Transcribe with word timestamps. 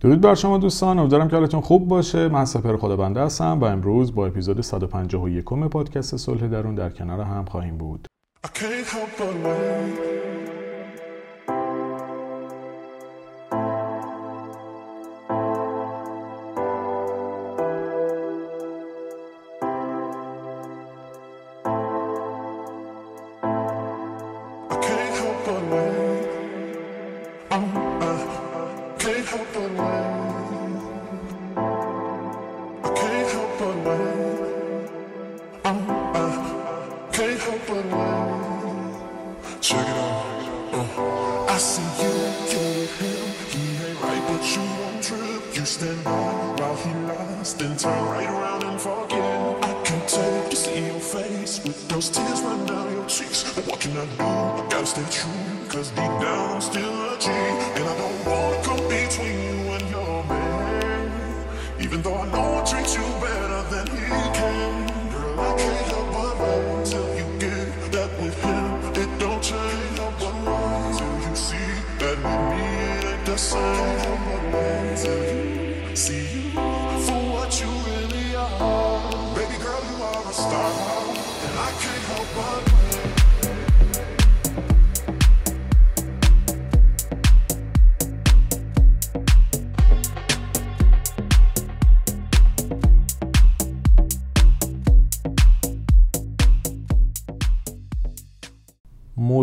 درود 0.00 0.20
بر 0.20 0.34
شما 0.34 0.58
دوستان 0.58 0.98
امیدوارم 0.98 1.28
که 1.28 1.36
حالتون 1.36 1.60
خوب 1.60 1.88
باشه. 1.88 2.28
من 2.28 2.44
سپر 2.44 2.76
خدا 2.76 2.96
بنده 2.96 3.20
هستم 3.20 3.60
و 3.60 3.64
امروز 3.64 4.14
با 4.14 4.26
اپیزود 4.26 4.60
151 4.60 5.44
پادکست 5.44 6.16
صلح 6.16 6.48
درون 6.48 6.74
در 6.74 6.90
کنار 6.90 7.20
هم 7.20 7.44
خواهیم 7.44 7.78
بود. 7.78 8.06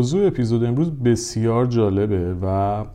موضوع 0.06 0.28
اپیزود 0.28 0.64
امروز 0.64 0.92
بسیار 0.92 1.66
جالبه 1.66 2.36
و 2.42 2.86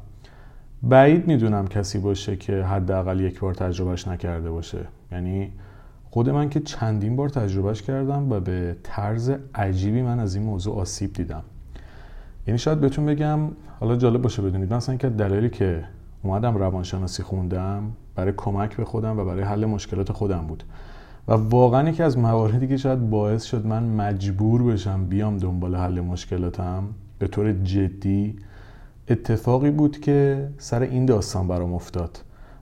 بعید 0.82 1.27
می‌دونم 1.27 1.66
کسی 1.66 1.98
باشه 1.98 2.36
که 2.36 2.52
حداقل 2.52 3.20
یک 3.20 3.40
بار 3.40 3.55
تجربهش 3.55 4.08
نکرده 4.08 4.50
باشه. 4.50 4.88
یعنی 5.12 5.52
خود 6.11 6.30
من 6.30 6.48
که 6.48 6.61
چندین 6.61 7.16
بار 7.16 7.28
تجربهش 7.28 7.83
کردم 7.83 8.33
و 8.33 8.41
به 8.41 8.77
طرز 8.83 9.33
عجیبی 9.55 10.03
من 10.03 10.20
از 10.20 10.34
این 10.34 10.44
موضوع 10.44 10.77
آسیب 10.77 11.12
دیدم. 11.12 11.42
یعنی 12.47 12.58
شاید 12.58 12.80
بهتون 12.80 13.06
بگم 13.06 13.41
حالا 13.80 13.97
جالب 13.97 14.22
باشه 14.22 14.42
بدونید 14.42 14.75
مثلا 14.75 14.97
که 14.97 15.08
دلایلی 15.08 15.50
که 15.50 15.84
اومدم 16.22 16.56
روانشناسی 16.56 17.22
خوندم 17.22 17.92
برای 18.14 18.33
کمک 18.36 18.77
به 18.77 18.84
خودم 18.84 19.19
و 19.19 19.25
برای 19.25 19.42
حل 19.42 19.64
مشکلات 19.64 20.12
خودم 20.12 20.47
بود. 20.47 20.64
و 21.28 21.33
واقعا 21.33 21.89
یکی 21.89 22.02
از 22.02 22.19
مواردی 22.19 22.69
که 22.69 22.77
شاید 22.77 23.11
باعث 23.11 23.45
شد 23.45 23.67
من 23.67 23.83
مجبور 23.83 24.62
بشم 24.62 25.05
بیام 25.05 25.39
دنبال 25.39 25.74
حل 25.74 26.01
مشکلاتم 26.01 26.84
به 27.18 27.27
طور 27.29 27.52
جدی 27.52 28.36
اتفاقی 29.08 29.70
بود 29.70 30.01
که 30.01 30.48
سر 30.58 30.83
این 30.83 31.07
داستان 31.07 31.48
برام 31.48 31.74
افتاد. 31.74 32.18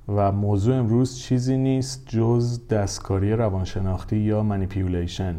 و 0.09 0.33
موضوع 0.33 0.77
امروز 0.77 1.19
چیزی 1.19 1.57
نیست 1.57 2.05
جز 2.07 2.69
دستکاری 2.69 3.33
روانشناختی 3.33 4.17
یا 4.17 4.43
منیپیولیشن 4.43 5.35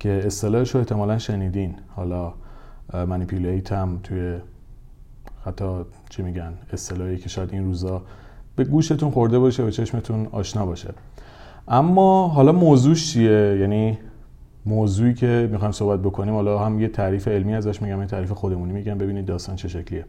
که 0.00 0.22
اصطلاحش 0.26 0.70
رو 0.70 0.80
احتمالا 0.80 1.18
شنیدین. 1.18 1.74
حالا 1.88 2.34
منیپیولیت 2.92 3.72
هم 3.72 4.00
توی 4.02 4.36
حتی 5.44 5.64
چی 6.10 6.22
میگن 6.22 6.52
اصطلاحی 6.72 7.16
که 7.16 7.28
شاید 7.28 7.52
این 7.52 7.64
روزا 7.64 8.02
به 8.56 8.64
گوشتون 8.64 9.10
خورده 9.10 9.38
باشه 9.38 9.62
و 9.62 9.70
چشمتون 9.70 10.26
آشنا 10.32 10.66
باشه. 10.66 10.94
اما 11.68 12.28
حالا 12.28 12.52
موضوعش 12.52 13.12
چیه؟ 13.12 13.58
یعنی 13.60 13.98
موضوعی 14.66 15.14
که 15.14 15.48
می‌خوایم 15.52 15.72
صحبت 15.72 16.00
بکنیم 16.00 16.34
حالا 16.34 16.58
هم 16.58 16.80
یه 16.80 16.88
تعریف 16.88 17.28
علمی 17.28 17.54
ازش 17.54 17.82
میگم 17.82 18.00
یه 18.00 18.06
تعریف 18.06 18.32
خودمونی 18.32 18.72
میگم 18.72 18.98
ببینید 18.98 19.26
داستان 19.26 19.56
چه 19.56 19.68
شکلیه. 19.68 20.04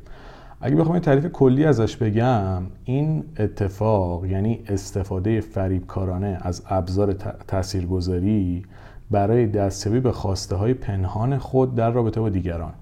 اگه 0.61 0.75
بخوام 0.75 0.95
یه 0.95 1.01
تعریف 1.01 1.25
کلی 1.25 1.65
ازش 1.65 1.97
بگم 1.97 2.63
این 2.83 3.23
اتفاق 3.39 4.25
یعنی 4.25 4.63
استفاده 4.67 5.41
فریبکارانه 5.41 6.37
از 6.41 6.63
ابزار 6.69 7.13
تاثیرگذاری 7.47 8.65
برای 9.11 9.47
دستیابی 9.47 9.99
به 9.99 10.11
خواسته 10.11 10.55
های 10.55 10.73
پنهان 10.73 11.37
خود 11.37 11.75
در 11.75 11.91
رابطه 11.91 12.21
با 12.21 12.29
دیگران. 12.29 12.73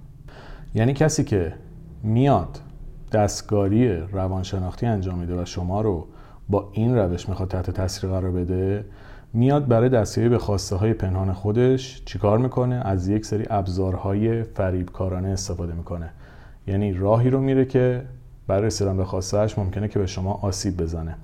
یعنی 0.75 0.93
کسی 0.93 1.23
که 1.23 1.53
میاد 2.03 2.59
دستکاری 3.11 3.97
روانشناختی 3.97 4.85
انجام 4.85 5.19
میده 5.19 5.41
و 5.41 5.45
شما 5.45 5.81
رو 5.81 6.07
با 6.49 6.69
این 6.73 6.95
روش 6.95 7.29
می‌خواد 7.29 7.49
تحت 7.49 7.71
تاثیر 7.71 8.09
قرار 8.09 8.31
بده 8.31 8.85
میاد 9.33 9.67
برای 9.67 9.89
دستیابی 9.89 10.29
به 10.29 10.37
خواسته 10.37 10.75
های 10.75 10.93
پنهان 10.93 11.33
خودش 11.33 12.01
چیکار 12.05 12.37
می‌کنه؟ 12.37 12.75
از 12.75 13.07
یک 13.07 13.25
سری 13.25 13.45
ابزارهای 13.49 14.43
فریبکارانه 14.43 15.27
استفاده 15.27 15.73
می‌کنه. 15.73 16.09
یعنی 16.67 16.93
راهی 16.93 17.29
رو 17.29 17.41
میره 17.41 17.65
که 17.65 18.01
برای 18.47 18.65
رسیدن 18.65 18.97
به 18.97 19.05
خواستهش 19.05 19.57
ممکنه 19.57 19.87
که 19.87 19.99
به 19.99 20.05
شما 20.05 20.33
آسیب 20.33 20.77
بزنه. 20.77 21.15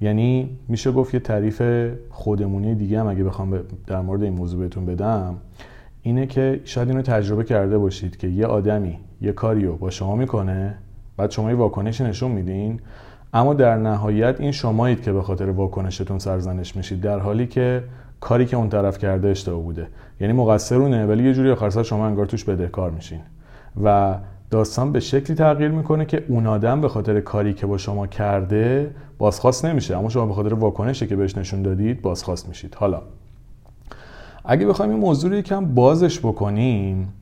یعنی 0.00 0.58
میشه 0.68 0.92
گفت 0.92 1.14
یه 1.14 1.20
تعریف 1.20 1.62
خودمونی 2.10 2.74
دیگه 2.74 3.00
هم 3.00 3.06
اگه 3.06 3.24
بخوام 3.24 3.60
در 3.86 4.00
مورد 4.00 4.22
این 4.22 4.32
موضوع 4.32 4.60
بهتون 4.60 4.86
بدم 4.86 5.36
اینه 6.02 6.26
که 6.26 6.60
شاید 6.64 6.88
اینو 6.88 7.02
تجربه 7.02 7.44
کرده 7.44 7.78
باشید 7.78 8.16
که 8.16 8.28
یه 8.28 8.46
آدمی 8.46 8.98
یه 9.20 9.32
کاریو 9.32 9.76
با 9.76 9.90
شما 9.90 10.16
می‌کنه 10.16 10.74
بعد 11.16 11.30
شما 11.30 11.50
یه 11.50 11.56
واکنشی 11.56 12.04
نشون 12.04 12.30
میدین 12.30 12.80
اما 13.32 13.54
در 13.54 13.76
نهایت 13.76 14.40
این 14.40 14.52
شمایید 14.52 15.02
که 15.02 15.12
به 15.12 15.22
خاطر 15.22 15.50
واکنشتون 15.50 16.18
سرزنش 16.18 16.76
میشید 16.76 17.00
در 17.00 17.18
حالی 17.18 17.46
که 17.46 17.84
کاری 18.20 18.46
که 18.46 18.56
اون 18.56 18.68
طرف 18.68 18.98
کرده 18.98 19.28
اشتباه 19.28 19.62
بوده. 19.62 19.86
یعنی 20.20 20.32
مقصرونه 20.32 21.06
ولی 21.06 21.24
یه 21.24 21.34
جوری 21.34 21.50
آخر 21.50 21.82
شما 21.82 22.06
انگار 22.06 22.26
توش 22.26 22.44
بدهکار 22.44 22.90
میشین. 22.90 23.20
و 23.84 24.14
داستان 24.50 24.92
به 24.92 25.00
شکلی 25.00 25.36
تغییر 25.36 25.70
می‌کنه 25.70 26.04
که 26.04 26.24
اون 26.28 26.46
آدم 26.46 26.80
به 26.80 26.88
خاطر 26.88 27.20
کاری 27.20 27.54
که 27.54 27.66
با 27.66 27.78
شما 27.78 28.06
کرده 28.06 28.94
بازخواست 29.18 29.64
نمیشه. 29.64 29.96
اما 29.98 30.08
شما 30.08 30.26
به 30.26 30.34
خاطر 30.34 30.54
واکنشی 30.54 31.06
که 31.06 31.16
بهش 31.16 31.38
نشون 31.38 31.62
دادید 31.62 32.02
بازخواست 32.02 32.48
میشید. 32.48 32.74
حالا 32.74 33.02
اگه 34.44 34.66
بخوایم 34.66 34.90
این 34.90 35.00
موضوع 35.00 35.30
رو 35.30 35.36
یکم 35.36 35.74
بازش 35.74 36.18
بکنیم 36.18 37.12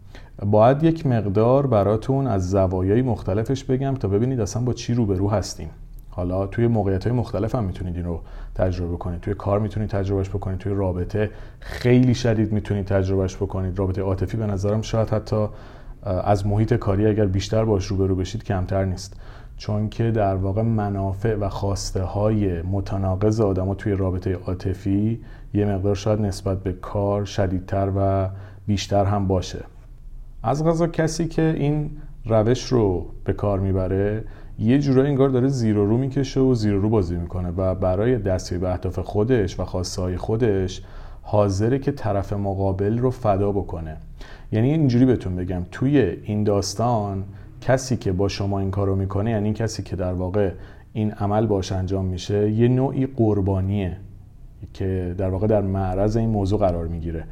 باید 0.47 0.83
یک 0.83 1.07
مقدار 1.07 1.67
براتون 1.67 2.27
از 2.27 2.51
زوایای 2.51 3.03
مختلفش 3.03 3.65
بگم 3.65 3.95
تا 3.95 4.09
ببینید 4.09 4.41
اصلا 4.41 4.63
با 4.63 4.73
چی 4.73 4.95
روبرو 4.95 5.31
هستیم. 5.31 5.71
حالا 6.11 6.47
توی 6.47 6.67
موقعیت 6.67 7.07
های 7.07 7.17
مختلف 7.17 7.55
هم 7.55 7.65
می‌تونید 7.65 7.97
این 7.97 8.05
رو 8.05 8.21
تجربه 8.55 8.97
کنید 8.97 9.21
توی 9.21 9.35
کار 9.35 9.59
می‌تونید 9.59 9.89
تجربهش 9.89 10.29
بکنید. 10.29 10.59
توی 10.59 10.75
رابطه 10.75 11.31
خیلی 11.61 12.15
شدید 12.15 12.53
می‌تونید 12.53 12.85
تجربهش 12.85 13.37
بکنید. 13.37 13.79
رابطه 13.79 14.03
عاطفی 14.03 14.37
به 14.37 14.47
نظرم 14.47 14.83
شاید 14.83 15.09
حتی 15.09 15.47
از 16.07 16.47
محیط 16.47 16.75
کاری 16.75 17.07
اگر 17.07 17.27
بیشتر 17.27 17.65
باش 17.65 17.87
روبرو 17.87 18.17
بشید 18.17 18.45
کمتر 18.45 18.85
نیست. 18.85 19.21
چون 19.57 19.89
که 19.89 20.11
در 20.11 20.35
واقع 20.35 20.63
منافع 20.63 21.35
و 21.35 21.49
خواسته 21.49 22.03
های 22.03 22.63
متناقض 22.63 23.41
آدم 23.41 23.75
توی 23.75 23.93
رابطه 23.93 24.35
عاطفی 24.35 25.21
یه 25.55 25.67
مقدار 25.67 25.95
شاید 25.95 26.21
نسبت 26.21 26.63
به 26.63 26.73
کار 26.73 27.25
شدیدتر 27.25 27.93
و 27.97 28.29
بیشتر 28.67 29.05
هم 29.05 29.27
باشه. 29.27 29.65
از 30.43 30.65
غذا 30.65 30.87
کسی 30.87 31.29
که 31.29 31.55
این 31.59 31.91
روش 32.27 32.65
رو 32.65 33.07
به 33.25 33.33
کار 33.33 33.61
می‌بره 33.61 34.25
یه 34.59 34.79
جورایی 34.79 35.09
انگار 35.09 35.29
داره 35.29 35.49
زیر 35.49 35.77
رو 35.77 35.97
می‌کشه 35.97 36.41
و 36.41 36.55
زیر 36.55 36.73
رو 36.73 36.89
بازی 36.89 37.17
می‌کنه 37.17 37.51
و 37.57 37.75
برای 37.75 38.19
دستیابی 38.19 38.63
به 38.63 38.71
اهداف 38.71 38.99
خودش 38.99 39.61
و 39.61 39.65
خواسته 39.65 40.03
های 40.03 40.17
خودش 40.17 40.83
حاضره 41.23 41.79
که 41.79 41.93
طرف 41.93 42.33
مقابل 42.33 42.99
رو 42.99 43.11
فدا 43.11 43.53
بکنه. 43.53 43.97
یعنی 44.53 44.71
اینجوری 44.71 45.05
بهتون 45.05 45.37
بگم 45.37 45.63
توی 45.73 45.99
این 45.99 46.45
داستان 46.45 47.25
کسی 47.61 47.97
که 47.97 48.13
با 48.13 48.29
شما 48.29 48.61
این 48.61 48.71
کارو 48.71 48.97
می‌کنه 48.97 49.31
یعنی 49.31 49.53
کسی 49.53 49.83
که 49.83 49.97
در 49.97 50.13
واقع 50.13 50.51
این 50.93 51.13
عمل 51.13 51.47
باش 51.47 51.73
انجام 51.73 52.05
میشه 52.05 52.51
یه 52.51 52.69
نوعی 52.69 53.07
قربانیه 53.07 53.97
که 54.75 55.15
در 55.19 55.29
واقع 55.29 55.47
در 55.47 55.63
معرض 55.63 56.17
این 56.17 56.29
موضوع 56.29 56.59
قرار 56.59 56.87
می‌گیره. 56.87 57.25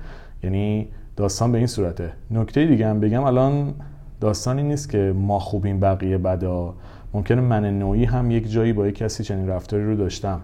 یعنی 0.42 0.88
داستان 1.16 1.52
به 1.52 1.58
این 1.58 1.66
صورته. 1.66 2.12
نکته 2.30 2.66
دیگه 2.66 2.88
هم 2.88 3.00
بگم 3.00 3.22
الان 3.24 3.74
داستانی 4.20 4.62
نیست 4.62 4.90
که 4.90 5.14
ما 5.16 5.38
خوبیم 5.38 5.80
بقیه 5.80 6.18
بدا. 6.18 6.74
ممکنه 7.14 7.40
من 7.40 7.78
نوعی 7.78 8.04
هم 8.04 8.30
یک 8.30 8.50
جایی 8.50 8.72
با 8.72 8.86
یک 8.88 8.94
کسی 8.94 9.24
چنین 9.24 9.48
رفتاری 9.48 9.84
رو 9.84 9.96
داشتم. 9.96 10.40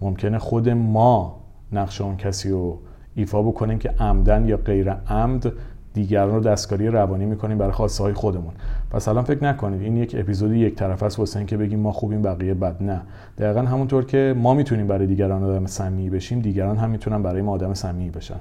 ممکنه 0.00 0.38
خود 0.38 0.68
ما 0.68 1.40
نقش 1.72 2.00
اون 2.00 2.16
کسی 2.16 2.50
رو 2.50 2.78
ایفا 3.14 3.42
بکنیم 3.42 3.78
که 3.78 3.88
عمدن 3.88 4.48
یا 4.48 4.56
غیر 4.56 4.90
عمد 4.90 5.52
دیگران 5.94 6.34
رو 6.34 6.40
دستکاری 6.40 6.88
روانی 6.88 7.24
می‌کنیم 7.24 7.58
برای 7.58 7.72
خواسته 7.72 8.04
های 8.04 8.12
خودمون. 8.12 8.52
پس 8.90 9.08
الان 9.08 9.24
فکر 9.24 9.44
نکنید 9.44 9.82
این 9.82 9.96
یک 9.96 10.16
اپیزود 10.18 10.52
یک 10.52 10.74
طرف 10.74 11.02
است 11.02 11.18
واسه 11.18 11.38
اینکه 11.38 11.56
بگیم 11.56 11.80
ما 11.80 11.92
خوبیم 11.92 12.22
بقیه 12.22 12.54
بد. 12.54 12.82
نه. 12.82 13.00
دقیقا 13.38 13.60
همونطور 13.60 14.04
که 14.04 14.34
ما 14.36 14.54
می‌تونیم 14.54 14.86
برای 14.86 15.06
دیگران 15.06 15.42
آدم 15.44 15.66
صمیمی 15.66 16.10
بشیم 16.10 16.40
دیگران 16.40 16.76
هم 16.76 16.90
می‌تونن 16.90 17.22
برای 17.22 17.42
ما 17.42 17.52
آدم 17.52 17.74
صمیمی 17.74 18.10
بشن. 18.10 18.40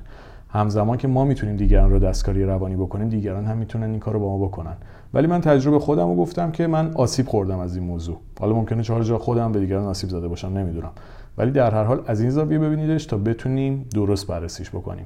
همزمان 0.50 0.98
که 0.98 1.08
ما 1.08 1.26
می‌تونیم 1.26 1.56
دیگران 1.56 1.92
رو 1.92 2.00
دستکاری 2.00 2.44
روانی 2.44 2.76
بکنیم 2.76 3.10
دیگران 3.10 3.46
هم 3.46 3.58
می‌تونن 3.58 3.90
این 3.90 4.00
کار 4.00 4.14
رو 4.14 4.20
با 4.20 4.38
ما 4.38 4.46
بکنن. 4.46 4.74
ولی 5.14 5.28
من 5.28 5.42
تجربه 5.42 5.80
خودم 5.80 6.08
رو 6.08 6.16
گفتم 6.16 6.52
که 6.52 6.68
من 6.68 6.92
آسیب 6.94 7.28
خوردم 7.28 7.60
از 7.60 7.76
این 7.76 7.86
موضوع. 7.86 8.18
حالا 8.40 8.54
ممکنه 8.54 8.84
چهار 8.84 9.04
جا 9.04 9.18
خودم 9.18 9.52
به 9.52 9.60
دیگران 9.60 9.86
آسیب 9.86 10.10
زده 10.10 10.28
باشم 10.28 10.48
نمی‌دونم. 10.48 10.92
ولی 11.38 11.52
در 11.52 11.72
هر 11.72 11.84
حال 11.84 12.02
از 12.08 12.22
این 12.22 12.30
زاویه 12.30 12.60
ببینیدش 12.60 13.06
تا 13.06 13.18
بتونیم 13.18 13.86
درست 13.94 14.28
بررسیش 14.28 14.70
بکنیم. 14.70 15.06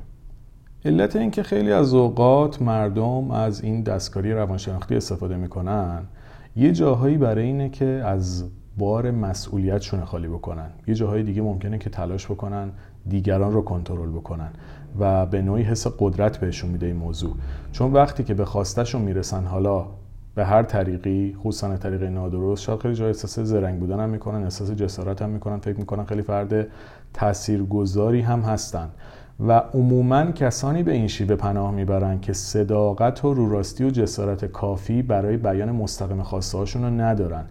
علت 0.85 1.15
اینکه 1.15 1.43
خیلی 1.43 1.71
از 1.71 1.93
اوقات 1.93 2.61
مردم 2.61 3.31
از 3.31 3.63
این 3.63 3.81
دستکاری 3.81 4.33
روانشناختی 4.33 4.95
استفاده 4.95 5.37
می‌کنن 5.37 6.03
یه 6.55 6.71
جاهایی 6.71 7.17
برای 7.17 7.45
اینه 7.45 7.69
که 7.69 7.85
از 7.85 8.43
بار 8.77 9.11
مسئولیتشون 9.11 10.05
خالی 10.05 10.27
بکنن. 10.27 10.69
یه 10.87 10.93
جاهای 10.95 11.23
دیگه 11.23 11.41
ممکنه 11.41 11.77
که 11.77 11.89
تلاش 11.89 12.25
بکنن 12.25 12.71
دیگران 13.09 13.53
رو 13.53 13.61
کنترل 13.61 14.09
بکنن 14.09 14.49
و 14.99 15.25
به 15.25 15.41
نوعی 15.41 15.63
حس 15.63 15.87
قدرت 15.99 16.37
بهشون 16.37 16.69
میده 16.69 16.85
این 16.85 16.95
موضوع. 16.95 17.35
چون 17.71 17.93
وقتی 17.93 18.23
که 18.23 18.33
به 18.33 18.45
خواستشون 18.45 19.01
می‌رسن 19.01 19.45
حالا 19.45 19.85
به 20.35 20.45
هر 20.45 20.63
طریقی 20.63 21.35
خصوصا 21.39 21.77
طریق 21.77 22.03
نادرست 22.03 22.61
شاید 22.61 22.79
خیلی 22.79 22.95
جای 22.95 23.07
احساس 23.07 23.39
زرنگ 23.39 23.79
بودن 23.79 23.99
هم 23.99 24.09
می‌کنن 24.09 24.43
احساس 24.43 24.71
جسارت 24.71 25.21
هم 25.21 25.29
می‌کنن 25.29 25.57
فکر 25.57 25.77
می‌کنن 25.77 26.03
خیلی 26.03 26.21
فرد 26.21 26.67
تاثیرگذاری 27.13 28.21
هم 28.21 28.39
هستن. 28.39 28.89
و 29.39 29.51
عموما 29.73 30.31
کسانی 30.31 30.83
به 30.83 30.91
این 30.91 31.07
شیوه 31.07 31.35
پناه 31.35 31.71
می‌برن 31.71 32.19
که 32.19 32.33
صداقت 32.33 33.25
و 33.25 33.33
روراستی 33.33 33.83
و 33.83 33.89
جسارت 33.89 34.45
کافی 34.45 35.01
برای 35.01 35.37
بیان 35.37 35.71
مستقیم 35.71 36.23
خواسته 36.23 36.57
هاشون 36.57 36.83
رو 36.83 36.89
ندارن 36.89 37.45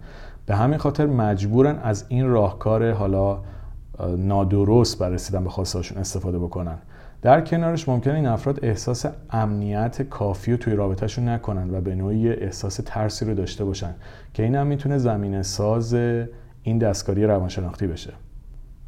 به 0.45 0.55
همین 0.55 0.77
خاطر 0.77 1.05
مجبورن 1.05 1.79
از 1.83 2.05
این 2.07 2.27
راهکار 2.27 2.91
حالا 2.91 3.39
نادرست 4.17 4.99
برای 4.99 5.15
رسیدن 5.15 5.43
به 5.43 5.49
خواسته 5.49 5.79
هاشون 5.79 5.97
استفاده 5.97 6.39
بکنن. 6.39 6.77
در 7.21 7.41
کنارش 7.41 7.89
ممکنه 7.89 8.13
این 8.13 8.25
افراد 8.25 8.59
احساس 8.65 9.05
امنیت 9.29 10.01
کافی 10.01 10.51
رو 10.51 10.57
توی 10.57 10.75
رابطهشون 10.75 11.29
نکنن 11.29 11.75
و 11.75 11.81
به 11.81 11.95
نوعی 11.95 12.29
احساس 12.29 12.79
ترسی 12.85 13.25
رو 13.25 13.33
داشته 13.33 13.65
باشن 13.65 13.95
که 14.33 14.43
این 14.43 14.55
هم 14.55 14.67
می‌تونه 14.67 14.97
زمینه 14.97 15.43
ساز 15.43 15.93
این 16.63 16.77
دستکاری 16.77 17.25
روانشناختی 17.25 17.87
بشه. 17.87 18.13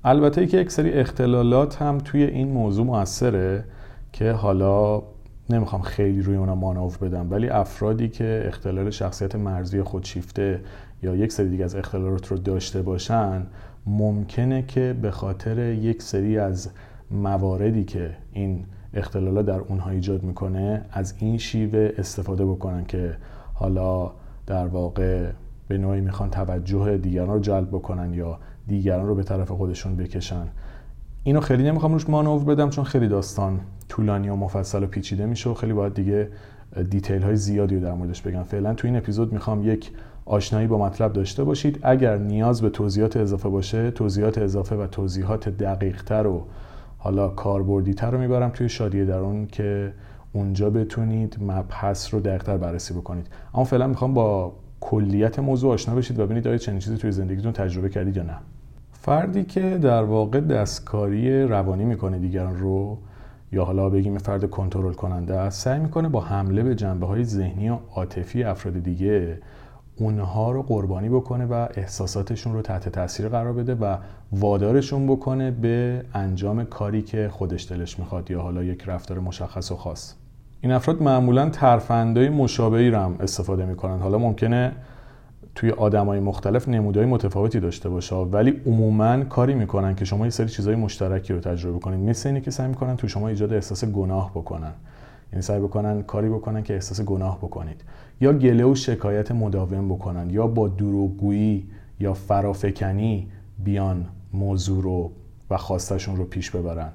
البته 0.03 0.47
که 0.47 0.57
یک 0.57 0.71
سری 0.71 0.91
اختلالات 0.91 1.81
هم 1.81 1.97
توی 1.97 2.23
این 2.23 2.51
موضوع 2.51 2.85
موثره 2.85 3.63
که 4.11 4.31
حالا 4.31 5.01
نمی‌خوام 5.49 5.81
خیلی 5.81 6.21
روی 6.21 6.35
اونا 6.35 6.55
مانور 6.55 6.97
بدم 7.01 7.31
ولی 7.31 7.49
افرادی 7.49 8.09
که 8.09 8.43
اختلال 8.45 8.89
شخصیت 8.89 9.35
مرزی 9.35 9.81
خودشیفته 9.81 10.61
یا 11.03 11.15
یک 11.15 11.31
سری 11.31 11.49
دیگه 11.49 11.63
از 11.65 11.75
اختلالات 11.75 12.27
رو 12.27 12.37
داشته 12.37 12.81
باشن 12.81 13.45
ممکنه 13.85 14.61
که 14.67 14.95
به 15.01 15.11
خاطر 15.11 15.59
یک 15.59 16.01
سری 16.01 16.37
از 16.37 16.69
مواردی 17.11 17.83
که 17.83 18.11
این 18.33 18.65
اختلالات 18.93 19.45
در 19.45 19.59
اونها 19.59 19.89
ایجاد 19.89 20.23
می‌کنه 20.23 20.85
از 20.91 21.13
این 21.19 21.37
شیوه 21.37 21.91
استفاده 21.97 22.45
بکنن 22.45 22.85
که 22.85 23.15
حالا 23.53 24.11
در 24.47 24.67
واقع 24.67 25.29
به 25.67 25.77
نوعی 25.77 26.01
می‌خوان 26.01 26.29
توجه 26.29 26.97
دیگران 26.97 27.29
رو 27.29 27.39
جلب 27.39 27.67
بکنن 27.67 28.13
یا 28.13 28.39
دیگران 28.69 29.07
رو 29.07 29.15
به 29.15 29.23
طرف 29.23 29.51
خودشون 29.51 29.95
بکشن. 29.95 30.47
اینو 31.23 31.39
خیلی 31.39 31.63
نمی‌خوام 31.63 31.93
روش 31.93 32.09
مانور 32.09 32.43
بدم 32.43 32.69
چون 32.69 32.83
خیلی 32.83 33.07
داستان 33.07 33.59
طولانی 33.89 34.29
و 34.29 34.35
مفصل 34.35 34.83
و 34.83 34.87
پیچیده 34.87 35.25
میشه 35.25 35.49
و 35.49 35.53
خیلی 35.53 35.73
باید 35.73 35.93
دیگه 35.93 36.29
دیتیل 36.89 37.23
های 37.23 37.35
زیادی 37.35 37.75
رو 37.75 37.81
در 37.81 37.93
موردش 37.93 38.21
بگم. 38.21 38.43
فعلا 38.43 38.73
تو 38.73 38.87
این 38.87 38.97
اپیزود 38.97 39.33
می‌خوام 39.33 39.63
یک 39.63 39.91
آشنایی 40.25 40.67
با 40.67 40.77
مطلب 40.77 41.13
داشته 41.13 41.43
باشید. 41.43 41.79
اگر 41.83 42.17
نیاز 42.17 42.61
به 42.61 42.69
توضیحات 42.69 43.17
اضافه 43.17 43.49
باشه 43.49 43.91
توضیحات 43.91 44.37
اضافه 44.37 44.75
و 44.75 44.87
توضیحات 44.87 45.49
دقیقتر 45.49 46.27
و 46.27 46.45
حالا 46.97 47.29
کاربردیتر 47.29 48.11
رو 48.11 48.17
می‌برم 48.17 48.49
توی 48.49 48.69
شادی 48.69 49.05
درون 49.05 49.47
که 49.47 49.93
اونجا 50.33 50.69
بتونید 50.69 51.37
مبحث 51.41 52.13
رو 52.13 52.19
دقیقتر 52.19 52.57
بررسی 52.57 52.93
بکنید. 52.93 53.27
اما 53.53 53.63
فعلا 53.63 53.87
می‌خوام 53.87 54.13
با 54.13 54.53
کلیت 54.79 55.39
موضوع 55.39 55.73
آشنا 55.73 55.95
بشید 55.95 56.19
و 56.19 56.25
ببینید 56.25 56.47
آیا 56.47 56.57
چنین 56.57 56.79
چیزی 56.79 56.97
توی 56.97 57.11
زندگیتون 57.11 57.51
تجربه 57.51 57.89
کردید 57.89 58.17
یا 58.17 58.23
نه. 58.23 58.37
فردی 59.01 59.43
که 59.43 59.77
در 59.77 60.03
واقع 60.03 60.39
دستکاری 60.39 61.43
روانی 61.43 61.85
می‌کنه 61.85 62.19
دیگران 62.19 62.59
رو 62.59 62.97
یا 63.51 63.65
حالا 63.65 63.89
بگیم 63.89 64.17
فرد 64.17 64.49
کنترل 64.49 64.93
کننده 64.93 65.49
سعی 65.49 65.79
می‌کنه 65.79 66.09
با 66.09 66.21
حمله 66.21 66.63
به 66.63 66.75
جنبه 66.75 67.05
های 67.07 67.23
ذهنی 67.23 67.69
و 67.69 67.77
عاطفی 67.95 68.43
افراد 68.43 68.79
دیگه 68.79 69.37
اونها 69.95 70.51
رو 70.51 70.63
قربانی 70.63 71.09
بکنه 71.09 71.45
و 71.45 71.67
احساساتشون 71.73 72.53
رو 72.53 72.61
تحت 72.61 72.89
تاثیر 72.89 73.29
قرار 73.29 73.53
بده 73.53 73.75
و 73.75 73.97
وادارشون 74.31 75.07
بکنه 75.07 75.51
به 75.51 76.03
انجام 76.13 76.63
کاری 76.63 77.01
که 77.01 77.29
خودش 77.31 77.71
دلش 77.71 77.99
می‌خواد 77.99 78.31
یا 78.31 78.41
حالا 78.41 78.63
یک 78.63 78.83
رفتار 78.87 79.19
مشخص 79.19 79.71
و 79.71 79.75
خاص. 79.75 80.13
این 80.61 80.71
افراد 80.71 81.01
معمولا 81.01 81.49
ترفندهای 81.49 82.29
مشابهی 82.29 82.89
رو 82.89 82.99
هم 82.99 83.15
استفاده 83.19 83.65
می‌کنن. 83.65 83.99
حالا 83.99 84.17
ممکنه 84.17 84.71
توی 85.59 85.71
آدمای 85.71 86.19
مختلف 86.19 86.67
نمودهای 86.69 87.05
متفاوتی 87.05 87.59
داشته 87.59 87.89
باشه 87.89 88.15
ولی 88.15 88.61
عموما 88.65 89.23
کاری 89.23 89.53
می‌کنن 89.53 89.95
که 89.95 90.05
شما 90.05 90.25
یه 90.25 90.29
سری 90.29 90.49
چیزهای 90.49 90.75
مشترکی 90.75 91.33
رو 91.33 91.39
تجربه 91.39 91.79
کنید 91.79 92.09
مثل 92.09 92.29
اینی 92.29 92.41
که 92.41 92.51
سعی 92.51 92.67
می‌کنن 92.67 92.95
تو 92.95 93.07
شما 93.07 93.27
ایجاد 93.27 93.53
احساس 93.53 93.85
گناه 93.85 94.31
بکنن. 94.31 94.71
یعنی 95.31 95.41
سعی 95.41 95.59
بکنن 95.59 96.01
کاری 96.01 96.29
بکنن 96.29 96.63
که 96.63 96.73
احساس 96.73 97.01
گناه 97.01 97.37
بکنید. 97.37 97.81
یا 98.21 98.33
گله 98.33 98.65
و 98.65 98.75
شکایت 98.75 99.31
مداوم 99.31 99.89
بکنن 99.89 100.29
یا 100.29 100.47
با 100.47 100.67
دروغگویی 100.67 101.67
یا 101.99 102.13
فرافکنی 102.13 103.27
بیان 103.63 104.05
موضوع 104.33 104.83
رو 104.83 105.11
و 105.49 105.57
خواستشون 105.57 106.15
رو 106.15 106.23
پیش 106.23 106.51
ببرن. 106.51 106.89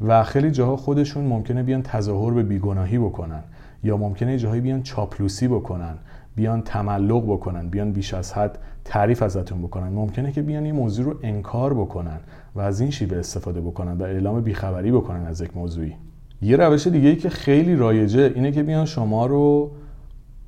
و 0.00 0.24
خیلی 0.24 0.50
جاها 0.50 0.76
خودشون 0.76 1.24
ممکنه 1.24 1.62
بیان 1.62 1.82
تظاهر 1.82 2.32
به 2.32 2.42
بیگناهی 2.42 2.98
بکنن 2.98 3.42
یا 3.84 3.96
ممکنه 3.96 4.38
جاهایی 4.38 4.60
بیان 4.60 4.82
چاپلوسی 4.82 5.48
بکنن. 5.48 5.94
بیان 6.38 6.62
تملق 6.62 7.24
بکنن 7.24 7.68
بیان 7.68 7.92
بیش 7.92 8.14
از 8.14 8.32
حد 8.32 8.58
تعریف 8.84 9.22
ازتون 9.22 9.62
بکنن. 9.62 9.88
ممکنه 9.88 10.32
که 10.32 10.42
بیان 10.42 10.64
این 10.64 10.74
موضوع 10.74 11.04
رو 11.04 11.14
انکار 11.22 11.74
بکنن 11.74 12.20
و 12.54 12.60
از 12.60 12.80
این 12.80 12.90
شیوه 12.90 13.18
استفاده 13.18 13.60
بکنن 13.60 13.98
و 13.98 14.02
اعلام 14.02 14.40
بیخبری 14.40 14.92
بکنن 14.92 15.26
از 15.26 15.40
یک 15.40 15.56
موضوعی. 15.56 15.94
یه 16.42 16.56
روش 16.56 16.86
دیگه 16.86 17.08
ای 17.08 17.16
که 17.16 17.28
خیلی 17.28 17.76
رایجه 17.76 18.32
اینه 18.34 18.52
که 18.52 18.62
بیان 18.62 18.84
شما 18.84 19.26
رو 19.26 19.70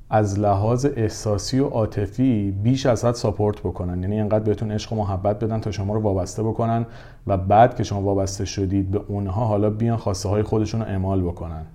از 0.09 0.39
لحاظ 0.39 0.85
احساسی 0.95 1.59
و 1.59 1.67
عاطفی 1.67 2.51
بیش 2.51 2.85
از 2.85 3.05
حد 3.05 3.15
ساپورت 3.15 3.59
بکنن. 3.59 4.01
یعنی 4.01 4.19
انقدر 4.19 4.43
بهتون 4.43 4.71
عشق 4.71 4.93
و 4.93 4.95
محبت 4.95 5.43
بدن 5.43 5.59
تا 5.59 5.71
شما 5.71 5.93
رو 5.93 6.01
وابسته 6.01 6.43
بکنن 6.43 6.85
و 7.27 7.37
بعد 7.37 7.75
که 7.75 7.83
شما 7.83 8.01
وابسته 8.01 8.45
شدید 8.45 8.91
به 8.91 9.01
اونها 9.07 9.45
حالا 9.45 9.69
بیان 9.69 9.97
خواسته 9.97 10.29
های 10.29 10.43
خودشون 10.43 10.81
رو 10.81 10.87
اعمال 10.87 11.21
بکنن. 11.21 11.65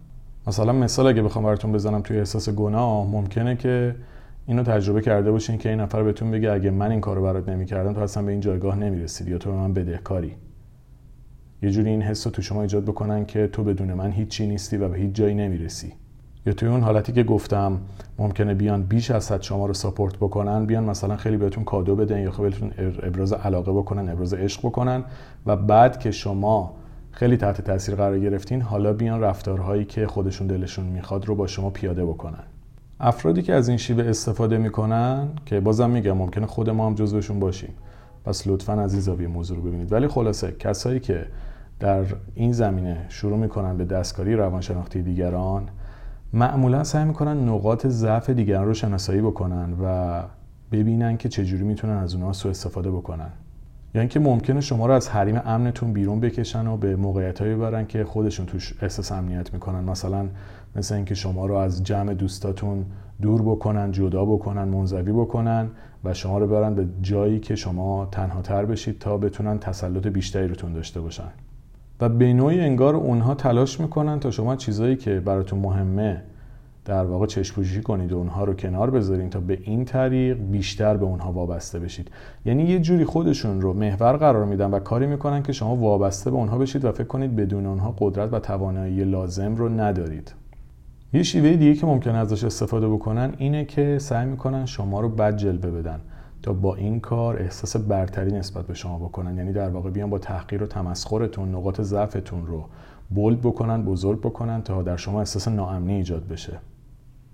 مثلا 0.47 0.73
مثال 0.73 1.07
اگه 1.07 1.23
بخوام 1.23 1.45
براتون 1.45 1.73
بزنم 1.73 2.01
توی 2.01 2.19
احساس 2.19 2.49
گناه 2.51 3.07
ممکنه 3.07 3.57
که 3.57 3.95
اینو 4.47 4.63
تجربه 4.63 5.01
کرده 5.01 5.31
باشین 5.31 5.59
که 5.59 5.69
این 5.69 5.81
نفر 5.81 6.03
بهتون 6.03 6.31
بگه 6.31 6.53
اگه 6.53 6.71
من 6.71 6.91
این 6.91 7.01
کارو 7.01 7.23
برات 7.23 7.49
نمی‌کردم 7.49 7.93
تو 7.93 8.01
اصلا 8.01 8.23
به 8.23 8.33
این 8.33 8.41
جایگاه 8.41 8.77
نمی‌رسید 8.77 9.29
یا 9.29 9.39
تو 9.39 9.51
به 9.51 9.57
من 9.57 9.73
بدهکاری. 9.73 10.33
یه 11.63 11.71
جوری 11.71 11.91
این 11.91 12.03
حس 12.03 12.27
رو 12.27 12.31
تو 12.31 12.43
شما 12.43 12.63
ایجاد 12.63 12.85
بکنن 12.85 13.27
که 13.27 13.47
تو 13.47 13.65
بدون 13.65 13.95
من 13.95 14.11
هیچی 14.11 14.47
نیستی 14.47 14.77
و 14.77 14.89
به 14.89 14.99
هیچ 14.99 15.13
جایی 15.13 15.35
نمی‌رسی. 15.35 15.93
یا 16.47 16.53
توی 16.53 16.69
اون 16.69 16.81
حالتی 16.81 17.13
که 17.13 17.23
گفتم 17.23 17.79
ممکنه 18.19 18.55
بیان 18.55 18.83
بیش 18.83 19.11
از 19.11 19.33
حد 19.33 19.43
شما 19.43 19.67
رو 19.67 19.75
ساپورت 19.75 20.17
بکنن 20.17 20.67
بیان 20.67 20.85
مثلا 20.85 21.17
خیلی 21.17 21.37
بهتون 21.37 21.65
کادو 21.65 21.97
بدن 21.97 22.21
یا 22.21 22.31
خیلی 22.31 22.49
بهتون 22.49 22.71
ابراز 23.03 23.33
علاقه 23.33 23.73
بکنن 23.73 24.09
ابراز 24.09 24.35
عشق 24.35 24.61
بکنن 24.61 25.05
و 25.47 25.57
بعد 25.57 25.99
که 25.99 26.11
شما 26.11 26.75
خیلی 27.17 27.37
تحت 27.37 27.61
تاثیر 27.61 27.95
قرار 27.95 28.19
گرفتین. 28.19 28.63
حالا 28.63 28.93
بیان 28.93 29.21
رفتارهایی 29.21 29.85
که 29.85 30.07
خودشون 30.07 30.47
دلشون 30.47 30.87
می‌خواد 30.87 31.27
رو 31.27 31.35
با 31.35 31.47
شما 31.47 31.71
پیاده 31.71 32.05
بکنن. 32.05 32.43
افرادی 33.01 33.43
که 33.43 33.55
از 33.55 33.69
این 33.69 33.79
شیوه 33.79 34.05
استفاده 34.05 34.59
می‌کنن 34.59 35.29
که 35.47 35.61
بازم 35.61 35.91
میگم 35.91 36.13
ممکنه 36.13 36.47
خود 36.47 36.71
ما 36.71 36.87
هم 36.87 36.95
جزوشون 36.95 37.41
باشیم. 37.41 37.75
پس 38.25 38.47
لطفا 38.47 38.73
از 38.73 38.93
این 38.93 39.03
زاویه 39.03 39.29
موضوع 39.29 39.57
رو 39.57 39.63
ببینید. 39.63 39.93
ولی 39.93 40.09
خلاصه 40.09 40.53
کسایی 40.53 41.01
که 41.01 41.27
در 41.81 42.05
این 42.35 42.53
زمینه 42.53 43.07
شروع 43.09 43.39
می‌کنن 43.39 43.77
به 43.77 43.85
دستکاری 43.85 44.37
روانشناختی 44.37 45.03
دیگران 45.03 45.69
معمولا 46.33 46.85
سعی 46.85 47.05
می‌کنن 47.05 47.49
نقاط 47.49 47.87
ضعف 47.87 48.31
دیگران 48.31 48.67
رو 48.67 48.75
شناسایی 48.75 49.21
بکنن 49.21 49.75
و 49.83 50.23
ببینن 50.73 51.17
که 51.17 51.29
چجوری 51.29 51.65
می‌تونن 51.65 51.97
از 51.97 52.15
اونها 52.15 52.33
سوء 52.33 52.51
استفاده 52.51 52.91
بکنن. 52.91 53.31
یا 53.97 54.01
اینکه 54.01 54.21
ممکنه 54.21 54.61
شما 54.61 54.87
رو 54.87 54.93
از 54.93 55.09
حریم 55.09 55.41
امنتون 55.45 55.93
بیرون 55.93 56.21
بکشن 56.21 56.67
و 56.67 56.77
به 56.77 56.97
موقعیتهایی 56.97 57.55
ببرن 57.55 57.87
که 57.87 58.05
خودشون 58.05 58.47
توش 58.47 58.75
احساس 58.83 59.13
امنیت 59.13 59.55
می‌کنن. 59.55 59.85
مثلا 59.85 60.29
مثل 60.77 60.95
اینکه 60.95 61.15
شما 61.15 61.47
رو 61.47 61.55
از 61.55 61.85
جمع 61.85 62.15
دوستاتون 62.15 62.85
دور 63.23 63.43
بکنن 63.43 63.93
جدا 63.93 64.25
بکنن 64.25 64.65
منزوی 64.65 65.13
بکنن 65.13 65.69
و 66.05 66.15
شما 66.15 66.39
رو 66.39 66.47
ببرن 66.47 66.75
به 66.75 66.87
جایی 67.03 67.41
که 67.41 67.57
شما 67.57 68.09
تنها 68.13 68.43
تر 68.43 68.65
بشید 68.65 68.99
تا 68.99 69.19
بتونن 69.19 69.59
تسلط 69.59 70.07
بیشتری 70.07 70.49
روتون 70.49 70.73
داشته 70.73 71.01
باشن. 71.01 71.29
و 72.01 72.09
به 72.09 72.33
نوعی 72.33 72.61
انگار 72.61 72.97
اونها 72.97 73.35
تلاش 73.35 73.81
می‌کنن 73.81 74.21
تا 74.21 74.31
شما 74.31 74.57
چیزایی 74.57 74.97
که 74.97 75.21
براتون 75.21 75.59
مهمه 75.59 76.23
در 76.87 77.05
واقع 77.05 77.27
چشپوشی 77.27 77.83
کنید 77.83 78.13
و 78.13 78.17
اونها 78.17 78.45
رو 78.45 78.55
کنار 78.55 78.91
بذارین 78.91 79.31
تا 79.31 79.41
به 79.41 79.59
این 79.63 79.85
طریق 79.85 80.39
بیشتر 80.39 80.97
به 80.97 81.05
اونها 81.05 81.33
وابسته 81.33 81.79
بشید. 81.79 82.11
یعنی 82.45 82.65
یه 82.65 82.81
جوری 82.81 83.05
خودشون 83.05 83.61
رو 83.61 83.73
محور 83.73 84.17
قرار 84.17 84.45
میدن 84.45 84.71
و 84.71 84.79
کاری 84.79 85.07
می‌کنن 85.07 85.43
که 85.43 85.53
شما 85.53 85.77
وابسته 85.77 86.31
به 86.31 86.37
اونها 86.37 86.59
بشید 86.59 86.85
و 86.85 86.93
فکر 86.93 87.07
کنید 87.07 87.37
بدون 87.37 87.67
اونها 87.67 87.95
قدرت 87.99 88.33
و 88.33 88.39
توانایی 88.39 89.05
لازم 89.05 89.55
رو 89.55 89.69
ندارید. 89.69 90.35
یه 91.13 91.23
شیوه 91.23 91.57
دیگه 91.57 91.75
که 91.75 91.87
ممکن 91.87 92.11
ازش 92.11 92.45
استفاده 92.45 92.89
بکنن 92.89 93.35
اینه 93.39 93.65
که 93.65 93.99
سعی 93.99 94.27
می‌کنن 94.27 94.67
شما 94.67 95.01
رو 95.01 95.09
بد 95.09 95.37
جلوه 95.37 95.71
بدن 95.71 96.01
تا 96.43 96.53
با 96.53 96.75
این 96.75 97.01
کار 97.01 97.43
احساس 97.43 97.77
برتری 97.77 98.33
نسبت 98.33 98.67
به 98.67 98.75
شما 98.75 98.99
بکنن. 98.99 99.37
یعنی 99.37 99.53
در 99.53 99.69
واقع 99.69 99.91
بیان 99.91 100.11
با 100.11 100.19
تحقیر 100.19 100.63
و 100.63 100.67
تمسخرتون 100.67 101.55
نقاط 101.55 101.81
ضعفتون 101.81 102.47
رو 102.47 102.65
بولد 103.11 103.41
بکنن 103.41 103.83
بزرگ 103.83 104.21
بکنن 104.21 104.63
تا 104.63 104.83
در 104.83 104.97
شما 104.97 105.19
احساس 105.19 105.49
ناامنی 105.49 105.93
ایجاد 105.93 106.29
بشه. 106.29 106.59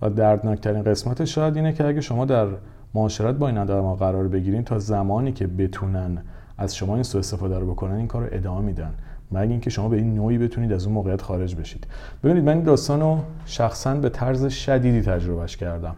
و 0.02 0.10
دردناکترین 0.10 0.82
قسمت 0.82 1.24
شاید 1.24 1.56
اینه 1.56 1.72
که 1.72 1.86
اگه 1.86 2.00
شما 2.00 2.24
در 2.24 2.46
معاشرت 2.94 3.34
با 3.34 3.48
این 3.48 3.58
آدما 3.58 3.96
قرار 3.96 4.28
بگیرین 4.28 4.64
تا 4.64 4.78
زمانی 4.78 5.32
که 5.32 5.46
بتونن 5.46 6.22
از 6.58 6.76
شما 6.76 6.94
این 6.94 7.02
سوء 7.02 7.18
استفاده 7.18 7.58
رو 7.58 7.70
بکنن 7.70 7.94
این 7.94 8.06
کار 8.06 8.22
رو 8.22 8.28
ادامه 8.32 8.60
میدن. 8.60 8.94
مگه 9.32 9.50
اینکه 9.50 9.70
شما 9.70 9.88
به 9.88 9.96
این 9.96 10.14
نوعی 10.14 10.38
بتونید 10.38 10.72
از 10.72 10.84
اون 10.84 10.94
موقعیت 10.94 11.22
خارج 11.22 11.56
بشید. 11.56 11.86
ببینید 12.24 12.44
من 12.44 12.52
این 12.52 12.62
داستان 12.62 13.00
رو 13.00 13.18
شخصا 13.46 13.94
به 13.94 14.08
طرز 14.08 14.46
شدیدی 14.46 15.02
تجربهش 15.02 15.56
کردم 15.56 15.96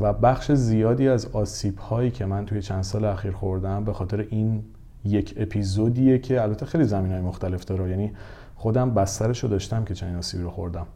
و 0.00 0.12
بخش 0.12 0.52
زیادی 0.52 1.08
از 1.08 1.26
آسیب 1.26 1.78
هایی 1.78 2.10
که 2.10 2.26
من 2.26 2.46
توی 2.46 2.62
چند 2.62 2.82
سال 2.82 3.04
اخیر 3.04 3.32
خوردم 3.32 3.84
به 3.84 3.92
خاطر 3.92 4.26
این 4.30 4.62
یک 5.04 5.34
اپیزودیه 5.36 6.18
که 6.18 6.42
البته 6.42 6.66
خیلی 6.66 6.84
زمین 6.84 7.12
های 7.12 7.20
مختلف 7.20 7.64
داره. 7.64 7.90
یعنی 7.90 8.12
خودم 8.56 8.94
بسترش 8.94 9.42
رو 9.42 9.48
داشتم 9.48 9.84
که 9.84 9.94
چنین 9.94 10.16
آسیبی 10.16 10.42
رو 10.42 10.50
خوردم. 10.50 10.86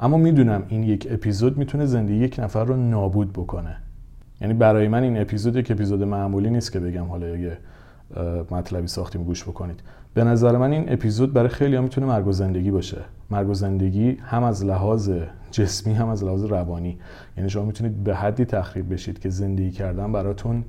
اما 0.00 0.16
می‌دونم 0.16 0.62
این 0.68 0.82
یک 0.82 1.08
اپیزود 1.10 1.58
می‌تونه 1.58 1.86
زندگی 1.86 2.16
یک 2.16 2.36
نفر 2.38 2.64
رو 2.64 2.76
نابود 2.76 3.32
بکنه. 3.32 3.76
یعنی 4.40 4.54
برای 4.54 4.88
من 4.88 5.02
این 5.02 5.20
اپیزود 5.20 5.56
یک 5.56 5.70
اپیزود 5.70 6.02
معمولی 6.02 6.50
نیست 6.50 6.72
که 6.72 6.80
بگم 6.80 7.04
حالا 7.04 7.36
یه 7.36 7.58
مطلبی 8.50 8.86
ساختیم 8.86 9.24
گوش 9.24 9.44
بکنید. 9.44 9.80
به 10.14 10.24
نظر 10.24 10.56
من 10.56 10.72
این 10.72 10.92
اپیزود 10.92 11.32
برای 11.32 11.48
خیلی 11.48 11.76
ها 11.76 11.82
می‌تونه 11.82 12.06
مرگ 12.06 12.26
و 12.26 12.32
زندگی 12.32 12.70
باشه. 12.70 12.98
مرگ 13.30 13.48
و 13.48 13.54
زندگی 13.54 14.18
هم 14.22 14.42
از 14.42 14.64
لحاظ 14.64 15.10
جسمی 15.50 15.94
هم 15.94 16.08
از 16.08 16.24
لحاظ 16.24 16.44
روانی. 16.44 16.98
یعنی 17.36 17.50
شما 17.50 17.64
می‌تونید 17.64 18.04
به 18.04 18.14
حدی 18.14 18.44
تخریب 18.44 18.92
بشید 18.92 19.18
که 19.18 19.30
زندگی 19.30 19.70
کردن 19.70 20.12
براتون 20.12 20.64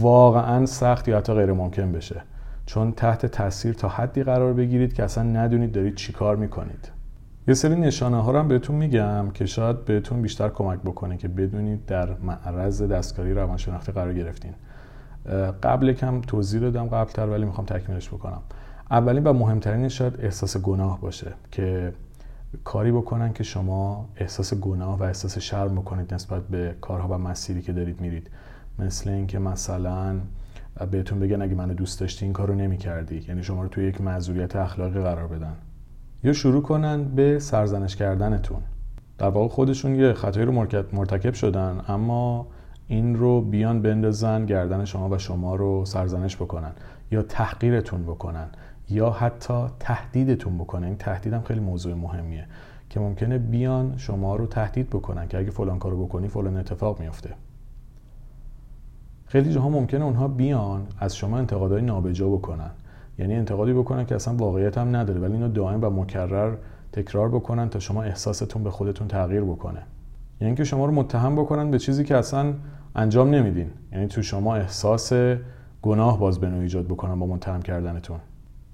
واقعا 0.00 0.66
سخت 0.66 1.08
یا 1.08 1.16
حتی 1.16 1.34
غیر 1.34 1.52
ممکن 1.52 1.92
بشه. 1.92 2.22
چون 2.66 2.92
تحت 2.92 3.26
تاثیر 3.26 3.74
تا 3.74 3.88
حدی 3.88 4.22
قرار 4.22 4.52
بگیرید 4.52 4.92
که 4.92 5.04
اصلا 5.04 5.24
ندونید 5.24 5.72
دارید 5.72 5.94
چیکار 5.94 6.36
می‌کنید. 6.36 6.97
یه 7.48 7.54
سری 7.54 7.76
نشانه 7.76 8.22
ها 8.22 8.30
رو 8.30 8.38
هم 8.38 8.48
بهتون 8.48 8.76
میگم 8.76 9.30
که 9.34 9.46
شاید 9.46 9.84
بهتون 9.84 10.22
بیشتر 10.22 10.48
کمک 10.48 10.78
بکنه 10.78 11.16
که 11.16 11.28
بدونید 11.28 11.86
در 11.86 12.14
معرض 12.14 12.82
دستکاری 12.82 13.34
روانشناختی 13.34 13.92
قرار 13.92 14.14
گرفتین. 14.14 14.52
قبل 15.62 15.92
کم 15.92 16.20
توضیح 16.20 16.60
دادم 16.60 16.86
قبلتر 16.86 17.26
ولی 17.26 17.44
می‌خوام 17.44 17.66
تکمیلش 17.66 18.08
بکنم. 18.08 18.40
اولین 18.90 19.24
و 19.24 19.32
مهمترین 19.32 19.88
شاید 19.88 20.20
احساس 20.20 20.56
گناه 20.56 21.00
باشه 21.00 21.32
که 21.52 21.92
کاری 22.64 22.92
بکنن 22.92 23.32
که 23.32 23.44
شما 23.44 24.08
احساس 24.16 24.54
گناه 24.54 24.98
و 24.98 25.02
احساس 25.02 25.38
شرم 25.38 25.74
بکنید 25.74 26.14
نسبت 26.14 26.42
به 26.42 26.74
کارها 26.80 27.08
و 27.08 27.18
مسیری 27.18 27.62
که 27.62 27.72
دارید 27.72 28.00
میرید. 28.00 28.30
مثل 28.78 29.10
اینکه 29.10 29.38
مثلا 29.38 30.16
بهتون 30.90 31.20
بگن 31.20 31.42
اگه 31.42 31.54
منو 31.54 31.74
دوست 31.74 32.00
داشتی 32.00 32.24
این 32.24 32.32
کارو 32.32 32.54
نمی‌کردی. 32.54 33.24
یعنی 33.28 33.42
شما 33.42 33.62
رو 33.62 33.68
توی 33.68 33.84
یک 33.84 34.00
معذوریت 34.00 34.56
اخلاقی 34.56 35.00
قرار 35.00 35.26
بدن. 35.26 35.52
یا 36.24 36.32
شروع 36.32 36.62
کنن 36.62 37.04
به 37.04 37.38
سرزنش 37.38 37.96
کردنتون. 37.96 38.62
در 39.18 39.28
واقع 39.28 39.48
خودشون 39.48 39.94
یه 39.94 40.12
خطایی 40.12 40.46
رو 40.46 40.52
مرتکب 40.92 41.34
شدن 41.34 41.80
اما 41.88 42.46
این 42.86 43.16
رو 43.16 43.40
بیان 43.40 43.82
بندازن 43.82 44.46
گردن 44.46 44.84
شما 44.84 45.08
و 45.08 45.18
شما 45.18 45.54
رو 45.54 45.84
سرزنش 45.84 46.36
بکنن 46.36 46.72
یا 47.10 47.22
تحقیرتون 47.22 48.02
بکنن 48.02 48.48
یا 48.90 49.10
حتی 49.10 49.66
تهدیدتون 49.80 50.58
بکنن. 50.58 50.84
این 50.84 50.96
تهدیدم 50.96 51.40
خیلی 51.40 51.60
موضوع 51.60 51.94
مهمیه 51.94 52.46
که 52.90 53.00
ممکنه 53.00 53.38
بیان 53.38 53.94
شما 53.96 54.36
رو 54.36 54.46
تهدید 54.46 54.90
بکنن 54.90 55.28
که 55.28 55.38
اگه 55.38 55.50
فلان 55.50 55.78
کارو 55.78 56.06
بکنی 56.06 56.28
فلان 56.28 56.56
اتفاق 56.56 57.00
میفته. 57.00 57.30
خیلی 59.26 59.52
جاها 59.52 59.68
ممکنه 59.68 60.04
اونها 60.04 60.28
بیان 60.28 60.86
از 60.98 61.16
شما 61.16 61.38
انتقادهای 61.38 61.82
نابجا 61.82 62.28
بکنن. 62.28 62.70
یعنی 63.18 63.34
انتقادی 63.34 63.72
بکنن 63.72 64.06
که 64.06 64.14
اصلا 64.14 64.34
واقعیت 64.34 64.78
هم 64.78 64.96
نداره 64.96 65.20
ولی 65.20 65.32
اینو 65.32 65.48
دائم 65.48 65.84
و 65.84 65.90
مکرر 65.90 66.54
تکرار 66.92 67.28
بکنن 67.28 67.68
تا 67.68 67.78
شما 67.78 68.02
احساستون 68.02 68.64
به 68.64 68.70
خودتون 68.70 69.08
تغییر 69.08 69.42
بکنه. 69.42 69.82
یعنی 70.40 70.54
که 70.54 70.64
شما 70.64 70.86
رو 70.86 70.92
متهم 70.92 71.36
بکنن 71.36 71.70
به 71.70 71.78
چیزی 71.78 72.04
که 72.04 72.16
اصلا 72.16 72.54
انجام 72.96 73.30
نمیدین. 73.30 73.70
یعنی 73.92 74.06
تو 74.06 74.22
شما 74.22 74.56
احساس 74.56 75.12
گناه 75.82 76.20
باز 76.20 76.40
به 76.40 76.54
ایجاد 76.54 76.84
بکنن 76.84 77.18
با 77.18 77.26
متهم 77.26 77.62
کردنتون. 77.62 78.18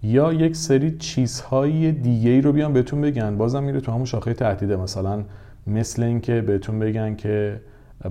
یا 0.02 0.32
یک 0.32 0.56
سری 0.56 0.96
چیزهای 0.98 1.92
دیگه 1.92 2.30
ای 2.30 2.40
رو 2.40 2.52
بیان 2.52 2.72
بهتون 2.72 3.00
بگن. 3.00 3.36
بازم 3.36 3.62
میره 3.62 3.80
تو 3.80 3.92
همون 3.92 4.04
شاخه 4.04 4.34
تهدیده. 4.34 4.76
مثلا 4.76 5.24
مثل 5.66 6.02
اینکه 6.02 6.40
بهتون 6.40 6.78
بگن 6.78 7.14
که 7.14 7.60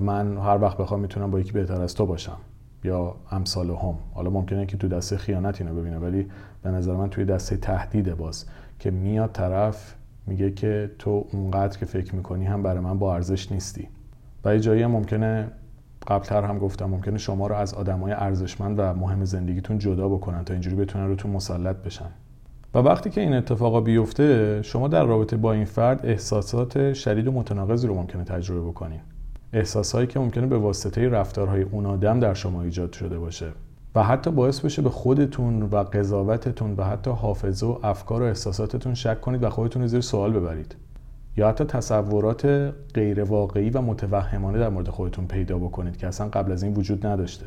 من 0.00 0.38
هر 0.38 0.58
وقت 0.62 0.76
بخوام 0.76 1.00
می‌تونم 1.00 1.30
با 1.30 1.40
یکی 1.40 1.52
بهتر 1.52 1.80
از 1.80 1.94
تو 1.94 2.06
باشم. 2.06 2.36
یا 2.84 3.16
امثال 3.30 3.70
هم. 3.70 3.94
حالا 4.14 4.30
ممکنه 4.30 4.66
که 4.66 4.76
تو 4.76 4.88
دسته 4.88 5.16
خیانت 5.16 5.60
اینو 5.60 5.74
ببینه 5.74 5.98
ولی 5.98 6.26
به 6.62 6.70
نظر 6.70 6.94
من 6.94 7.10
توی 7.10 7.24
دسته 7.24 7.56
تهدیده 7.56 8.14
باز 8.14 8.46
که 8.78 8.90
میاد 8.90 9.32
طرف 9.32 9.94
میگه 10.26 10.50
که 10.50 10.90
تو 10.98 11.26
اونقدر 11.32 11.78
که 11.78 11.86
فکر 11.86 12.14
می‌کنی 12.14 12.44
هم 12.44 12.62
برای 12.62 12.80
من 12.80 12.98
با 12.98 13.14
ارزش 13.14 13.52
نیستی. 13.52 13.88
و 14.44 14.54
یه 14.54 14.60
جایی 14.60 14.86
ممکنه 14.86 15.48
قبلتر 16.06 16.42
هم 16.42 16.58
گفتم 16.58 16.84
ممکنه 16.84 17.18
شما 17.18 17.46
رو 17.46 17.54
از 17.54 17.74
آدمای 17.74 18.12
ارزشمند 18.12 18.78
و 18.78 18.94
مهم 18.94 19.24
زندگیتون 19.24 19.78
جدا 19.78 20.08
بکنن 20.08 20.44
تا 20.44 20.52
اینجوری 20.52 20.76
بتونن 20.76 21.06
روتون 21.06 21.30
مسلط 21.30 21.76
بشن. 21.76 22.10
و 22.74 22.78
وقتی 22.78 23.10
که 23.10 23.20
این 23.20 23.34
اتفاقا 23.34 23.80
بیفته 23.80 24.62
شما 24.62 24.88
در 24.88 25.04
رابطه 25.04 25.36
با 25.36 25.52
این 25.52 25.64
فرد 25.64 26.06
احساسات 26.06 26.92
شدید 26.92 27.28
و 27.28 27.32
متناقضی 27.32 27.86
رو 27.86 27.94
ممکنه 27.94 28.24
تجربه 28.24 28.68
بکنین. 28.68 29.00
احساسهایی 29.54 30.06
که 30.06 30.18
ممکنه 30.18 30.46
به 30.46 30.58
واسطه 30.58 31.08
رفتارهای 31.08 31.62
اون 31.62 31.86
آدم 31.86 32.20
در 32.20 32.34
شما 32.34 32.62
ایجاد 32.62 32.92
شده 32.92 33.18
باشه. 33.18 33.46
و 33.94 34.02
حتی 34.02 34.30
باعث 34.30 34.60
بشه 34.60 34.82
به 34.82 34.90
خودتون 34.90 35.62
و 35.62 35.76
قضاوتتون 35.76 36.74
و 36.76 36.84
حتی 36.84 37.10
حافظه 37.10 37.66
و 37.66 37.78
افکار 37.82 38.22
و 38.22 38.24
احساساتتون 38.24 38.94
شک 38.94 39.20
کنید 39.20 39.42
و 39.42 39.50
خودتون 39.50 39.82
رو 39.82 39.88
زیر 39.88 40.00
سوال 40.00 40.32
ببرید. 40.32 40.76
یا 41.36 41.48
حتی 41.48 41.64
تصورات 41.64 42.72
غیر 42.94 43.22
واقعی 43.22 43.70
و 43.70 43.80
متوهمانه 43.80 44.58
در 44.58 44.68
مورد 44.68 44.88
خودتون 44.88 45.26
پیدا 45.26 45.58
بکنید 45.58 45.96
که 45.96 46.06
اصلا 46.06 46.28
قبل 46.28 46.52
از 46.52 46.62
این 46.62 46.74
وجود 46.74 47.06
نداشته. 47.06 47.46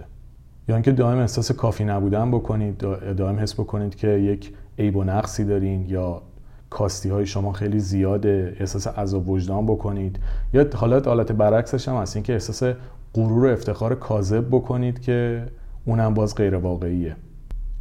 یا 0.67 0.75
اینکه 0.75 0.91
دائم 0.91 1.17
احساس 1.17 1.51
کافی 1.51 1.83
نبودن 1.85 2.31
بکنید 2.31 2.77
دائم 3.17 3.39
حس 3.39 3.53
بکنید 3.53 3.95
که 3.95 4.07
یک 4.07 4.53
عیب 4.79 4.95
و 4.95 5.03
نقصی 5.03 5.45
دارین 5.45 5.89
یا 5.89 6.21
کاستی 6.69 7.09
های 7.09 7.25
شما 7.25 7.51
خیلی 7.51 7.79
زیاده 7.79 8.55
احساس 8.59 8.87
عذاب 8.87 9.29
وجدان 9.29 9.65
بکنید. 9.65 10.19
یا 10.53 10.65
حالت 10.75 11.07
حالت 11.07 11.31
برعکسش 11.31 11.87
هم 11.87 11.95
هست 11.95 12.15
اینکه 12.15 12.33
احساس 12.33 12.75
غرور 13.13 13.45
و 13.45 13.49
افتخار 13.49 13.95
کاذب 13.95 14.47
بکنید 14.51 14.99
که 14.99 15.43
اونم 15.85 16.13
باز 16.13 16.35
غیر 16.35 16.55
واقعیه. 16.55 17.15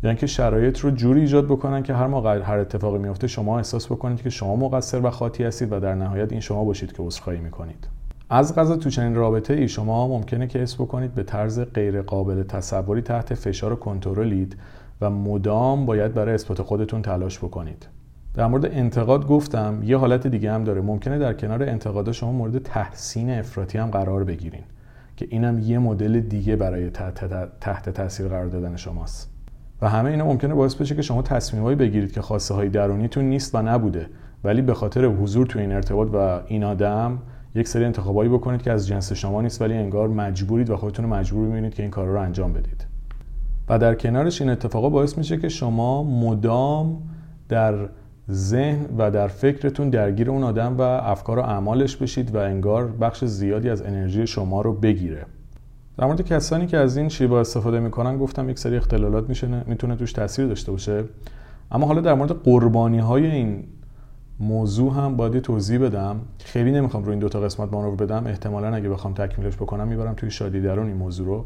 یعنی 0.03 0.17
که 0.17 0.27
شرایط 0.27 0.79
رو 0.79 0.91
جوری 0.91 1.21
ایجاد 1.21 1.45
بکنن 1.45 1.83
که 1.83 1.95
هر 1.95 2.07
موقع 2.07 2.43
هر 2.43 2.59
اتفاقی 2.59 2.99
میفته 2.99 3.27
شما 3.27 3.57
احساس 3.57 3.87
بکنید 3.87 4.23
که 4.23 4.31
شما 4.31 4.57
مقصر 4.57 5.07
و 5.07 5.11
خاطی 5.11 5.45
هستید 5.45 5.73
و 5.73 5.81
در 5.81 5.95
نهایت 5.95 6.33
این 6.33 6.41
شما 6.41 6.65
باشید 6.65 6.93
که 6.93 7.03
عذرخواهی 7.03 7.39
می‌کنید. 7.39 7.89
از 8.31 8.55
غذا 8.55 8.77
تو 8.77 8.91
چنین 8.91 9.15
رابطه 9.15 9.55
ای 9.55 9.69
شما 9.69 10.09
ممکنه 10.09 10.47
که 10.47 10.59
حس 10.59 10.75
بکنید 10.75 11.15
به 11.15 11.23
طرز 11.23 11.61
غیر 11.61 12.03
قابل 12.03 12.43
تصوری 12.43 13.03
تحت 13.03 13.35
فشار 13.35 13.73
و 13.73 13.77
کنترلید 13.77 14.57
و 15.01 15.11
مدام 15.11 15.87
باید 15.87 16.15
برای 16.15 16.35
اثبات 16.35 16.63
خودتون 16.63 17.03
تلاش 17.03 17.39
بکنید. 17.39 17.87
در 18.37 18.47
مورد 18.47 18.67
انتقاد 18.67 19.27
گفتم 19.27 19.83
یه 19.85 19.97
حالت 19.97 20.27
دیگه 20.27 20.53
هم 20.53 20.65
داره. 20.65 20.81
ممکنه 20.81 21.19
در 21.19 21.33
کنار 21.33 21.63
انتقاد 21.63 22.13
شما 22.13 22.33
مورد 22.33 22.59
تحسین 22.59 23.31
افراطی 23.31 23.79
هم 23.79 23.91
قرار 23.91 24.25
بگیرین 24.25 24.63
که 25.17 25.27
اینم 25.31 25.59
یه 25.59 25.79
مدل 25.79 26.21
دیگه 26.21 26.57
برای 26.57 26.91
تحت, 27.61 27.91
تاثیر 27.91 28.29
قرار 28.29 28.47
دادن 28.47 28.77
شماست. 28.77 29.31
و 29.83 29.89
همه 29.89 30.11
اینا 30.11 30.25
ممکنه 30.25 30.55
باعث 30.55 30.75
بشه 30.75 30.95
که 30.95 31.03
شما 31.03 31.23
تصمیمایی 31.23 31.77
بگیرید 31.77 32.13
که 32.13 32.23
خواسته 32.23 32.55
های 32.55 32.69
درونیتون 32.69 33.25
نیست 33.25 33.55
و 33.55 33.63
نبوده 33.63 34.07
ولی 34.45 34.63
به 34.63 34.75
خاطر 34.75 35.05
حضور 35.05 35.47
تو 35.47 35.59
این 35.59 35.73
ارتباط 35.73 36.09
و 36.13 36.41
این 36.47 36.65
آدم 36.65 37.19
یک 37.55 37.69
سری 37.69 37.85
انتخابایی 37.85 38.31
بکنید 38.31 38.63
که 38.63 38.73
از 38.73 38.87
جنس 38.87 39.13
شما 39.13 39.43
نیست 39.43 39.63
ولی 39.63 39.75
انگار 39.75 40.09
مجبورید 40.09 40.71
و 40.71 40.77
خودتون 40.77 41.05
رو 41.05 41.11
مجبور 41.11 41.47
می‌بینید 41.47 41.75
که 41.75 41.83
این 41.83 41.91
کار 41.91 42.07
رو 42.07 42.21
انجام 42.21 42.53
بدید. 42.53 42.87
و 43.69 43.79
در 43.79 43.95
کنارش 43.95 44.41
این 44.41 44.51
اتفاقا 44.51 44.89
باعث 44.89 45.19
میشه 45.19 45.37
که 45.37 45.49
شما 45.49 46.03
مدام 46.03 47.03
در 47.49 47.75
ذهن 48.31 48.87
و 48.99 49.11
در 49.11 49.29
فکرتون 49.29 49.91
درگیر 49.91 50.31
اون 50.31 50.45
آدم 50.45 50.77
و 50.79 50.81
افکار 50.83 51.39
و 51.39 51.43
اعمالش 51.43 51.97
بشید 51.97 52.35
و 52.35 52.39
انگار 52.39 52.87
بخش 52.87 53.25
زیادی 53.25 53.71
از 53.71 53.83
انرژی 53.83 54.27
شما 54.27 54.61
رو 54.61 54.73
بگیره. 54.73 55.27
در 55.99 56.07
مورد 56.07 56.21
کسانی 56.21 56.67
که 56.67 56.77
از 56.77 56.97
این 56.97 57.09
شیوا 57.09 57.41
استفاده 57.41 57.81
می‌کنن 57.81 58.19
گفتم 58.19 58.51
یک 58.51 58.59
سری 58.59 58.77
اختلالات 58.77 59.29
میشه 59.29 59.65
می‌تونه 59.67 59.97
توش 59.97 60.13
تاثیر 60.13 60.47
داشته 60.47 60.73
باشه. 60.73 61.05
اما 61.71 61.87
حالا 61.87 62.01
در 62.01 62.15
مورد 62.15 62.33
قربانی 62.33 62.99
های 62.99 63.27
این 63.27 63.65
موضوع 64.41 64.93
هم 64.93 65.17
باید 65.17 65.39
توضیح 65.39 65.79
بدم. 65.79 66.21
خیلی 66.39 66.73
نمی‌خوام 66.73 67.05
رو 67.05 67.11
این 67.11 67.19
دوتا 67.19 67.41
قسمت 67.41 67.73
مانور 67.73 67.97
بدم. 67.97 68.27
احتمالا 68.27 68.75
اگه 68.75 68.89
بخوام 68.89 69.15
تکمیلش 69.15 69.57
بکنم 69.57 69.89
می‌برم 69.89 70.15
توی 70.15 70.31
شادی 70.31 70.61
درون 70.61 70.87
این 70.87 70.97
موضوع 70.97 71.27
رو. 71.27 71.45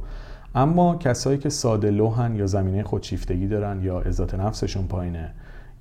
اما 0.54 0.96
کسایی 0.96 1.38
که 1.38 1.48
ساده 1.48 1.90
لوحن 1.90 2.34
یا 2.34 2.46
زمینه 2.46 2.82
خودشیفتگی 2.82 3.46
دارن 3.46 3.82
یا 3.82 4.00
عزت 4.00 4.34
نفسشون 4.34 4.86
پایینه 4.86 5.30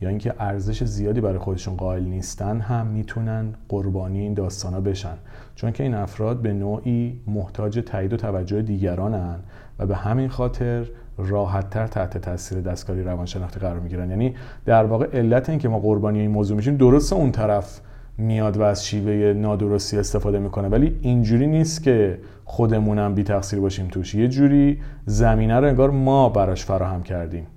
یا 0.02 0.10
اینکه 0.10 0.34
ارزش 0.40 0.84
زیادی 0.84 1.22
برای 1.22 1.38
خودشون 1.38 1.76
قائل 1.76 2.04
نیستن 2.04 2.60
هم 2.60 2.88
می‌تونن 2.88 3.54
قربانی 3.70 4.20
این 4.20 4.34
داستانا 4.34 4.82
بشن. 4.82 5.18
چون 5.56 5.72
که 5.72 5.84
این 5.84 5.94
افراد 5.94 6.42
به 6.42 6.54
نوعی 6.54 7.20
محتاج 7.28 7.80
تایید 7.86 8.14
و 8.14 8.18
توجه 8.18 8.62
دیگرانن 8.62 9.36
و 9.80 9.86
به 9.86 9.96
همین 9.96 10.30
خاطر 10.30 10.86
راحتتر 11.18 11.88
تحت 11.88 12.18
تاثیر 12.18 12.62
دستکاری 12.62 13.04
روانشناختی 13.04 13.60
قرار 13.60 13.80
می‌گیرن. 13.80 14.10
یعنی 14.10 14.36
در 14.66 14.84
واقع 14.84 15.08
علت 15.14 15.50
این 15.50 15.60
که 15.60 15.70
ما 15.70 15.80
قربانی 15.80 16.20
این 16.20 16.32
موضوع 16.32 16.58
میشیم 16.58 16.78
درست 16.78 17.14
اون 17.14 17.32
طرف 17.32 17.82
میاد 18.18 18.58
و 18.58 18.62
از 18.62 18.86
شیوه 18.86 19.34
نادرستی 19.34 19.98
استفاده 19.98 20.40
می‌کنه. 20.40 20.68
ولی 20.68 21.00
اینجوری 21.02 21.48
نیست 21.48 21.84
که 21.84 22.20
خودمونم 22.46 23.16
بی 23.16 23.24
تقصیر 23.24 23.60
باشیم 23.60 23.88
توش. 23.88 24.16
یه 24.16 24.28
جوری 24.28 24.80
زمینه 25.06 25.60
رو 25.60 25.68
انگار 25.68 25.90
ما 25.90 26.30
براش 26.30 26.66
فراهم 26.66 27.04
کردیم. 27.04 27.48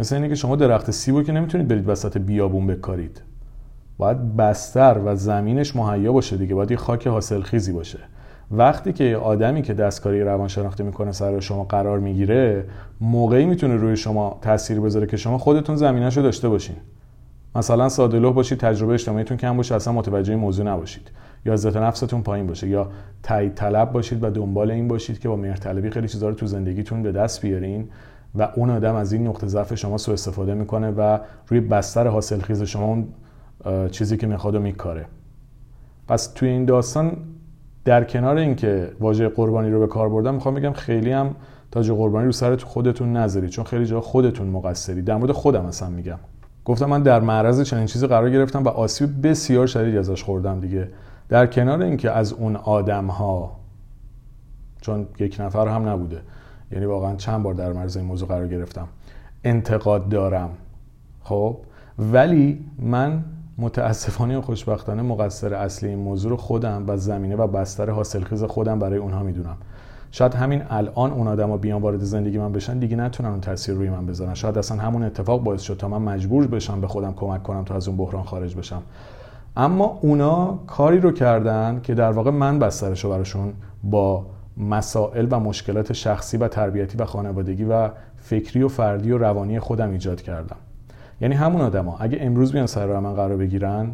مثل 0.00 0.14
اینه 0.16 0.28
که 0.28 0.34
شما 0.34 0.56
درخت 0.56 0.90
سیبو 0.90 1.22
که 1.22 1.32
نمی‌تونید 1.32 1.68
برید 1.68 1.88
وسط 1.88 2.18
بیابون 2.18 2.66
بکارید. 2.66 3.22
باید 3.98 4.36
بستر 4.36 4.98
و 5.04 5.16
زمینش 5.16 5.76
مهیا 5.76 6.12
باشه 6.12 6.36
دیگه 6.36 6.54
باید 6.54 6.70
یه 6.70 6.76
خاک 6.76 7.06
حاصلخیزی 7.06 7.72
باشه. 7.72 7.98
وقتی 8.50 8.92
که 8.92 9.16
آدمی 9.16 9.62
که 9.62 9.74
دستکاری 9.74 10.22
روانشناختی 10.22 10.82
می‌کنه 10.82 11.12
سر 11.12 11.40
شما 11.40 11.64
قرار 11.64 11.98
می‌گیره 11.98 12.64
موقعی 13.00 13.44
می‌تونه 13.44 13.76
روی 13.76 13.96
شما 13.96 14.38
تاثیر 14.42 14.80
بذاره 14.80 15.06
که 15.06 15.16
شما 15.16 15.38
خودتون 15.38 15.76
زمینش 15.76 16.16
رو 16.16 16.22
داشته 16.22 16.48
باشین. 16.48 16.76
مثلا 17.54 17.88
ساده 17.88 18.20
باشید 18.20 18.58
تجربه 18.58 18.92
اجتماعیتون 18.92 19.36
کم 19.36 19.56
باشه 19.56 19.74
اصلا 19.74 19.92
متوجه 19.92 20.36
موضوع 20.36 20.66
نباشید. 20.66 21.10
یا 21.46 21.52
عزت 21.52 21.76
نفستون 21.76 22.22
پایین 22.22 22.46
باشه 22.46 22.68
یا 22.68 22.90
تایید 23.22 23.54
طلب 23.54 23.92
باشید 23.92 24.24
و 24.24 24.30
دنبال 24.30 24.70
این 24.70 24.88
باشید 24.88 25.18
که 25.18 25.28
با 25.28 25.36
مهرطلبی 25.36 25.90
خیلی 25.90 26.08
چیزا 26.08 26.28
رو 26.28 26.34
تو 26.34 26.46
زندگیتون 26.46 27.02
به 27.02 27.12
دست 27.12 27.42
بیارین. 27.42 27.88
و 28.34 28.48
اون 28.54 28.70
آدم 28.70 28.94
از 28.94 29.12
این 29.12 29.26
نقطه 29.26 29.46
ضعف 29.46 29.74
شما 29.74 29.98
سوء 29.98 30.12
استفاده 30.12 30.54
می‌کنه 30.54 30.90
و 30.90 31.18
روی 31.48 31.60
بستر 31.60 32.06
حاصلخیز 32.06 32.62
شما 32.62 32.84
اون 32.84 33.08
چیزی 33.90 34.16
که 34.16 34.26
می‌خواد 34.26 34.54
و 34.54 34.60
میکاره. 34.60 35.06
پس 36.08 36.26
توی 36.26 36.48
این 36.48 36.64
داستان 36.64 37.16
در 37.84 38.04
کنار 38.04 38.36
اینکه 38.36 38.92
واژه 39.00 39.28
قربانی 39.28 39.70
رو 39.70 39.80
به 39.80 39.86
کار 39.86 40.08
بردم 40.08 40.34
می‌خوام 40.34 40.54
بگم 40.54 40.72
خیلی 40.72 41.12
هم 41.12 41.34
تاج 41.70 41.90
قربانی 41.90 42.26
رو 42.26 42.32
سر 42.32 42.56
خودتون 42.56 43.16
نذارید 43.16 43.50
چون 43.50 43.64
خیلی 43.64 43.86
جا 43.86 44.00
خودتون 44.00 44.46
مقصری. 44.46 45.02
در 45.02 45.16
مورد 45.16 45.32
خودم 45.32 45.66
اصلا 45.66 45.88
میگم. 45.88 46.18
گفتم 46.64 46.86
من 46.86 47.02
در 47.02 47.20
معرض 47.20 47.62
چنین 47.62 47.86
چیزی 47.86 48.06
قرار 48.06 48.30
گرفتم 48.30 48.64
و 48.64 48.68
آسیب 48.68 49.28
بسیار 49.28 49.66
شدیدی 49.66 49.98
ازش 49.98 50.22
خوردم 50.22 50.60
دیگه. 50.60 50.88
در 51.28 51.46
کنار 51.46 51.82
اینکه 51.82 52.10
از 52.10 52.32
اون 52.32 52.56
آدم 52.56 53.06
ها 53.06 53.56
چون 54.80 55.06
یک 55.18 55.36
نفر 55.40 55.68
هم 55.68 55.88
نبوده 55.88 56.20
یعنی 56.72 56.84
واقعا 56.84 57.16
چند 57.16 57.42
بار 57.42 57.54
در 57.54 57.72
معرض 57.72 57.96
این 57.96 58.06
موضوع 58.06 58.28
قرار 58.28 58.48
گرفتم. 58.48 58.88
انتقاد 59.44 60.08
دارم. 60.08 60.50
خب؟ 61.22 61.56
ولی 61.98 62.64
من 62.78 63.24
متاسفانه 63.58 64.34
یا 64.34 64.40
خوشبختانه 64.40 65.02
مقصر 65.02 65.54
اصلی 65.54 65.88
این 65.88 65.98
موضوع 65.98 66.30
رو 66.30 66.36
خودم 66.36 66.84
و 66.86 66.96
زمینه 66.96 67.36
و 67.36 67.46
بستر 67.46 67.90
حاصلخیز 67.90 68.44
خودم 68.44 68.78
برای 68.78 68.98
اونها 68.98 69.22
می‌دونم. 69.22 69.56
شاید 70.12 70.34
همین 70.34 70.62
الان 70.70 71.12
اون 71.12 71.28
آدما 71.28 71.56
بیان 71.56 71.82
وارد 71.82 72.00
زندگی 72.00 72.38
من 72.38 72.52
بشن 72.52 72.78
دیگه 72.78 72.96
نتونن 72.96 73.28
اون 73.28 73.40
تاثیر 73.40 73.74
روی 73.74 73.90
من 73.90 74.06
بذارن. 74.06 74.34
شاید 74.34 74.58
اصلا 74.58 74.78
همون 74.82 75.02
اتفاق 75.02 75.42
باعث 75.42 75.62
شد 75.62 75.76
تا 75.76 75.88
من 75.88 76.02
مجبور 76.02 76.46
بشم 76.46 76.80
به 76.80 76.86
خودم 76.86 77.12
کمک 77.12 77.42
کنم 77.42 77.64
تا 77.64 77.74
از 77.74 77.88
اون 77.88 77.96
بحران 77.96 78.22
خارج 78.22 78.54
بشم. 78.56 78.82
اما 79.56 79.98
اونا 80.00 80.58
کاری 80.66 81.00
رو 81.00 81.10
کردن 81.10 81.80
که 81.82 81.94
در 81.94 82.10
واقع 82.10 82.30
من 82.30 82.58
بسترش 82.58 83.04
رو 83.04 83.10
براشون 83.10 83.52
با 83.84 84.26
مسائل 84.60 85.26
و 85.30 85.40
مشکلات 85.40 85.92
شخصی 85.92 86.36
و 86.36 86.48
تربیتی 86.48 86.98
و 86.98 87.04
خانوادگی 87.04 87.64
و 87.64 87.90
فکری 88.16 88.62
و 88.62 88.68
فردی 88.68 89.10
و 89.10 89.18
روانی 89.18 89.60
خودم 89.60 89.90
ایجاد 89.90 90.22
کردم. 90.22 90.56
یعنی 91.20 91.34
همون 91.34 91.60
آدما 91.60 91.98
اگه 91.98 92.18
امروز 92.20 92.52
بیان 92.52 92.66
سر 92.66 92.98
من 92.98 93.14
قرار 93.14 93.36
بگیرن 93.36 93.92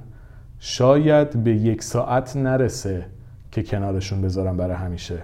شاید 0.59 1.45
به 1.45 1.51
یک 1.51 1.83
ساعت 1.83 2.37
نرسه 2.37 3.07
که 3.51 3.63
کنارشون 3.63 4.23
بذارم 4.23 4.57
برای 4.57 4.77
همیشه. 4.77 5.19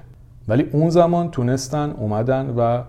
ولی 0.48 0.62
اون 0.72 0.90
زمان 0.90 1.31
تونستن 1.31 1.90
اومدن 1.90 2.55
و 2.57 2.83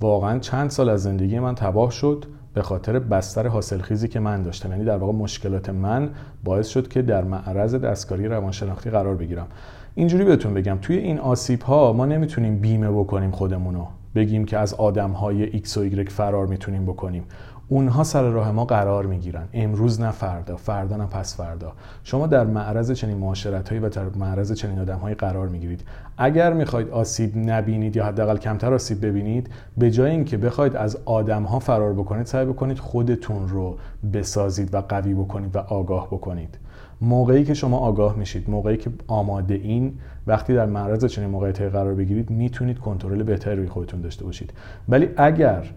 واقعا 0.00 0.38
چند 0.38 0.70
سال 0.70 0.88
از 0.88 1.02
زندگی 1.02 1.38
من 1.38 1.54
تباه 1.54 1.90
شد 1.90 2.24
به 2.54 2.62
خاطر 2.62 2.98
بستر 2.98 3.46
حاصلخیزی 3.46 4.08
که 4.08 4.20
من 4.20 4.42
داشتم. 4.42 4.70
یعنی 4.70 4.84
در 4.84 4.96
واقع 4.96 5.12
مشکلات 5.12 5.70
من 5.70 6.10
باعث 6.44 6.68
شد 6.68 6.88
که 6.88 7.02
در 7.02 7.24
معرض 7.24 7.74
دستکاری 7.74 8.28
روانشناختی 8.28 8.90
قرار 8.90 9.14
بگیرم. 9.14 9.46
اینجوری 9.96 10.24
بهتون 10.24 10.54
بگم 10.54 10.78
توی 10.82 10.96
این 10.96 11.18
آسیب 11.18 11.62
ها 11.62 11.92
ما 11.92 12.06
نمی‌تونیم 12.06 12.58
بیمه 12.58 12.90
بکنیم 12.90 13.30
خودمونو. 13.30 13.86
بگیم 14.14 14.44
که 14.44 14.58
از 14.58 14.74
آدم 14.74 15.10
های 15.10 15.60
X 15.60 15.76
و 15.76 15.90
Y 15.90 16.10
فرار 16.10 16.46
می‌تونیم 16.46 16.84
بکنیم. 16.84 17.24
اونها 17.68 18.04
سر 18.04 18.22
راه 18.22 18.52
ما 18.52 18.64
قرار 18.64 19.06
می‌گیرن. 19.06 19.48
امروز 19.52 20.00
نه 20.00 20.10
فردا 20.10 20.56
فردا 20.56 20.96
نه 20.96 21.04
پس 21.04 21.36
فردا. 21.36 21.72
شما 22.04 22.26
در 22.26 22.44
معرض 22.44 22.92
چنین 22.92 23.16
معاشرت 23.16 23.68
هایی 23.68 23.80
و 23.80 23.88
در 23.88 24.04
معرض 24.16 24.52
چنین 24.52 24.78
آدم 24.78 24.98
هایی 24.98 25.14
قرار 25.14 25.48
می‌گیرید. 25.48 25.82
اگر 26.18 26.52
می‌خواید 26.52 26.90
آسیب 26.90 27.32
نبینید 27.36 27.96
یا 27.96 28.04
حداقل 28.04 28.36
کمتر 28.36 28.74
آسیب 28.74 29.06
ببینید 29.06 29.50
به 29.78 29.90
جای 29.90 30.10
اینکه 30.10 30.36
بخواید 30.36 30.76
از 30.76 30.98
آدم 31.04 31.42
ها 31.42 31.58
فرار 31.58 31.92
بکنید 31.92 32.26
سعی 32.26 32.46
بکنید 32.46 32.78
خودتون 32.78 33.48
رو 33.48 33.78
بسازید 34.12 34.74
و 34.74 34.80
قوی 34.80 35.14
بکنید 35.14 35.56
و 35.56 35.58
آگاه 35.58 36.06
بکنید. 36.06 36.58
موقعی 37.00 37.44
که 37.44 37.54
شما 37.54 37.78
آگاه 37.78 38.16
میشید 38.16 38.50
موقعی 38.50 38.76
که 38.76 38.90
آماده 39.06 39.54
این 39.54 39.98
وقتی 40.26 40.54
در 40.54 40.66
معرض 40.66 41.04
چنین 41.04 41.30
موقعیتی 41.30 41.68
قرار 41.68 41.94
بگیرید 41.94 42.30
می‌تونید 42.30 42.78
کنترل 42.78 43.22
بهتری 43.22 43.56
روی 43.56 43.68
خودتون 43.68 44.00
داشته 44.00 44.24
باشید. 44.24 44.52
ولی 44.88 45.08
اگر 45.16 45.70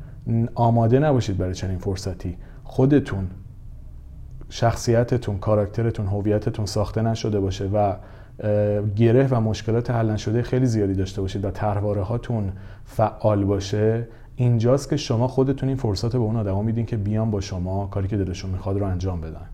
آماده 0.55 0.99
نباشید 0.99 1.37
برای 1.37 1.53
چنین 1.53 1.77
فرصتی 1.77 2.37
خودتون 2.63 3.27
شخصیتتون 4.49 5.37
کاراکترتون 5.37 6.05
هویتتون 6.07 6.65
ساخته 6.65 7.01
نشده 7.01 7.39
باشه 7.39 7.65
و 7.65 7.93
گره 8.95 9.27
و 9.31 9.41
مشکلات 9.41 9.91
حل 9.91 10.09
نشده 10.09 10.41
خیلی 10.41 10.65
زیادی 10.65 10.93
داشته 10.93 11.21
باشید 11.21 11.45
و 11.45 11.51
طرحواره 11.51 12.01
هاتون 12.01 12.51
فعال 12.85 13.45
باشه 13.45 14.07
اینجاست 14.35 14.89
که 14.89 14.97
شما 14.97 15.27
خودتون 15.27 15.69
این 15.69 15.77
فرصت 15.77 16.11
به 16.11 16.17
اون 16.17 16.35
آدما 16.35 16.61
میدین 16.61 16.85
که 16.85 16.97
بیان 16.97 17.31
با 17.31 17.41
شما 17.41 17.87
کاری 17.87 18.07
که 18.07 18.17
دلشون 18.17 18.51
می‌خواد 18.51 18.77
رو 18.77 18.85
انجام 18.85 19.21
بدن. 19.21 19.47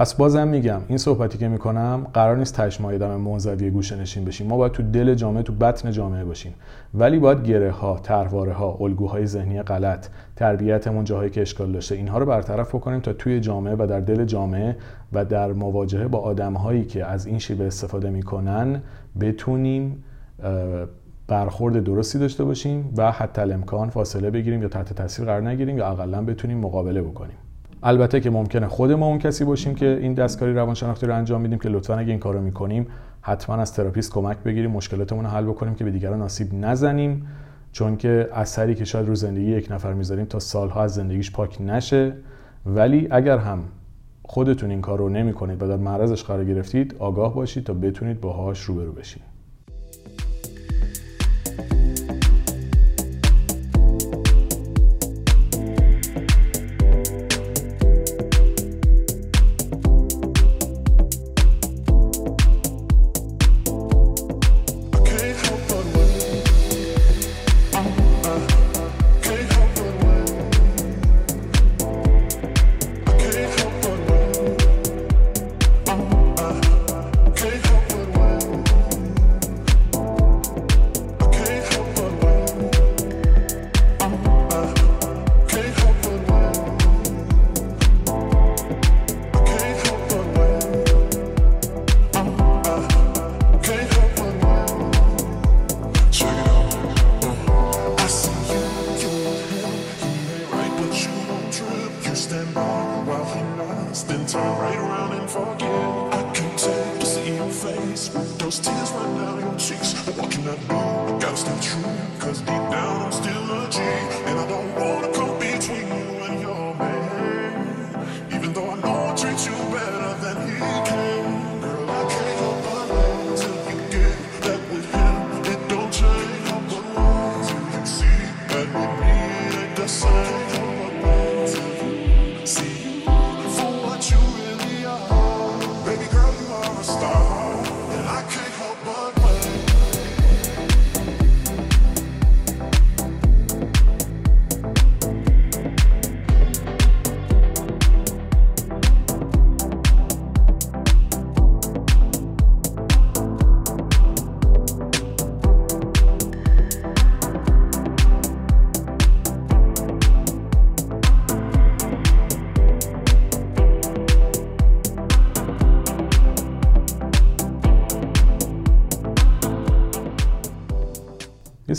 پس 0.00 0.14
بازم 0.14 0.48
میگم 0.48 0.80
این 0.88 0.98
صحبتی 0.98 1.38
که 1.38 1.48
می‌کنم 1.48 2.06
قرار 2.14 2.36
نیست 2.36 2.54
تش 2.54 2.80
دم 2.80 3.16
موزوی 3.16 3.70
گوشه 3.70 3.96
نشین 3.96 4.24
بشیم. 4.24 4.46
ما 4.46 4.56
باید 4.56 4.72
تو 4.72 4.82
دل 4.82 5.14
جامعه 5.14 5.42
تو 5.42 5.52
بطن 5.52 5.90
جامعه 5.90 6.24
باشیم. 6.24 6.54
ولی 6.94 7.18
باید 7.18 7.42
گره 7.42 7.70
ها 7.70 8.00
طرحواره 8.02 8.52
ها 8.52 8.76
الگوهای 8.80 9.26
ذهنی 9.26 9.62
غلط 9.62 10.06
تربیتمون 10.36 11.04
جاهایی 11.04 11.30
که 11.30 11.42
اشکال 11.42 11.72
داشته 11.72 11.94
اینها 11.94 12.18
رو 12.18 12.26
برطرف 12.26 12.74
بکنیم 12.74 13.00
تا 13.00 13.12
توی 13.12 13.40
جامعه 13.40 13.74
و 13.78 13.86
در 13.86 14.00
دل 14.00 14.24
جامعه 14.24 14.76
و 15.12 15.24
در 15.24 15.52
مواجهه 15.52 16.08
با 16.08 16.18
آدم 16.18 16.54
هایی 16.54 16.84
که 16.84 17.04
از 17.04 17.26
این 17.26 17.38
شیوه 17.38 17.66
استفاده 17.66 18.10
می‌کنن 18.10 18.82
بتونیم 19.20 20.04
برخورد 21.28 21.84
درستی 21.84 22.18
داشته 22.18 22.44
باشیم 22.44 22.94
و 22.96 23.12
حتی 23.12 23.42
امکان 23.42 23.90
فاصله 23.90 24.30
بگیریم 24.30 24.62
یا 24.62 24.68
تحت 24.68 24.92
تاثیر 24.92 25.24
قرار 25.24 25.48
نگیریم 25.48 25.78
یا 25.78 25.86
اقلا 25.86 26.22
بتونیم 26.22 26.58
مقابله 26.58 27.02
بکنیم. 27.02 27.36
البته 27.82 28.20
که 28.20 28.30
ممکنه 28.30 28.68
خود 28.68 28.92
ما 28.92 29.06
اون 29.06 29.18
کسی 29.18 29.44
باشیم 29.44 29.74
که 29.74 29.98
این 30.02 30.14
دستکاری 30.14 30.52
روانشناختی 30.52 31.06
رو 31.06 31.14
انجام 31.14 31.40
میدیم 31.40 31.58
که 31.58 31.68
لطفا 31.68 31.94
اگه 31.94 32.10
این 32.10 32.18
کارو 32.18 32.40
می‌کنیم 32.40 32.86
حتما 33.20 33.56
از 33.56 33.74
تراپیست 33.74 34.12
کمک 34.12 34.38
بگیریم 34.38 34.70
مشکلاتمون 34.70 35.24
رو 35.24 35.30
حل 35.30 35.44
بکنیم 35.44 35.74
که 35.74 35.84
به 35.84 35.90
دیگران 35.90 36.22
آسیب 36.22 36.54
نزنیم. 36.54 37.26
چون 37.72 37.96
که 37.96 38.28
اثری 38.32 38.74
که 38.74 38.84
شاید 38.84 39.08
رو 39.08 39.14
زندگی 39.14 39.50
یک 39.50 39.70
نفر 39.70 39.92
می‌ذاریم 39.92 40.24
تا 40.24 40.38
سالها 40.38 40.82
از 40.82 40.94
زندگیش 40.94 41.32
پاک 41.32 41.60
نشه. 41.60 42.12
ولی 42.66 43.08
اگر 43.10 43.38
هم 43.38 43.64
خودتون 44.22 44.70
این 44.70 44.80
کار 44.80 44.98
رو 44.98 45.08
نمی 45.08 45.32
کنید 45.32 45.62
و 45.62 45.68
در 45.68 45.76
معرضش 45.76 46.24
قرار 46.24 46.44
گرفتید 46.44 46.96
آگاه 46.98 47.34
باشید 47.34 47.64
تا 47.64 47.74
بتونید 47.74 48.20
باهاش 48.20 48.60
روبرو 48.60 48.92
بشید. 48.92 49.29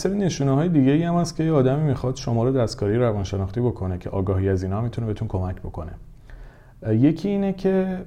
سری 0.02 0.18
نشونه 0.18 0.52
های 0.52 0.70
دیگه 0.70 0.92
ای 0.92 1.04
هم 1.04 1.16
هست 1.16 1.36
که 1.36 1.44
یه 1.44 1.52
آدمی 1.52 1.84
می‌خواد 1.84 2.16
شما 2.16 2.44
رو 2.44 2.52
دستکاری 2.52 2.98
روانشناختی 2.98 3.62
بکنه 3.62 3.98
که 3.98 4.10
آگاهی 4.10 4.50
از 4.50 4.64
اینا 4.64 4.82
می‌تونه 4.82 5.08
بهتون 5.08 5.28
کمک 5.28 5.56
بکنه. 5.56 5.92
یکی 6.90 7.30
اینه 7.30 7.54
که 7.54 7.98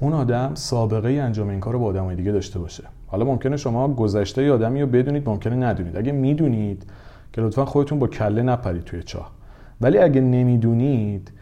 اون 0.00 0.12
آدم 0.12 0.50
سابقه 0.54 1.08
ای 1.08 1.18
انجام 1.18 1.48
این 1.48 1.60
کار 1.60 1.72
رو 1.72 1.78
با 1.78 1.86
آدمای 1.86 2.16
دیگه 2.16 2.32
داشته 2.32 2.58
باشه. 2.58 2.84
حالا 3.06 3.24
ممکنه 3.24 3.56
شما 3.56 3.88
گذشته 3.88 4.52
آدمی 4.52 4.80
رو 4.80 4.86
بدونید 4.86 5.28
ممکنه 5.28 5.56
ندونید. 5.56 5.96
اگه 5.96 6.12
می‌دونید 6.12 6.86
که 7.32 7.40
لطفا 7.40 7.64
خودتون 7.64 7.98
با 7.98 8.06
کله 8.06 8.42
نپرید 8.42 8.84
توی 8.84 9.02
چاه. 9.02 9.32
ولی 9.80 9.98
اگه 9.98 10.20
نمی‌دونید 10.20 11.32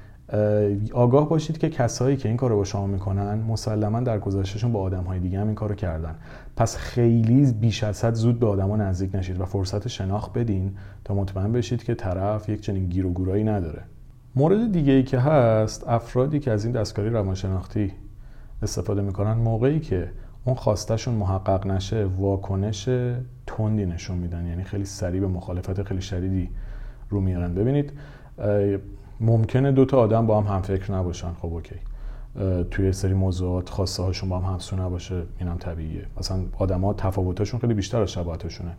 آگاه 0.93 1.29
باشید 1.29 1.59
که 1.59 1.69
کسایی 1.71 2.17
که 2.17 2.29
این 2.29 2.37
کار 2.37 2.51
رو 2.51 2.57
با 2.57 2.65
شما 2.65 2.87
می‌کنن 2.87 3.35
مسلما 3.35 4.01
در 4.01 4.19
گذشتهشون 4.19 4.73
با 4.73 4.81
آدم 4.81 5.05
های 5.05 5.19
دیگه 5.19 5.41
هم 5.41 5.47
این 5.47 5.55
کارو 5.55 5.75
کردن. 5.75 6.15
پس 6.57 6.77
خیلی 6.77 7.53
بیش 7.53 7.85
از 7.85 8.05
حد 8.05 8.15
زود 8.15 8.41
به 8.41 8.47
آدما 8.47 8.77
نزدیک 8.77 9.15
نشید 9.15 9.41
و 9.41 9.45
فرصت 9.45 9.89
شناخت 9.89 10.39
بدین 10.39 10.73
تا 11.05 11.15
مطمئن 11.15 11.53
بشید 11.53 11.85
که 11.85 11.95
طرف 11.95 12.49
یک 12.49 12.61
چنین 12.61 12.87
گیر 12.87 13.07
و 13.07 13.13
گورایی 13.13 13.45
نداره. 13.45 13.83
مورد 14.37 14.73
دیگه 14.73 14.93
ای 14.93 15.03
که 15.03 15.19
هست 15.19 15.89
افرادی 15.89 16.41
که 16.41 16.51
از 16.51 16.65
این 16.65 16.73
دستکاری 16.73 17.11
روانشناختی 17.11 17.93
استفاده 18.63 19.03
می‌کنن 19.03 19.33
موقعی 19.33 19.81
که 19.81 20.09
اون 20.45 20.57
خواستشون 20.57 21.15
محقق 21.15 21.67
نشه 21.67 22.05
واکنش 22.05 22.89
تندی 23.47 23.87
نشون 23.87 24.19
میدن. 24.19 24.47
یعنی 24.47 24.65
خیلی 24.65 24.85
سریع 24.85 25.21
به 25.21 25.27
مخالفت 25.27 25.83
خیلی 25.83 26.01
شدیدی 26.01 26.51
رو 27.11 27.21
میارن. 27.21 27.55
ببینید 27.55 27.93
ممکنه 29.21 29.73
دو 29.73 29.85
تا 29.85 29.99
آدم 29.99 30.27
با 30.27 30.41
هم 30.41 30.55
هم 30.55 30.63
فکر 30.63 30.93
نباشن. 30.93 31.33
خب 31.43 31.53
اوکی. 31.55 31.77
توی 32.71 32.93
سری 32.93 33.15
موضوعات 33.15 33.69
خواسته 33.69 34.03
هاشون 34.03 34.29
با 34.29 34.39
هم 34.39 34.53
همسو 34.53 34.77
نباشه 34.77 35.23
اینم 35.41 35.57
طبیعیه. 35.57 36.07
مثلا 36.19 36.39
آدما 36.59 36.95
تفاوتاشون 36.95 37.61
خیلی 37.61 37.75
بیشتر 37.75 38.03
از 38.03 38.13
شباهتشونه. 38.13 38.71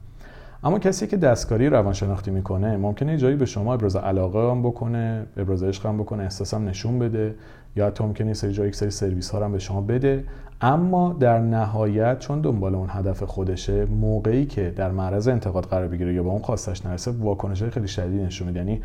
اما 0.64 0.80
کسی 0.80 1.08
که 1.08 1.18
دستکاری 1.18 1.70
روانشناختی 1.70 2.32
می‌کنه 2.32 2.78
ممکنه 2.78 3.18
جایی 3.18 3.36
به 3.36 3.46
شما 3.46 3.74
ابراز 3.74 3.96
علاقه 3.96 4.52
هم 4.52 4.64
بکنه 4.64 5.26
ابراز 5.38 5.64
عشق 5.64 5.86
هم 5.86 5.98
بکنه 5.98 6.24
احساس 6.24 6.54
هم 6.54 6.68
نشون 6.68 7.00
بده 7.00 7.36
یا 7.76 7.88
حتی 7.88 8.04
ممکنه 8.04 8.34
سری 8.34 8.52
جایی 8.52 8.72
سری 8.72 8.92
سرویس 8.92 9.30
ها 9.30 9.46
هم 9.46 9.52
به 9.52 9.60
شما 9.60 9.82
بده. 9.82 10.24
اما 10.62 11.14
در 11.20 11.40
نهایت 11.40 12.20
چون 12.20 12.42
دنبال 12.42 12.76
اون 12.76 12.88
هدف 12.92 13.24
خودشه 13.24 13.86
موقعی 13.86 14.46
که 14.46 14.74
در 14.76 14.92
معرض 14.92 15.28
انتقاد 15.28 15.66
قرار 15.66 15.88
بگیره 15.88 16.14
یا 16.14 16.24
با 16.24 16.30
اون 16.30 16.42
خواستش 16.42 16.86
نرسه 16.86 17.12
واکنش 17.12 17.64
خیلی 17.64 17.88
شدید 17.88 18.22
نشون 18.22 18.48
میده. 18.48 18.60
یعنی 18.60 18.82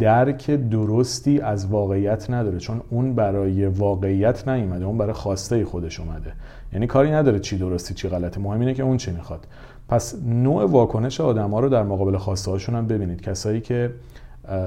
درک 0.00 0.50
درستی 0.50 1.40
از 1.40 1.66
واقعیت 1.66 2.30
نداره 2.30 2.58
چون 2.58 2.80
اون 2.90 3.14
برای 3.14 3.66
واقعیت 3.66 4.48
نیومده 4.48 4.84
اون 4.84 4.98
برای 4.98 5.12
خواسته 5.12 5.64
خودش 5.64 6.00
اومده. 6.00 6.32
یعنی 6.72 6.86
کاری 6.86 7.10
نداره 7.10 7.40
چی 7.40 7.58
درستی 7.58 7.94
چی 7.94 8.08
غلطه 8.08 8.40
مهم 8.40 8.60
اینه 8.60 8.74
که 8.74 8.82
اون 8.82 8.96
چی 8.96 9.10
می‌خواد. 9.10 9.46
پس 9.88 10.14
نوع 10.26 10.64
واکنش 10.64 11.20
آدم 11.20 11.50
ها 11.50 11.60
رو 11.60 11.68
در 11.68 11.82
مقابل 11.82 12.16
خواسته 12.16 12.50
هاشون 12.50 12.74
هم 12.74 12.86
ببینید. 12.86 13.20
کسایی 13.20 13.60
که 13.60 13.90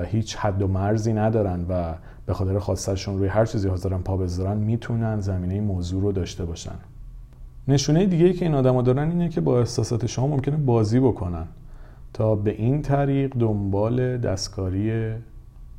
هیچ 0.06 0.36
حد 0.36 0.62
و 0.62 0.68
مرزی 0.68 1.14
ندارن 1.14 1.66
و 1.70 1.94
به 2.26 2.34
خاطر 2.34 2.60
خواستشون 2.60 3.18
روی 3.18 3.28
هر 3.28 3.46
چیزی 3.46 3.70
حاضرن 3.70 3.98
پا 3.98 4.18
بذارن 4.18 4.58
می‌تونن 4.58 5.20
زمینه 5.20 5.62
موضوع 5.62 6.02
رو 6.02 6.12
داشته 6.12 6.46
باشن. 6.46 6.76
نشونه 7.68 8.06
دیگه 8.06 8.26
ای 8.26 8.34
که 8.34 8.46
این 8.46 8.56
آدما 8.56 8.82
دارن 8.82 9.10
اینه 9.10 9.30
که 9.30 9.42
با 9.42 9.60
احساسات 9.60 10.06
شما 10.06 10.28
ممکنه 10.28 10.58
بازی 10.58 11.00
بکنن. 11.00 11.46
تا 12.16 12.36
به 12.36 12.52
این 12.52 12.82
طریق 12.82 13.34
دنبال 13.40 14.18
دستکاری 14.18 15.12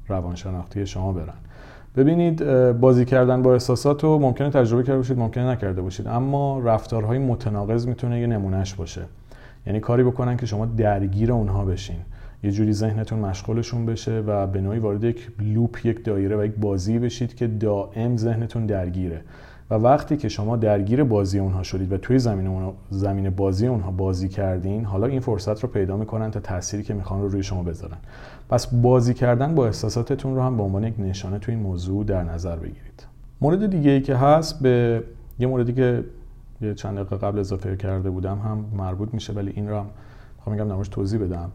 روانشناختی 0.09 0.87
شما 0.87 1.13
برن. 1.13 1.35
ببینید 1.97 2.45
بازی 2.73 3.05
کردن 3.05 3.43
با 3.43 3.53
احساسات 3.53 4.05
رو 4.05 4.19
ممکنه 4.19 4.51
تجربه 4.51 4.83
کرده 4.83 4.97
باشید 4.97 5.19
ممکنه 5.19 5.51
نکرده 5.51 5.83
باشید 5.83 6.07
اما 6.07 6.61
رفتارهای 6.61 7.19
متناقض 7.19 7.87
می‌تونه 7.87 8.21
یه 8.21 8.27
نمونهش 8.27 8.75
باشه. 8.75 9.03
یعنی 9.67 9.81
کاری 9.81 10.03
بکنن 10.03 10.37
که 10.37 10.47
شما 10.47 10.67
درگیر 10.67 11.33
اونها 11.33 11.65
بشین. 11.65 11.97
یه 12.43 12.51
جوری 12.51 12.73
ذهنتون 12.73 13.19
مشغولشون 13.19 13.87
بشه 13.87 14.21
و 14.27 14.47
به 14.47 14.61
نوعی 14.61 14.79
وارد 14.79 15.05
یک 15.05 15.29
لوپ 15.39 15.87
یک 15.87 16.05
دایره 16.05 16.37
و 16.37 16.45
یک 16.45 16.53
بازی 16.55 16.99
بشید 16.99 17.35
که 17.35 17.47
دائم 17.47 18.17
ذهنتون 18.17 18.67
درگیره. 18.67 19.21
و 19.71 19.75
وقتی 19.75 20.17
که 20.17 20.29
شما 20.29 20.57
درگیر 20.57 21.05
بازی 21.05 21.39
اونها 21.39 21.63
شدید 21.63 21.93
و 21.93 21.99
توی 21.99 22.19
زمین, 22.19 22.47
اونها 22.47 22.75
زمین 22.91 23.31
بازی 23.31 23.67
اونها 23.67 23.91
بازی 23.91 24.29
کردین 24.29 24.85
حالا 24.85 25.07
این 25.07 25.21
فرصت 25.21 25.61
رو 25.61 25.69
پیدا 25.69 25.97
می‌کنن 25.97 26.31
تا 26.31 26.41
تأثیری 26.41 26.83
که 26.83 26.95
می‌خوان 26.95 27.23
رو 27.23 27.29
روی 27.29 27.43
شما 27.43 27.63
بذارن. 27.63 27.97
پس 28.49 28.67
بازی 28.67 29.15
کردن 29.15 29.55
با 29.55 29.67
احساساتتون 29.67 30.35
رو 30.35 30.43
هم 30.43 30.57
به 30.57 30.63
عنوان 30.63 30.85
یک 30.85 30.95
نشانه 30.99 31.39
توی 31.39 31.55
این 31.55 31.63
موضوع 31.63 32.05
در 32.05 32.23
نظر 32.23 32.57
بگیرید. 32.57 33.07
مورد 33.41 33.71
دیگه 33.71 33.91
ای 33.91 34.01
که 34.01 34.17
هست 34.17 34.63
به 34.63 35.03
یه 35.39 35.47
موردی 35.47 35.73
که 35.73 36.05
یه 36.61 36.75
چند 36.75 36.99
دقیقه 36.99 37.17
قبل 37.17 37.39
اضافه 37.39 37.77
کرده 37.77 38.11
بودم 38.11 38.39
هم 38.39 38.65
مربوط 38.77 39.15
میشه 39.15 39.33
ولی 39.33 39.53
این 39.57 39.69
رو 39.69 39.77
هم 39.77 39.87
می‌خوام 40.37 40.57
میگم 40.57 40.83
توضیح 40.83 41.21
بدم. 41.21 41.51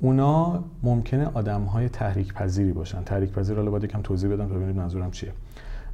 اونا 0.00 0.64
ممکنه 0.82 1.30
آدم 1.34 1.62
های 1.62 1.88
تحریک 1.88 2.34
پذیری 2.34 2.72
باشن. 2.72 3.02
تحریک 3.02 3.32
پذیر 3.32 3.56
حالا 3.56 3.70
باید 3.70 3.84
یکم 3.84 4.02
توضیح 4.02 4.32
بدم 4.32 4.48
تا 4.48 4.54
ببینید 4.54 4.76
منظورم 4.76 5.10
چیه. 5.10 5.32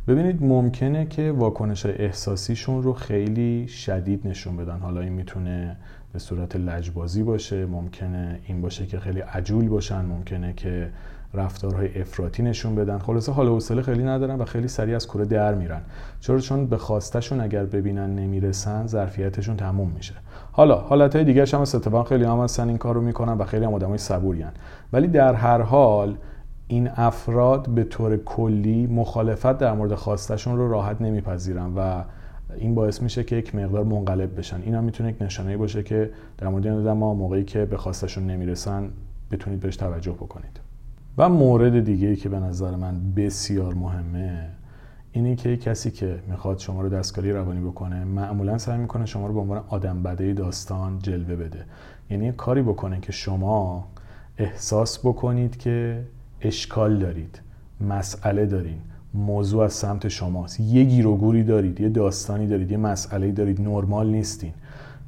ببینید 0.09 0.43
ممکنه 0.43 1.07
که 1.07 1.33
واکنش 1.33 1.87
احساسیشون 1.87 2.83
رو 2.83 2.93
خیلی 2.93 3.69
شدید 3.69 4.29
نشون 4.29 4.57
بدن. 4.57 4.79
حالا 4.79 5.01
این 5.01 5.13
می‌تونه 5.13 5.77
به 6.13 6.19
صورت 6.19 6.57
لجبازی 6.57 7.23
باشه 7.23 7.67
ممکنه 7.67 8.41
این 8.47 8.61
باشه 8.61 8.87
که 8.87 9.01
خیلی 9.01 9.21
عجول 9.21 9.69
باشن 9.69 10.05
ممکنه 10.05 10.53
که 10.53 10.91
رفتارهای 11.35 12.01
افراطی 12.01 12.43
نشون 12.43 12.75
بدن. 12.75 12.99
خلاصه 12.99 13.33
حال 13.33 13.49
حوصله 13.49 13.83
خیلی 13.83 14.03
ندارن 14.03 14.39
و 14.39 14.45
خیلی 14.45 14.69
سریع 14.69 14.97
از 14.97 15.07
کوره 15.07 15.25
در 15.25 15.55
میرن. 15.55 15.81
چرا؟ 16.21 16.39
چون 16.39 16.67
به 16.67 16.77
خواستشون 16.77 17.41
اگر 17.41 17.65
ببینن 17.65 18.15
نمی‌رسن 18.15 18.87
ظرفیتشون 18.87 19.57
تموم 19.57 19.91
میشه. 19.97 20.15
حالا 20.53 20.77
حالتهای 20.79 21.25
دیگه 21.25 21.45
هم 21.53 21.61
اتفاق 21.61 22.09
خیلی 22.09 22.25
هم 22.25 22.39
هستن 22.39 22.69
این 22.69 22.79
کار 22.79 22.97
می‌کنن 22.97 23.33
و 23.33 23.45
خیلی 23.45 23.65
هم 23.65 23.75
آدمای 23.75 23.99
صبوری 23.99 24.45
ولی 24.93 25.07
در 25.07 25.35
هر 25.35 25.61
حال 25.61 26.17
این 26.69 26.89
افراد 26.97 27.69
به 27.69 27.85
طور 27.85 28.17
کلی 28.17 28.87
مخالفت 28.87 29.59
در 29.59 29.73
مورد 29.73 29.95
خواستشون 29.95 30.57
رو 30.57 30.71
راحت 30.71 31.01
نمیپذیرن 31.01 31.75
و 31.77 32.03
این 32.57 32.75
باعث 32.75 33.03
میشه 33.03 33.25
که 33.25 33.37
یک 33.37 33.55
مقدار 33.55 33.85
منقلب 33.85 34.39
بشن. 34.39 34.63
این 34.63 34.75
هم 34.75 34.85
می‌تونه 34.85 35.11
یک 35.11 35.23
نشانه 35.23 35.57
باشه 35.57 35.83
که 35.83 36.11
در 36.39 36.49
مورد 36.49 36.67
این 36.67 36.93
ما 36.93 37.15
موقعی 37.15 37.45
که 37.45 37.65
به 37.65 37.77
خواستشون 37.77 38.27
نمی‌رسن 38.27 38.91
بتونید 39.31 39.61
بهش 39.61 39.77
توجه 39.77 40.13
بکنید. 40.13 40.61
و 41.19 41.29
مورد 41.29 41.85
دیگه 41.85 42.17
که 42.17 42.29
به 42.29 42.41
نظر 42.41 42.77
من 42.77 43.13
بسیار 43.17 43.75
مهمه 43.75 44.49
اینه 45.13 45.37
که 45.37 45.57
کسی 45.57 45.91
که 45.91 46.19
می‌خواد 46.29 46.59
شما 46.59 46.83
رو 46.83 46.89
دستکاری 46.89 47.33
روانی 47.33 47.61
بکنه 47.61 48.05
معمولا 48.05 48.59
سعی 48.59 48.79
می‌کنه 48.79 49.07
شما 49.07 49.27
رو 49.27 49.35
به 49.35 49.41
عنوان 49.41 49.65
آدم 49.69 50.03
بده 50.03 50.33
داستان 50.33 50.99
جلوه 50.99 51.37
بده. 51.37 51.65
یعنی 52.11 52.33
کاری 52.33 52.63
بکنه 52.63 53.01
که 53.01 53.13
شما 53.13 53.89
احساس 54.39 54.99
بکنید 54.99 55.57
که 55.57 56.05
اشکال 56.43 56.99
دارید 56.99 57.41
مسئله 57.81 58.47
دارین 58.47 58.79
موضوع 59.15 59.65
از 59.65 59.73
سمت 59.73 60.09
شماست. 60.09 60.61
یه 60.61 60.85
گیروگوری 60.85 61.43
دارید 61.43 61.81
یه 61.81 61.89
داستانی 61.89 62.47
دارید 62.47 62.71
یه 62.71 62.77
مسئله 62.77 63.33
دارید 63.33 63.61
نرمال 63.61 64.07
نیستین. 64.07 64.53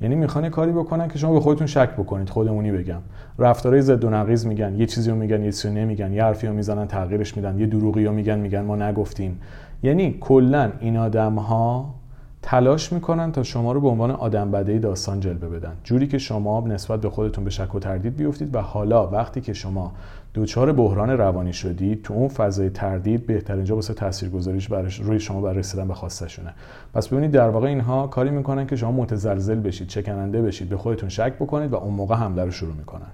یعنی 0.00 0.14
می‌خوان 0.14 0.48
کاری 0.48 0.72
بکنن 0.72 1.08
که 1.08 1.18
شما 1.18 1.32
به 1.32 1.40
خودتون 1.40 1.66
شک 1.66 1.90
بکنید 1.90 2.28
خودمونی 2.28 2.72
بگم. 2.72 3.00
رفتارهای 3.38 3.82
ضد 3.82 4.04
و 4.04 4.10
نقیض 4.10 4.46
میگن 4.46 4.74
یه 4.74 4.86
چیزی 4.86 5.10
رو 5.10 5.16
میگن 5.16 5.44
یه 5.44 5.52
چیزی 5.52 5.74
نمیگن 5.74 6.12
یه 6.12 6.24
حرفی 6.24 6.46
رو 6.46 6.52
می‌زنن 6.52 6.86
تغییرش 6.86 7.36
میدن 7.36 7.58
یه 7.58 7.66
دروغی 7.66 8.04
رو 8.04 8.12
میگن 8.12 8.38
میگن 8.38 8.60
ما 8.60 8.76
نگفتیم. 8.76 9.40
یعنی 9.82 10.16
کلا 10.20 10.72
این 10.80 10.96
آدم 10.96 11.34
ها 11.34 11.94
تلاش 12.42 12.92
می‌کنن 12.92 13.33
تا 13.33 13.42
شما 13.42 13.72
رو 13.72 13.81
به 13.81 13.88
عنوان 13.88 14.11
آدم 14.11 14.50
بده 14.50 14.79
داستان 14.79 15.20
جلوه 15.20 15.48
بدن. 15.48 15.72
جوری 15.85 16.07
که 16.07 16.18
شما 16.18 16.61
نسبت 16.61 17.00
به 17.00 17.11
خودتون 17.11 17.44
به 17.44 17.50
شک 17.50 17.74
و 17.74 17.79
تردید 17.79 18.16
بیفتید 18.16 18.55
و 18.55 18.59
حالا 18.59 19.07
وقتی 19.07 19.40
که 19.40 19.53
شما 19.53 19.92
دوچار 20.35 20.72
بحران 20.72 21.11
روانی 21.11 21.53
شدید 21.53 22.03
تو 22.03 22.14
اون 22.14 22.29
فضای 22.29 22.70
تردید 22.70 23.26
بهترین 23.26 23.64
جا 23.64 23.74
واسه 23.74 23.94
تاثیرگذاریش 23.94 24.70
روی 25.03 25.20
شما 25.20 25.40
برای 25.40 25.59
رسیدن 25.59 25.88
به 25.88 25.94
خواستشونه. 25.94 26.55
پس 26.94 27.09
ببینید 27.09 27.31
در 27.31 27.48
واقع 27.48 27.66
اینها 27.66 28.07
کاری 28.07 28.31
می‌کنن 28.31 28.66
که 28.66 28.76
شما 28.76 28.92
متزلزل 28.92 29.61
بشید 29.61 29.88
چکننده 29.88 30.42
بشید 30.42 30.68
به 30.68 30.76
خودتون 30.76 31.09
شک 31.09 31.33
بکنید 31.35 31.72
و 31.72 31.76
اون 31.76 31.94
موقع 31.94 32.14
حمله 32.14 32.44
رو 32.44 32.50
شروع 32.50 32.74
می‌کنن. 32.74 33.11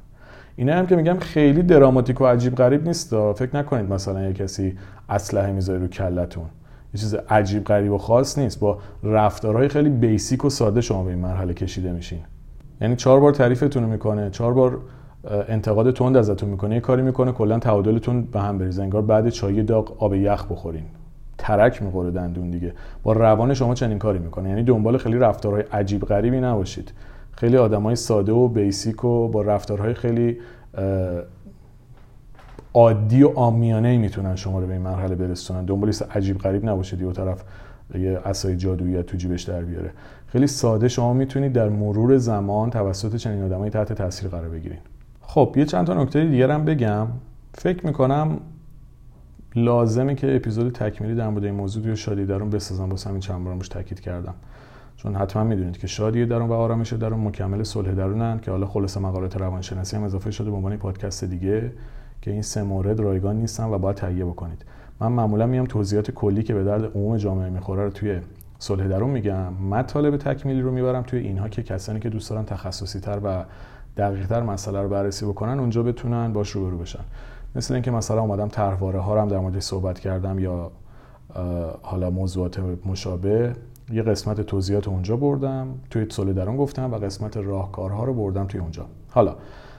اینا 0.56 0.74
هم 0.74 0.86
که 0.86 0.96
میگم 0.96 1.18
خیلی 1.18 1.62
دراماتیک 1.62 2.20
و 2.20 2.26
عجیب 2.26 2.54
غریب 2.54 2.86
نیست 2.86 3.32
فکر 3.32 3.56
نکنید 3.56 3.92
مثلا 3.92 4.22
یه 4.22 4.32
کسی 4.32 4.78
اسلحه 5.08 5.52
می‌ذاره 5.52 5.78
رو 5.78 5.88
کلتون. 5.88 6.46
یه 6.96 7.00
چیز 7.00 7.14
عجیب 7.14 7.64
غریب 7.64 7.92
و 7.92 7.98
خاص 7.98 8.38
نیست. 8.38 8.60
با 8.60 8.78
رفتارهای 9.02 9.68
خیلی 9.68 9.88
بیسیک 9.88 10.44
و 10.44 10.50
ساده 10.50 10.80
شما 10.80 11.02
به 11.02 11.10
این 11.10 11.18
مرحله 11.18 11.54
کشیده 11.54 11.92
میشین. 11.92 12.18
یعنی 12.80 12.96
چهار 12.96 13.20
بار 13.20 13.32
تعریفتون 13.32 13.82
می‌کنه 13.82 14.30
چهار 14.30 14.54
بار 14.54 14.78
انتقاد 15.48 15.94
تند 15.94 16.16
ازتون 16.16 16.48
می‌کنه 16.48 16.74
یه 16.74 16.80
کاری 16.80 17.02
می‌کنه 17.02 17.32
کلا 17.32 17.58
تعادلتون 17.58 18.22
به 18.22 18.40
هم 18.40 18.58
بریزه. 18.58 18.82
انگار 18.82 19.02
بعد 19.02 19.28
چای 19.28 19.62
داغ 19.62 20.02
آب 20.02 20.14
یخ 20.14 20.46
بخورین. 20.50 20.84
ترک 21.38 21.82
می‌خوره 21.82 22.10
دندون 22.10 22.50
دیگه. 22.50 22.72
با 23.02 23.12
روان 23.12 23.54
شما 23.54 23.74
چنین 23.74 23.98
کاری 23.98 24.18
می‌کنه. 24.18 24.48
یعنی 24.48 24.62
دنبال 24.62 24.96
خیلی 24.98 25.18
رفتارهای 25.18 25.64
عجیب 25.72 26.04
غریبی 26.04 26.40
نباشید. 26.40 26.92
خیلی 27.32 27.56
آدمای 27.56 27.96
ساده 27.96 28.32
و 28.32 28.48
بیسیک 28.48 29.04
و 29.04 29.28
با 29.28 29.42
رفتارهای 29.42 29.94
خیلی 29.94 30.38
عادی 32.76 33.22
و 33.22 33.28
آمیانه 33.28 33.98
می‌تونن 33.98 34.36
شما 34.36 34.60
رو 34.60 34.66
به 34.66 34.72
این 34.72 34.82
مرحله 34.82 35.14
برسونن. 35.14 35.64
دنبال 35.64 35.92
عجیب 36.10 36.38
غریب 36.38 36.64
نباشید 36.68 37.00
یه 37.00 37.12
طرف 37.12 37.42
یه 37.94 38.20
اسای 38.24 38.56
جادویی 38.56 39.02
تو 39.02 39.16
جیبش 39.16 39.42
در 39.42 39.62
بیاره. 39.62 39.90
خیلی 40.26 40.46
ساده 40.46 40.88
شما 40.88 41.12
می‌تونید 41.12 41.52
در 41.52 41.68
مرور 41.68 42.18
زمان 42.18 42.70
توسط 42.70 43.16
چنین 43.16 43.42
آدمایی 43.42 43.70
تحت 43.70 43.92
تاثیر 43.92 44.28
قرار 44.28 44.48
بگیرید 44.48 44.78
خب 45.20 45.54
یه 45.56 45.64
چند 45.64 45.86
تا 45.86 46.02
نکته 46.02 46.24
دیگر 46.24 46.50
هم 46.50 46.64
بگم. 46.64 47.06
فکر 47.54 47.86
می‌کنم 47.86 48.40
لازمه 49.54 50.14
که 50.14 50.36
اپیزود 50.36 50.72
تکمیلی 50.72 51.14
در 51.14 51.28
مورد 51.28 51.44
این 51.44 51.54
موضوع 51.54 51.82
توی 51.82 51.96
شادی 51.96 52.26
درون 52.26 52.50
بسازم. 52.50 52.90
واسه 52.90 53.08
همین 53.08 53.20
چند 53.20 53.44
بارم 53.44 53.58
تاکید 53.58 54.00
کردم. 54.00 54.34
چون 54.96 55.14
حتما 55.14 55.44
می‌دونید 55.44 55.78
که 55.78 55.86
شادی 55.86 56.26
درون 56.26 56.48
و 56.48 56.52
آرامش 56.52 56.92
درون 56.92 57.20
مکمل 57.20 57.62
صلح 57.62 57.90
درونن 57.90 58.38
که 58.38 58.50
حالا 58.50 58.66
خلاص 58.66 58.96
مقالات 58.96 59.36
روانشناسی 59.36 59.96
هم 59.96 60.02
اضافه 60.02 60.30
شده 60.30 60.50
به 60.50 60.56
عنوان 60.56 60.76
پادکست 60.76 61.24
دیگه. 61.24 61.72
که 62.26 62.32
این 62.32 62.42
سه 62.42 62.62
مورد 62.62 63.00
رایگان 63.00 63.36
نیستن 63.36 63.64
و 63.64 63.78
باید 63.78 63.96
تهیه 63.96 64.24
بکنید. 64.24 64.64
من 65.00 65.12
معمولا 65.12 65.46
میام 65.46 65.66
توضیحات 65.66 66.10
کلی 66.10 66.42
که 66.42 66.54
به 66.54 66.64
درد 66.64 66.84
عموم 66.84 67.16
جامعه 67.16 67.50
می‌خوره 67.50 67.84
رو 67.84 67.90
توی 67.90 68.20
صلح 68.58 68.88
درون 68.88 69.10
میگم. 69.10 69.52
مطالب 69.52 70.16
تکمیلی 70.16 70.60
رو 70.60 70.70
می‌برم 70.70 71.02
توی 71.02 71.18
اینها 71.18 71.48
که 71.48 71.62
کسانی 71.62 72.00
که 72.00 72.08
دوست 72.08 72.30
دارن 72.30 72.44
تخصصی 72.44 73.00
تر 73.00 73.20
و 73.24 73.44
دقیق 73.96 74.26
تر 74.26 74.42
مسئله 74.42 74.82
رو 74.82 74.88
بررسی 74.88 75.26
بکنن 75.26 75.58
اونجا 75.60 75.82
بتونن 75.82 76.32
باش 76.32 76.50
روبرو 76.50 76.78
بشن. 76.78 77.04
مثل 77.56 77.74
اینکه 77.74 77.90
مثلا 77.90 78.20
اومدم 78.20 78.48
طرحواره 78.48 78.98
ها 78.98 79.14
رو 79.14 79.20
هم 79.20 79.28
در 79.28 79.38
موردش 79.38 79.62
صحبت 79.62 79.98
کردم 79.98 80.38
یا 80.38 80.70
حالا 81.82 82.10
موضوعات 82.10 82.60
مشابه 82.86 83.52
یه 83.92 84.02
قسمت 84.02 84.40
توضیحات 84.40 84.88
اونجا 84.88 85.16
بردم 85.16 85.68
توی 85.90 86.06
صلح 86.10 86.32
درون 86.32 86.56
گفتم 86.56 86.92
و 86.92 86.96
قسمت 86.96 87.36
راهکارها 87.36 88.04
رو 88.04 88.14
بردم 88.14 88.46
توی 88.46 88.60
اونجا. 88.60 88.86
حالا 89.10 89.36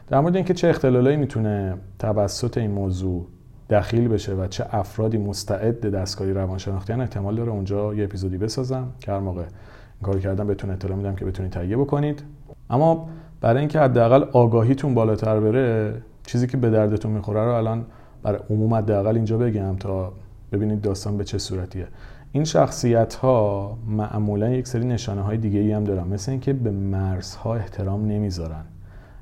در 0.07 0.19
مورد 0.19 0.35
اینکه 0.35 0.53
چه 0.53 0.67
اختلالایی 0.67 1.17
می‌تونه 1.17 1.77
توسط 1.99 2.57
این 2.57 2.71
موضوع 2.71 3.25
دخیل 3.69 4.07
بشه 4.07 4.33
و 4.33 4.47
چه 4.47 4.65
افرادی 4.71 5.17
مستعد 5.17 5.95
دستکاری 5.95 6.33
روانشناختی 6.33 6.93
احتمال 6.93 7.35
داره 7.35 7.51
اونجا 7.51 7.93
یه 7.93 8.03
اپیزودی 8.03 8.37
بسازم 8.37 8.87
که 8.99 9.11
هر 9.11 9.19
موقع 9.19 9.41
این 9.41 10.03
کار 10.03 10.19
کردم 10.19 10.47
بهتون 10.47 10.69
اطلاع 10.69 10.97
میدم 10.97 11.15
که 11.15 11.25
بتونید 11.25 11.51
تهیه 11.51 11.77
بکنید. 11.77 12.23
اما 12.69 13.09
برای 13.41 13.59
اینکه 13.59 13.79
حداقل 13.79 14.23
آگاهیتون 14.23 14.93
بالاتر 14.93 15.39
بره 15.39 15.93
چیزی 16.25 16.47
که 16.47 16.57
به 16.57 16.69
دردتون 16.69 17.11
می‌خوره 17.11 17.45
رو 17.45 17.51
الان 17.51 17.85
برای 18.23 18.39
عموم 18.49 18.73
حداقل 18.73 19.15
اینجا 19.15 19.37
بگم 19.37 19.75
تا 19.75 20.13
ببینید 20.51 20.81
داستان 20.81 21.17
به 21.17 21.23
چه 21.23 21.37
صورتیه. 21.37 21.87
این 22.31 22.43
شخصیت 22.43 23.15
ها 23.15 23.77
معمولا 23.87 24.49
یک 24.49 24.67
سری 24.67 24.85
نشانه 24.85 25.21
های 25.21 25.37
دیگه 25.37 25.59
ای 25.59 25.71
هم 25.71 25.83
دارن 25.83 26.07
مثل 26.07 26.31
اینکه 26.31 26.53
به 26.53 26.71
مرزها 26.71 27.55
احترام 27.55 28.05
نمی‌ذارن. 28.05 28.65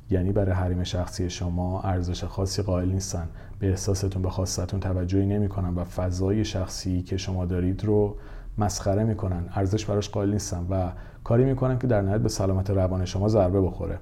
یعنی 0.10 0.32
برای 0.32 0.52
حریم 0.52 0.84
شخصی 0.84 1.30
شما 1.30 1.82
ارزش 1.82 2.24
خاصی 2.24 2.62
قائل 2.62 2.90
نیستن. 2.90 3.28
به 3.60 3.70
احساستون 3.70 4.22
به 4.22 4.30
خواستتون 4.30 4.80
توجهی 4.80 5.26
نمی‌کنن 5.26 5.76
و 5.76 5.84
فضای 5.84 6.46
شخصی 6.46 7.02
که 7.02 7.18
شما 7.18 7.46
دارید 7.46 7.86
رو 7.86 8.16
مسخره 8.58 9.04
می‌کنن. 9.04 9.46
ارزش 9.56 9.86
براش 9.86 10.10
قائل 10.10 10.32
نیستن 10.32 10.68
و 10.70 10.90
کاری 11.24 11.46
می‌کنن 11.46 11.80
که 11.80 11.88
در 11.88 12.02
نهایت 12.02 12.22
به 12.22 12.30
سلامت 12.30 12.70
روان 12.70 13.06
شما 13.06 13.28
ضربه 13.28 13.62
بخوره. 13.62 14.00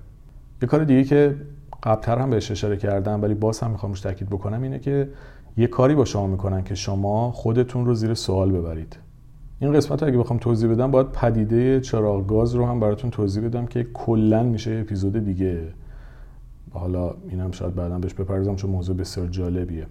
یه 0.62 0.68
کار 0.68 0.84
دیگه 0.84 1.04
که 1.04 1.36
قبلتر 1.84 2.18
هم 2.18 2.30
بهش 2.30 2.52
اشاره 2.52 2.78
کردم 2.78 3.22
ولی 3.22 3.34
باز 3.34 3.60
هم 3.60 3.72
می‌خوام 3.72 3.94
تاکید 3.94 4.30
بکنم 4.30 4.62
اینه 4.62 4.80
که 4.80 5.10
یه 5.58 5.68
کاری 5.68 5.96
با 5.96 6.06
شما 6.06 6.28
می‌کنن 6.28 6.64
که 6.64 6.76
شما 6.76 7.32
خودتون 7.32 7.86
رو 7.86 7.94
زیر 7.94 8.14
سوال 8.14 8.52
ببرید. 8.52 8.98
این 9.60 9.74
قسمت 9.74 10.04
اگه 10.04 10.18
بخوام 10.18 10.40
توضیح 10.40 10.72
بدم 10.72 10.92
باید 10.92 11.12
پدیده 11.12 11.80
چراغ 11.80 12.28
گاز 12.28 12.56
رو 12.56 12.66
هم 12.66 12.80
براتون 12.80 13.10
توضیح 13.10 13.44
بدم 13.44 13.66
که 13.66 13.84
کلا 13.94 14.44
میشه 14.44 14.72
اپیزود 14.72 15.26
دیگه 15.26 15.62
حالا 16.74 17.14
اینم 17.30 17.52
شاید 17.52 17.76
بعدا 17.76 18.00
بهش 18.00 18.14
بپردازم 18.14 18.56
چون 18.56 18.70
موضوع 18.72 18.96
بسیار 18.96 19.28
جالبیه. 19.28 19.86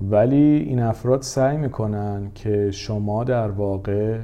ولی 0.00 0.36
این 0.36 0.78
افراد 0.78 1.22
سعی 1.22 1.56
می‌کنن 1.56 2.30
که 2.34 2.70
شما 2.70 3.24
در 3.24 3.50
واقع 3.50 4.20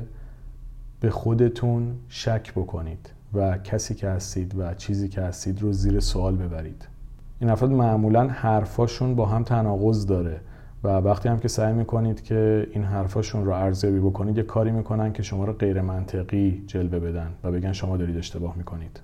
به 1.01 1.11
خودتون 1.11 1.94
شک 2.09 2.53
بکنید 2.53 3.11
و 3.35 3.59
کسی 3.59 3.94
که 3.94 4.09
هستید 4.09 4.55
و 4.59 4.75
چیزی 4.75 5.09
که 5.09 5.21
هستید 5.21 5.62
رو 5.62 5.73
زیر 5.73 6.01
سوال 6.01 6.37
ببرید. 6.37 6.88
این 7.40 7.51
افراد 7.51 7.71
معمولا 7.71 8.29
حرفاشون 8.29 9.14
با 9.14 9.27
هم 9.27 9.42
تناقض 9.42 10.07
داره 10.07 10.40
و 10.85 10.88
وقتی 10.88 11.29
هم 11.29 11.38
که 11.38 11.49
سعی 11.49 11.73
می‌کنید 11.73 12.23
که 12.23 12.66
این 12.73 12.85
حرفاشون 12.85 13.44
رو 13.44 13.53
ارزیابی 13.53 13.99
بکنید 13.99 14.37
یه 14.37 14.42
کاری 14.42 14.71
می‌کنن 14.71 15.12
که 15.12 15.23
شما 15.23 15.44
رو 15.44 15.53
غیر 15.53 15.81
منطقی 15.81 16.64
جلوه 16.66 16.99
بدن 16.99 17.31
و 17.44 17.53
بگن 17.53 17.73
شما 17.73 17.97
دارید 17.97 18.16
اشتباه 18.16 18.57
می‌کنید. 18.57 19.01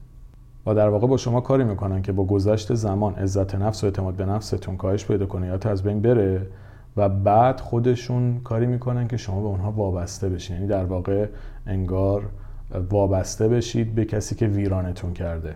و 0.67 0.75
در 0.75 0.89
واقع 0.89 1.07
با 1.07 1.17
شما 1.17 1.41
کاری 1.41 1.65
می‌کنن 1.65 2.03
که 2.03 2.13
با 2.13 2.25
گذشت 2.25 2.75
زمان 2.75 3.15
عزت 3.15 3.55
نفس 3.55 3.85
و 3.85 3.87
اعتماد 3.87 4.15
به 4.15 4.25
نفستون 4.25 4.77
کاهش 4.77 5.07
پیدا 5.07 5.27
کنه 5.27 5.47
یا 5.47 5.59
از 5.71 5.83
بین 5.83 6.01
بره 6.01 6.47
و 6.97 7.09
بعد 7.09 7.61
خودشون 7.61 8.41
کاری 8.45 8.67
می‌کنن 8.67 9.09
که 9.09 9.17
شما 9.17 9.41
به 9.41 9.47
اونها 9.47 9.73
وابسته 9.73 10.29
بشین. 10.29 10.57
یعنی 10.57 10.69
در 10.69 10.85
واقع 10.85 11.27
انگار 11.67 12.23
وابسته 12.91 13.49
بشید 13.49 13.95
به 13.95 14.05
کسی 14.05 14.35
که 14.35 14.47
ویرانتون 14.47 15.13
کرده. 15.13 15.55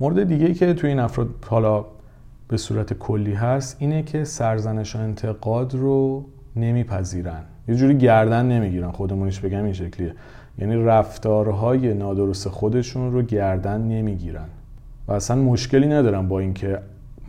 مورد 0.00 0.24
دیگه 0.24 0.46
ای 0.46 0.54
که 0.54 0.74
توی 0.74 0.90
این 0.90 0.98
افراد 0.98 1.28
حالا 1.46 1.84
به 2.48 2.56
صورت 2.56 2.92
کلی 2.92 3.34
هست 3.34 3.76
اینه 3.78 4.02
که 4.02 4.24
سرزنش 4.24 4.96
و 4.96 4.98
انتقاد 4.98 5.74
رو 5.74 6.24
نمیپذیرن. 6.56 7.42
یه 7.68 7.74
جوری 7.74 7.98
گردن 7.98 8.46
نمی‌گیرن. 8.46 8.90
خودمونش 8.90 9.40
بگم 9.40 9.64
این 9.64 9.72
شکلیه. 9.72 10.14
یعنی 10.58 10.76
رفتارهای 10.76 11.94
نادرست 11.94 12.48
خودشون 12.48 13.12
رو 13.12 13.22
گردن 13.22 13.80
نمی‌گیرن. 13.80 14.48
و 15.08 15.12
اصلا 15.12 15.36
مشکلی 15.36 15.86
ندارن 15.86 16.28
با 16.28 16.38
اینکه 16.38 16.78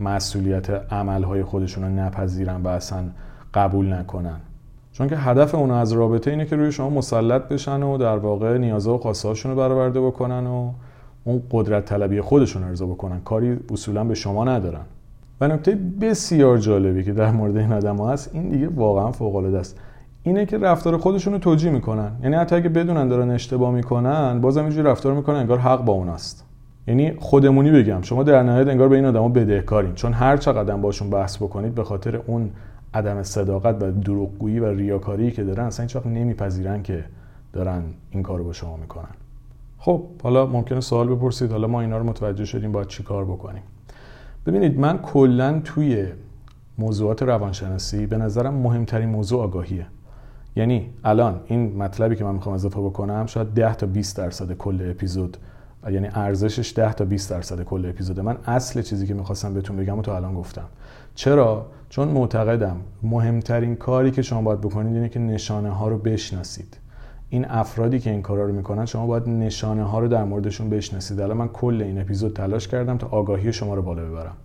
مسئولیت 0.00 0.70
عملهای 0.70 1.42
خودشون 1.42 1.84
رو 1.84 1.90
نپذیرن 1.90 2.62
و 2.62 2.68
اصلا 2.68 3.04
قبول 3.54 3.92
نکنن. 3.92 4.40
چون 4.92 5.08
که 5.08 5.16
هدف 5.16 5.54
اون 5.54 5.70
از 5.70 5.92
رابطه 5.92 6.30
اینه 6.30 6.46
که 6.46 6.56
روی 6.56 6.72
شما 6.72 6.90
مسلط 6.90 7.42
بشن 7.42 7.82
و 7.82 7.98
در 7.98 8.16
واقع 8.16 8.58
نیازها 8.58 8.94
و 8.94 8.98
خواسته 8.98 9.48
رو 9.48 9.56
برآورده 9.56 10.00
بکنن 10.00 10.46
و 10.46 10.70
اون 11.24 11.42
قدرت 11.50 11.84
طلبی 11.84 12.20
خودشون 12.20 12.62
ارضا 12.62 12.86
بکنن. 12.86 13.20
کاری 13.20 13.58
اصولا 13.72 14.04
به 14.04 14.14
شما 14.14 14.44
ندارن. 14.44 14.84
و 15.40 15.48
نکته 15.48 15.78
بسیار 16.00 16.58
جالبی 16.58 17.04
که 17.04 17.12
در 17.12 17.30
مورد 17.30 17.56
این 17.56 17.72
آدم 17.72 17.96
هست 17.96 18.30
این 18.32 18.48
دیگه 18.48 18.68
واقعا 18.68 19.12
فوق 19.12 19.36
العاده 19.36 19.58
است. 19.58 19.80
اینه 20.22 20.46
که 20.46 20.58
رفتار 20.58 20.96
خودشون 20.96 21.32
رو 21.32 21.38
توجیه 21.38 21.70
می‌کنن. 21.70 22.12
یعنی 22.22 22.36
حتی 22.36 22.56
اگه 22.56 22.68
بدونن 22.68 23.08
دارن 23.08 23.30
اشتباه 23.30 23.70
می‌کنن 23.70 24.40
بازم 24.40 24.62
اینجوری 24.62 24.88
رفتار 24.88 25.14
می‌کنن 25.14 25.36
انگار 25.36 25.58
حق 25.58 25.84
با 25.84 25.92
اوناست. 25.92 26.44
یعنی 26.86 27.12
خودمونی 27.18 27.70
بگم 27.70 28.02
شما 28.02 28.22
در 28.22 28.42
نهایت 28.42 28.68
انگار 28.68 28.88
به 28.88 28.96
این 28.96 29.04
آدما 29.04 29.28
بدهکارین. 29.28 29.94
چون 29.94 30.12
هر 30.12 30.36
چقدر 30.36 30.76
باشون 30.76 31.10
بحث 31.10 31.36
بکنید 31.36 31.74
به 31.74 31.84
خاطر 31.84 32.16
اون 32.16 32.50
عدم 32.94 33.22
صداقت 33.22 33.82
و 33.82 33.90
دروغگویی 33.90 34.58
و 34.58 34.66
ریاکاری 34.66 35.30
که 35.30 35.44
دارن 35.44 35.64
اصلا 35.64 35.86
هیچ 35.86 35.96
نمیپذیرن 35.96 36.82
که 36.82 37.04
دارن 37.52 37.82
این 38.10 38.22
کارو 38.22 38.44
با 38.44 38.52
شما 38.52 38.76
می‌کنن. 38.76 39.14
خب 39.78 40.02
حالا 40.22 40.46
ممکنه 40.46 40.80
سوال 40.80 41.08
بپرسید. 41.08 41.52
حالا 41.52 41.66
ما 41.66 41.80
اینا 41.80 41.98
رو 41.98 42.04
متوجه 42.04 42.44
شدیم 42.44 42.72
باید 42.72 42.86
چی 42.86 43.02
کار 43.02 43.24
بکنیم. 43.24 43.62
ببینید 44.46 44.78
من 44.78 44.98
کلا 44.98 45.60
توی 45.64 46.06
موضوعات 46.78 47.22
روانشناسی 47.22 48.06
به 48.06 48.16
نظرم 48.16 48.54
مهمترین 48.54 49.08
موضوع 49.08 49.42
آگاهیه. 49.42 49.86
یعنی 50.56 50.90
الان 51.04 51.40
این 51.46 51.76
مطلبی 51.76 52.16
که 52.16 52.24
من 52.24 52.34
می‌خوام 52.34 52.54
اضافه 52.54 52.80
بکنم 52.80 53.26
شاید 53.26 53.54
10 53.54 53.74
تا 53.74 53.86
20 53.86 54.16
درصد 54.16 54.52
کل 54.52 54.90
اپیزود 54.90 55.36
یعنی 55.90 56.08
ارزشش 56.14 56.72
10 56.76 56.92
تا 56.92 57.04
20 57.04 57.30
درصد 57.30 57.62
کل 57.62 57.86
اپیزود. 57.86 58.20
من 58.20 58.36
اصل 58.46 58.82
چیزی 58.82 59.06
که 59.06 59.14
می‌خواستم 59.14 59.54
بهتون 59.54 59.76
بگم 59.76 59.98
و 59.98 60.02
تو 60.02 60.10
الان 60.10 60.34
گفتم. 60.34 60.64
چرا؟ 61.14 61.66
چون 61.88 62.08
معتقدم 62.08 62.76
مهمترین 63.02 63.76
کاری 63.76 64.10
که 64.10 64.22
شما 64.22 64.42
باید 64.42 64.60
بکنید 64.60 64.94
اینه 64.94 65.08
که 65.08 65.20
نشانه 65.20 65.70
ها 65.70 65.88
رو 65.88 65.98
بشناسید. 65.98 66.76
این 67.28 67.46
افرادی 67.48 67.98
که 67.98 68.10
این 68.10 68.22
کارا 68.22 68.44
رو 68.44 68.52
می‌کنن 68.52 68.86
شما 68.86 69.06
باید 69.06 69.28
نشانه 69.28 69.82
ها 69.82 69.98
رو 69.98 70.08
در 70.08 70.24
موردشون 70.24 70.70
بشناسید. 70.70 71.20
الان 71.20 71.36
من 71.36 71.48
کل 71.48 71.82
این 71.82 72.00
اپیزود 72.00 72.36
تلاش 72.36 72.68
کردم 72.68 72.98
تا 72.98 73.06
آگاهی 73.06 73.52
شما 73.52 73.74
رو 73.74 73.82
بالا 73.82 74.04
ببرم. 74.04 74.36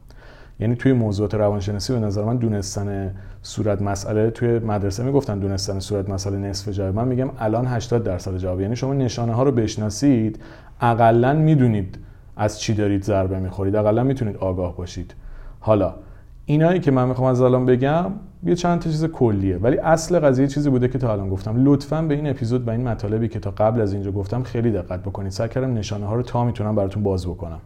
یعنی 0.60 0.76
توی 0.76 0.94
موضوعات 0.94 1.34
روانشناسی 1.34 1.94
به 1.94 2.00
نظر 2.00 2.24
من 2.24 2.38
دونستن 2.38 3.16
صورت 3.42 3.82
مسئله 3.82 4.30
توی 4.30 4.60
مدرسه 4.60 5.04
می‌گفتن 5.04 5.40
دونستن 5.40 5.80
صورت 5.80 6.10
مسئله 6.10 6.38
نصف 6.38 6.70
جواب. 6.70 6.96
من 6.96 7.08
میگم 7.08 7.30
الان 7.40 7.66
80 7.68 8.04
درصد 8.04 8.38
جواب. 8.38 8.62
یعنی 8.62 8.76
شما 8.76 8.94
نشانه 8.94 9.34
ها 9.34 9.44
رو 9.44 9.52
بشناسید 9.52 10.40
اقلا 10.82 11.34
می‌دونید 11.34 12.00
از 12.38 12.60
چی 12.60 12.74
دارید 12.74 13.04
ضربه 13.04 13.40
می‌خورید 13.40 13.76
اقلا 13.76 14.04
می‌تونید 14.04 14.38
آگاه 14.38 14.78
باشید. 14.78 15.16
حالا 15.60 15.94
اینایی 16.46 16.80
که 16.80 16.92
من 16.92 17.08
می‌خوام 17.08 17.28
از 17.28 17.42
الان 17.42 17.66
بگم 17.66 18.06
یه 18.44 18.56
چند 18.56 18.80
تا 18.80 18.90
چیز 18.90 19.06
کلیه. 19.06 19.58
ولی 19.58 19.78
اصل 19.78 20.20
قضیه 20.20 20.48
چیزی 20.48 20.70
بوده 20.70 20.88
که 20.88 20.98
تا 20.98 21.12
الان 21.12 21.30
گفتم. 21.30 21.66
لطفا 21.66 22.02
به 22.02 22.14
این 22.14 22.30
اپیزود 22.30 22.68
و 22.68 22.72
این 22.72 22.88
مطالبی 22.88 23.28
که 23.28 23.40
تا 23.40 23.52
قبل 23.52 23.82
از 23.82 23.94
اینجا 23.94 24.12
گفتم 24.12 24.44
خیلی 24.44 24.72
دقت 24.72 25.00
بکنید. 25.00 25.32
سعی 25.32 25.50
کردم 25.50 25.74
نشانه 25.74 26.06
ها 26.06 26.16
رو 26.16 26.22
تا 26.22 26.44
می‌تونم 26.44 26.76
براتون 26.76 27.04
باز 27.04 27.28
بکنم. 27.28 27.60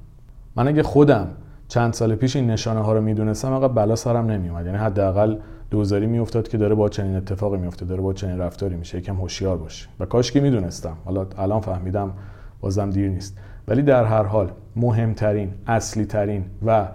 من 0.56 0.67
اگه 0.67 0.84
خودم 0.84 1.28
چند 1.69 1.93
سال 1.93 2.15
پیش 2.15 2.36
این 2.36 2.49
نشانه 2.49 2.79
ها 2.79 2.93
رو 2.93 3.01
می‌دونستم 3.01 3.53
آقا 3.53 3.67
بلا 3.67 3.95
سرم 3.95 4.25
نمیومد 4.25 4.65
یعنی 4.65 4.77
حداقل 4.77 5.38
دوزاری 5.71 6.08
میافتاد 6.08 6.47
که 6.47 6.58
داره 6.58 6.75
با 6.75 6.89
چنین 6.89 7.15
اتفاقی 7.15 7.58
میفته 7.58 7.86
داره 7.86 8.01
با 8.01 8.13
چنین 8.13 8.38
رفتاری 8.38 8.75
میشه. 8.75 8.97
یکم 8.97 9.15
هوشیار 9.15 9.58
باشه 9.58 9.89
و 9.99 10.05
کاش 10.05 10.32
که 10.32 10.39
می‌دونستم. 10.39 10.97
حالا 11.05 11.27
الان 11.38 11.60
فهمیدم 11.60 12.13
بازم 12.62 12.89
دیر 12.89 13.10
نیست. 13.10 13.38
ولی 13.67 13.82
در 13.82 14.03
هر 14.03 14.23
حال 14.23 14.51
مهمترین 14.75 15.53
اصلی 15.67 16.05
ترین 16.05 16.45
و 16.65 16.88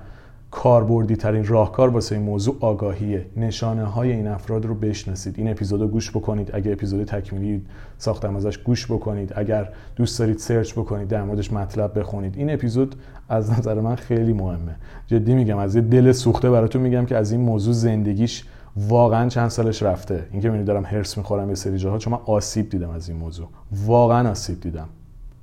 کاربردی 0.55 1.17
ترین 1.17 1.47
راهکار 1.47 1.89
واسه 1.89 2.15
این 2.15 2.25
موضوع 2.25 2.57
آگاهیه. 2.61 3.27
نشانه 3.37 3.85
های 3.85 4.13
این 4.13 4.27
افراد 4.27 4.67
رو 4.67 4.75
بشناسید. 4.75 5.35
این 5.39 5.51
اپیزود 5.51 5.81
رو 5.81 5.89
گوش 5.89 6.11
بکنید. 6.11 6.51
اگه 6.55 6.73
اپیزود 6.73 7.05
تکمیلی 7.05 7.63
ساختم 7.99 8.37
ازش 8.37 8.59
گوش 8.59 8.87
بکنید. 8.87 9.33
اگر 9.37 9.69
دوست 9.97 10.19
دارید 10.19 10.39
سرچ 10.39 10.73
بکنید 10.73 11.09
در 11.09 11.23
موردش 11.23 11.53
مطلب 11.53 11.99
بخونید. 11.99 12.37
این 12.37 12.51
اپیزود 12.51 12.95
از 13.29 13.59
نظر 13.59 13.81
من 13.81 13.95
خیلی 13.95 14.33
مهمه. 14.33 14.77
جدی 15.07 15.35
میگم 15.35 15.59
از 15.59 15.75
یه 15.75 15.81
دل 15.81 16.13
سوخته 16.13 16.51
براتون 16.51 16.83
میگم 16.83 17.07
که 17.07 17.17
از 17.17 17.33
این 17.33 17.41
موضوع 17.41 17.75
زندگیش 17.75 18.45
واقعا 18.77 19.29
چند 19.29 19.49
سالش 19.49 19.83
رفته. 19.83 20.27
اینکه 20.31 20.49
می‌بینید 20.49 20.67
دارم 20.67 20.85
هرس 20.85 21.19
می‌خورم 21.19 21.49
یه 21.49 21.55
سری 21.55 21.79
جاها 21.79 21.99
چون 21.99 22.13
من 22.13 22.21
آسیب 22.27 22.71
دیدم 22.71 22.91
از 22.91 23.09
این 23.09 23.19
موضوع. 23.19 23.49
واقعا 23.87 24.31
آسیب 24.31 24.61
دیدم. 24.61 24.89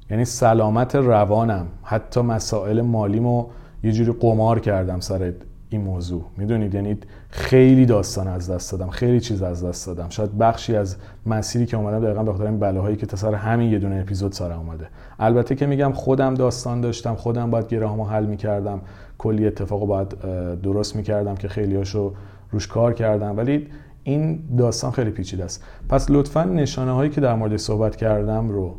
یعنی 0.09 0.25
سلامت 0.25 0.95
روانم. 0.95 1.67
حتی 1.83 2.21
مسائل 2.21 2.81
مالیمو 2.81 3.45
یه 3.83 3.91
جوری 3.91 4.11
قمار 4.11 4.59
کردم 4.59 4.99
سر 4.99 5.33
این 5.69 5.81
موضوع. 5.81 6.23
می‌دونید؟ 6.37 6.75
یعنی 6.75 6.97
خیلی 7.29 7.85
داستان 7.85 8.27
از 8.27 8.49
دست 8.49 8.71
دادم 8.71 8.89
خیلی 8.89 9.19
چیز 9.19 9.41
از 9.41 9.65
دست 9.65 9.87
دادم. 9.87 10.09
شاید 10.09 10.37
بخشی 10.37 10.75
از 10.75 10.95
مسیری 11.25 11.65
که 11.65 11.77
اومدم 11.77 11.99
دقیقا 11.99 12.23
به 12.23 12.31
خاطر 12.31 12.45
این 12.45 12.59
بلاهایی 12.59 12.95
که 12.95 13.05
تا 13.05 13.31
همین 13.31 13.71
یه 13.71 13.79
دونه 13.79 13.95
اپیزود 13.95 14.31
سر 14.31 14.51
اومده. 14.51 14.87
البته 15.19 15.55
که 15.55 15.65
میگم 15.65 15.91
خودم 15.91 16.33
داستان 16.33 16.81
داشتم 16.81 17.15
خودم 17.15 17.51
باید 17.51 17.67
گیرهامو 17.69 18.05
حل 18.05 18.25
می‌کردم. 18.25 18.81
کلی 19.17 19.47
اتفاقو 19.47 19.85
باید 19.85 20.09
درست 20.61 20.95
می‌کردم 20.95 21.35
که 21.35 21.47
خیلیاشو 21.47 22.13
روش 22.51 22.67
کار 22.67 22.93
کردم. 22.93 23.37
ولی 23.37 23.67
این 24.03 24.39
داستان 24.57 24.91
خیلی 24.91 25.11
پیچیده 25.11 25.43
است. 25.43 25.63
پس 25.89 26.05
لطفا 26.09 26.43
نشانه 26.43 26.91
هایی 26.91 27.09
که 27.09 27.21
در 27.21 27.35
مورد 27.35 27.57
صحبت 27.57 27.95
کردم 27.95 28.49
رو 28.49 28.75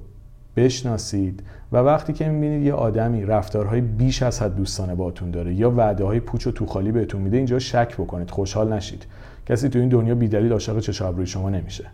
بشناسید. 0.57 1.43
و 1.73 1.77
وقتی 1.77 2.13
که 2.13 2.29
می‌بینید 2.29 2.67
یه 2.67 2.73
آدمی 2.73 3.25
رفتارهای 3.25 3.81
بیش 3.81 4.23
از 4.23 4.43
حد 4.43 4.55
دوستانه 4.55 4.95
باتون 4.95 5.31
داره 5.31 5.55
یا 5.55 5.71
وعده 5.71 6.05
های 6.05 6.21
پوچ 6.21 6.47
و 6.47 6.51
توخالی 6.51 6.93
بهتون 6.93 7.21
میده 7.23 7.37
اینجا 7.37 7.59
شک 7.59 7.95
بکنید 7.97 8.31
خوشحال 8.31 8.73
نشید. 8.73 9.07
کسی 9.47 9.69
تو 9.69 9.79
این 9.79 9.89
دنیا 9.89 10.15
بیدلیل 10.15 10.53
عاشق 10.53 10.79
چه 10.79 11.07
روی 11.07 11.27
شما 11.27 11.51
نمیشه. 11.51 11.85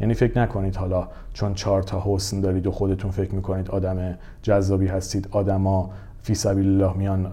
یعنی 0.00 0.14
فکر 0.14 0.40
نکنید 0.40 0.76
حالا 0.76 1.08
چون 1.34 1.54
چهار 1.54 1.82
تا 1.82 2.02
حسن 2.06 2.40
دارید 2.40 2.66
و 2.66 2.70
خودتون 2.70 3.10
فکر 3.10 3.34
می‌کنید 3.34 3.70
آدم 3.70 4.18
جذابی 4.42 4.86
هستید 4.86 5.28
آدما 5.30 5.90
فی 6.22 6.34
سبیل 6.34 6.66
الله 6.66 6.96
میان 6.96 7.32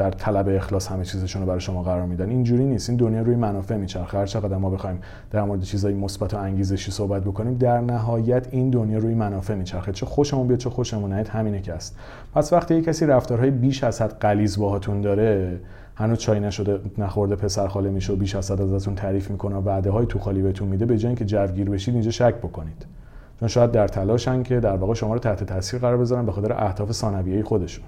در 0.00 0.10
طلب 0.10 0.48
اخلاص 0.48 0.88
همه 0.88 1.04
چیزشون 1.04 1.42
رو 1.42 1.48
برای 1.48 1.60
شما 1.60 1.82
قرار 1.82 2.06
میدن. 2.06 2.30
اینجوری 2.30 2.64
نیست. 2.64 2.90
این 2.90 2.98
دنیا 2.98 3.22
روی 3.22 3.36
منافع 3.36 3.76
میچرخه. 3.76 4.18
هر 4.18 4.26
چقدر 4.26 4.56
ما 4.56 4.70
بخوایم 4.70 5.00
در 5.30 5.42
مورد 5.42 5.62
چیزای 5.62 5.94
مثبت 5.94 6.34
و 6.34 6.36
انگیزشی 6.36 6.90
صحبت 6.90 7.22
بکنیم 7.22 7.54
در 7.54 7.80
نهایت 7.80 8.48
این 8.50 8.70
دنیا 8.70 8.98
روی 8.98 9.14
منافع 9.14 9.54
میچرخه. 9.54 9.92
چه 9.92 10.06
خوشمون 10.06 10.46
بیاد 10.46 10.58
چه 10.58 10.70
خوشمون 10.70 11.12
نیاد 11.12 11.28
همینه 11.28 11.60
که 11.60 11.72
است. 11.72 11.96
پس 12.34 12.52
وقتی 12.52 12.74
یک 12.74 12.84
کسی 12.84 13.06
رفتارهای 13.06 13.50
بیش 13.50 13.84
از 13.84 14.02
حد 14.02 14.18
غلیظ 14.18 14.58
باهاتون 14.58 15.00
داره 15.00 15.60
هنوز 15.94 16.18
چای 16.18 16.40
نشده 16.40 16.80
نخورده 16.98 17.36
پسر 17.36 17.68
خاله 17.68 17.90
میشه 17.90 18.12
و 18.12 18.16
بیش 18.16 18.34
از 18.34 18.50
حد 18.50 18.60
ازتون 18.60 18.94
تعریف 18.94 19.30
می‌کنه 19.30 19.56
و 19.56 19.60
وعده 19.60 19.90
های 19.90 20.06
تو 20.06 20.18
خالی 20.18 20.42
بهتون 20.42 20.68
میده 20.68 20.86
به 20.86 20.98
جای 20.98 21.08
اینکه 21.08 21.24
جوگیر 21.24 21.70
بشید 21.70 21.94
اینجا 21.94 22.10
شک 22.10 22.34
بکنید. 22.34 22.86
چون 23.40 23.48
شاید 23.48 23.72
در 23.72 23.88
تلاشن 23.88 24.42
که 24.42 24.60
در 24.60 24.76
واقع 24.76 24.94
شما 24.94 25.14
رو 25.14 25.20
تحت 25.20 25.44
تاثیر 25.44 25.80
قرار 25.80 25.96
بذارن 25.96 26.26
به 26.26 26.32
خاطر 26.32 26.52
اهداف 26.52 26.92
ثانویه 26.92 27.42
خودشون. 27.42 27.84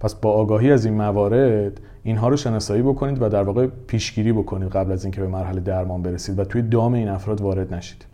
پس 0.00 0.14
با 0.14 0.32
آگاهی 0.32 0.72
از 0.72 0.84
این 0.84 0.94
موارد 0.94 1.80
اینها 2.02 2.28
رو 2.28 2.36
شناسایی 2.36 2.82
بکنید 2.82 3.22
و 3.22 3.28
در 3.28 3.42
واقع 3.42 3.66
پیشگیری 3.86 4.32
بکنید 4.32 4.68
قبل 4.68 4.92
از 4.92 5.04
اینکه 5.04 5.20
به 5.20 5.26
مرحله 5.26 5.60
درمان 5.60 6.02
برسید 6.02 6.38
و 6.38 6.44
توی 6.44 6.62
دام 6.62 6.92
این 6.94 7.08
افراد 7.08 7.40
وارد 7.40 7.74
نشید. 7.74 8.04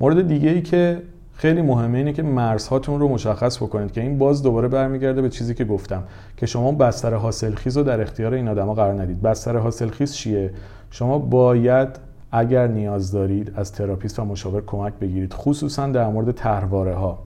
مورد 0.00 0.28
دیگه 0.28 0.50
ای 0.50 0.62
که 0.62 1.02
خیلی 1.34 1.62
مهمه 1.62 1.98
اینه 1.98 2.12
که 2.12 2.22
مرزهاتون 2.22 3.00
رو 3.00 3.08
مشخص 3.08 3.56
بکنید 3.56 3.92
که 3.92 4.00
این 4.00 4.18
باز 4.18 4.42
دوباره 4.42 4.68
برمیگرده 4.68 5.22
به 5.22 5.28
چیزی 5.28 5.54
که 5.54 5.64
گفتم 5.64 6.02
که 6.36 6.46
شما 6.46 6.72
بستر 6.72 7.14
حاصلخیز 7.14 7.76
رو 7.76 7.82
در 7.82 8.00
اختیار 8.00 8.34
این 8.34 8.48
آدما 8.48 8.74
قرار 8.74 9.02
ندید. 9.02 9.22
بستر 9.22 9.56
حاصلخیز 9.56 10.14
چیه؟ 10.14 10.50
شما 10.90 11.18
باید 11.18 11.88
اگر 12.32 12.66
نیاز 12.66 13.12
دارید 13.12 13.52
از 13.56 13.72
تراپیست 13.72 14.18
و 14.18 14.24
مشاور 14.24 14.62
کمک 14.66 14.92
بگیرید 15.00 15.32
خصوصا 15.32 15.86
در 15.86 16.08
مورد 16.08 16.32
طرحواره 16.32 16.94
ها 16.94 17.18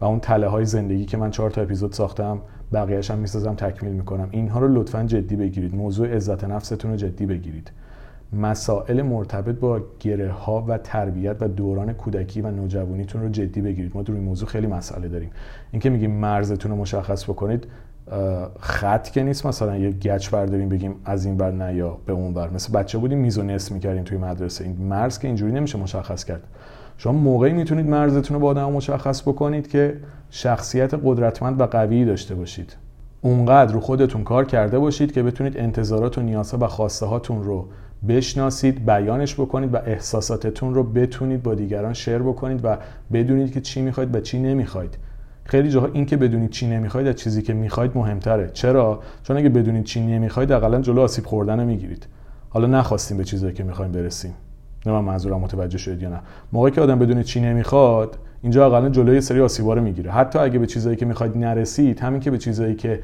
و 0.00 0.04
اون 0.04 0.20
تله 0.20 0.48
های 0.48 0.64
زندگی 0.64 1.04
که 1.04 1.16
من 1.16 1.30
چهار 1.30 1.50
تا 1.50 1.62
اپیزود 1.62 1.92
ساختم. 1.92 2.38
بقیه‌اش 2.72 3.10
هم 3.10 3.18
می‌سازم 3.18 3.54
تکمیل 3.54 3.92
می‌کنم. 3.92 4.28
اینها 4.30 4.60
رو 4.60 4.74
لطفا 4.74 5.04
جدی 5.04 5.36
بگیرید. 5.36 5.74
موضوع 5.74 6.08
عزت 6.08 6.44
نفستون 6.44 6.90
رو 6.90 6.96
جدی 6.96 7.26
بگیرید. 7.26 7.70
مسائل 8.32 9.02
مرتبط 9.02 9.54
با 9.54 9.80
گره 10.00 10.30
ها 10.30 10.64
و 10.68 10.78
تربیت 10.78 11.36
و 11.40 11.48
دوران 11.48 11.92
کودکی 11.92 12.40
و 12.40 12.50
نوجوانیتون 12.50 13.22
رو 13.22 13.28
جدی 13.28 13.60
بگیرید. 13.60 13.92
ما 13.94 14.02
در 14.02 14.12
این 14.12 14.22
موضوع 14.22 14.48
خیلی 14.48 14.66
مسئله 14.66 15.08
داریم. 15.08 15.30
اینکه 15.70 15.90
میگیم 15.90 16.10
مرزتون 16.10 16.70
رو 16.70 16.76
مشخص 16.76 17.24
بکنید 17.24 17.66
خط 18.60 19.08
که 19.08 19.22
نیست. 19.22 19.46
مثلا 19.46 19.76
یه 19.76 19.90
گچ 19.90 20.30
برداریم 20.30 20.68
بگیم 20.68 20.94
از 21.04 21.24
این 21.24 21.36
بر 21.36 21.50
نه 21.50 21.74
یا 21.74 21.98
به 22.06 22.12
اون 22.12 22.34
بر 22.34 22.50
مثل 22.50 22.72
بچه 22.72 22.98
بودیم 22.98 23.18
میز 23.18 23.38
و 23.38 23.42
نصف 23.42 23.72
می‌کردیم 23.72 24.04
توی 24.04 24.18
مدرسه. 24.18 24.64
این 24.64 24.76
مرز 24.76 25.18
که 25.18 25.28
اینجوری 25.28 25.52
نمیشه 25.52 25.78
مشخص 25.78 26.24
کرد. 26.24 26.42
شما 27.02 27.12
موقعی 27.12 27.52
می‌تونید 27.52 27.86
مرزتون 27.86 28.34
رو 28.34 28.40
با 28.40 28.48
آدم 28.48 28.72
مشخص 28.72 29.22
بکنید 29.22 29.68
که 29.68 29.96
شخصیت 30.30 30.94
قدرتمند 31.04 31.60
و 31.60 31.66
قوی 31.66 32.04
داشته 32.04 32.34
باشید. 32.34 32.76
اونقدر 33.20 33.72
رو 33.72 33.80
خودتون 33.80 34.24
کار 34.24 34.44
کرده 34.44 34.78
باشید 34.78 35.12
که 35.12 35.22
بتونید 35.22 35.56
انتظارات 35.56 36.18
و 36.18 36.22
نیازها 36.22 36.58
و 36.60 36.66
خواسته 36.66 37.06
هاتون 37.06 37.44
رو 37.44 37.68
بشناسید 38.08 38.86
بیانش 38.86 39.34
بکنید 39.34 39.74
و 39.74 39.76
احساساتتون 39.76 40.74
رو 40.74 40.82
بتونید 40.82 41.42
با 41.42 41.54
دیگران 41.54 41.92
شیر 41.92 42.18
بکنید 42.18 42.60
و 42.64 42.76
بدونید 43.12 43.52
که 43.52 43.60
چی 43.60 43.82
می‌خواید 43.82 44.14
و 44.14 44.20
چی 44.20 44.38
نمی‌خواید. 44.38 44.98
خیلی 45.44 45.70
جاها 45.70 45.88
این 45.92 46.06
که 46.06 46.16
بدونید 46.16 46.50
چی 46.50 46.66
نمی‌خواید 46.66 47.06
از 47.06 47.16
چیزی 47.16 47.42
که 47.42 47.52
می‌خواید 47.52 47.90
مهمتره. 47.94 48.50
چرا؟ 48.52 49.00
چون 49.22 49.36
اگه 49.36 49.48
بدونید 49.48 49.84
چی 49.84 50.06
نمی‌خواید 50.06 50.52
اقلا 50.52 50.80
جلو 50.80 51.00
آسیب 51.00 51.26
خوردن 51.26 51.60
رو 51.60 51.66
می‌گیرید. 51.66 52.06
حالا 52.48 52.66
نخواستیم 52.66 53.16
به 53.16 53.24
چیزایی 53.24 53.54
که 53.54 53.64
می‌خوایم 53.64 53.92
برسیم. 53.92 54.34
نه 54.86 54.92
من 54.92 55.00
منظورم 55.00 55.40
متوجه 55.40 55.78
شدید 55.78 56.02
یا 56.02 56.08
نه. 56.08 56.20
موقعی 56.52 56.70
که 56.70 56.80
آدم 56.80 56.98
بدون 56.98 57.22
چی 57.22 57.40
نمی‌خواد 57.40 58.18
اینجا 58.42 58.66
اقلا 58.66 58.88
جلوی 58.88 59.20
سری 59.20 59.40
آسیبا 59.40 59.74
رو 59.74 59.82
می‌گیره. 59.82 60.10
حتی 60.10 60.38
اگه 60.38 60.58
به 60.58 60.66
چیزایی 60.66 60.96
که 60.96 61.06
می‌خواید 61.06 61.38
نرسید 61.38 62.00
همین 62.00 62.20
که 62.20 62.30
به 62.30 62.38
چیزایی 62.38 62.74
که 62.74 63.00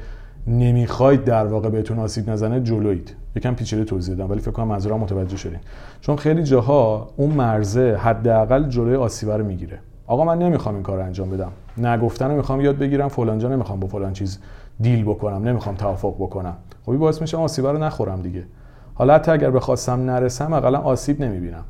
نمی‌خواید 0.47 1.23
در 1.23 1.45
واقع 1.45 1.69
بهتون 1.69 1.99
آسیب 1.99 2.29
نزنه 2.29 2.61
جلوید 2.61 3.15
یکم 3.35 3.55
پیچیده 3.55 3.83
توضیح 3.83 4.15
دادم 4.15 4.31
ولی 4.31 4.41
فکر 4.41 4.51
کنم 4.51 4.67
منظورم 4.67 4.99
متوجه 4.99 5.37
شدین. 5.37 5.59
چون 6.01 6.15
خیلی 6.15 6.43
جاها 6.43 7.09
اون 7.17 7.29
مرزه 7.29 7.95
حداقل 7.95 8.69
جلوی 8.69 8.95
آسیبا 8.95 9.35
رو 9.35 9.45
می‌گیره. 9.45 9.79
آقا 10.07 10.25
من 10.25 10.39
نمی‌خوام 10.39 10.75
این 10.75 10.83
کار 10.83 10.99
انجام 10.99 11.29
بدم. 11.29 11.51
نگفتن 11.77 12.31
می‌خوام 12.31 12.61
یاد 12.61 12.77
بگیرم 12.77 13.07
فلان 13.07 13.39
جا 13.39 13.49
نمی‌خوام 13.49 13.79
با 13.79 13.87
فلان 13.87 14.13
چیز 14.13 14.39
دیل 14.81 15.03
بکنم 15.03 15.47
نمی‌خوام 15.47 15.75
توافق 15.75 16.15
بکنم. 16.15 16.55
خب 16.85 16.97
باعث 16.97 17.21
میشه 17.21 17.37
آسیبا 17.37 17.71
رو 17.71 17.77
نخورم 17.77 18.21
دیگه. 18.21 18.43
حالا 18.97 19.13
حتی 19.13 19.31
اگر 19.31 19.51
بخواستم 19.51 20.05
نرسم 20.05 20.53
اقلا 20.53 20.79
آسیب 20.79 21.21
نمی‌بینم. 21.21 21.63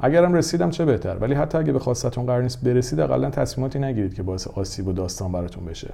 اگرم 0.00 0.34
رسیدم 0.34 0.70
چه 0.70 0.84
بهتر؟ 0.84 1.16
ولی 1.20 1.34
حتی 1.34 1.58
اگه 1.58 1.72
به 1.72 1.78
خواستتون 1.78 2.26
قرار 2.26 2.42
نیست 2.42 2.64
برسید 2.64 3.00
اقلا 3.00 3.30
تصمیماتی 3.30 3.78
نگیرید 3.78 4.14
که 4.14 4.22
باعث 4.22 4.48
آسیب 4.48 4.88
و 4.88 4.92
داستان 4.92 5.32
براتون 5.32 5.64
بشه. 5.64 5.90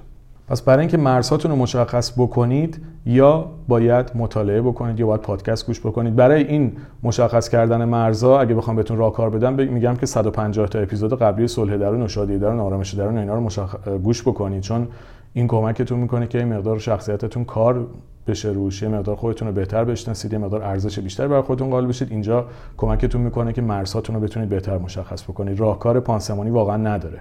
پس 0.47 0.61
برای 0.61 0.79
اینکه 0.79 0.97
مرزهاتون 0.97 1.51
رو 1.51 1.57
مشخص 1.57 2.11
بکنید 2.17 2.81
یا 3.05 3.45
باید 3.67 4.11
مطالعه 4.15 4.61
بکنید 4.61 4.99
یا 4.99 5.07
باید 5.07 5.21
پادکست 5.21 5.67
گوش 5.67 5.79
بکنید. 5.79 6.15
برای 6.15 6.43
این 6.43 6.71
مشخص 7.03 7.49
کردن 7.49 7.85
مرزها 7.85 8.41
اگه 8.41 8.55
بخوام 8.55 8.75
بهتون 8.75 8.97
راهکار 8.97 9.29
بدم 9.29 9.53
میگم 9.53 9.95
که 9.95 10.05
150 10.05 10.67
تا 10.67 10.79
اپیزود 10.79 11.19
قبلی 11.19 11.47
صلح 11.47 11.77
درون 11.77 12.01
و 12.01 12.07
شادی 12.07 12.37
درون 12.37 12.59
آرامش 12.59 12.93
درون 12.93 13.17
اینا 13.17 13.35
رو 13.35 13.41
مشخ... 13.41 13.87
گوش 14.03 14.21
بکنید. 14.21 14.61
چون 14.61 14.87
این 15.33 15.47
کمکتون 15.47 15.99
می‌کنه 15.99 16.27
که 16.27 16.37
این 16.37 16.53
مقدار 16.53 16.79
شخصیتتون 16.79 17.45
کار 17.45 17.87
بشه 18.31 18.49
روش 18.49 18.81
یه 18.81 18.89
مقدار 18.89 19.15
خودتون 19.15 19.47
رو 19.47 19.53
بهتر 19.53 19.83
بشناسید 19.83 20.33
یه 20.33 20.39
مقدار 20.39 20.63
ارزش 20.63 20.99
بیشتر 20.99 21.27
برای 21.27 21.41
خودتون 21.41 21.69
قائل 21.69 21.85
بشید. 21.85 22.11
اینجا 22.11 22.45
کمکتون 22.77 23.21
می‌کنه 23.21 23.53
که 23.53 23.61
مرزهاتون 23.61 24.15
رو 24.15 24.21
بتونید 24.21 24.49
بهتر 24.49 24.77
مشخص 24.77 25.23
بکنید. 25.23 25.59
راهکار 25.59 25.99
پانسمانی 25.99 26.49
واقعا 26.49 26.77
نداره. 26.77 27.19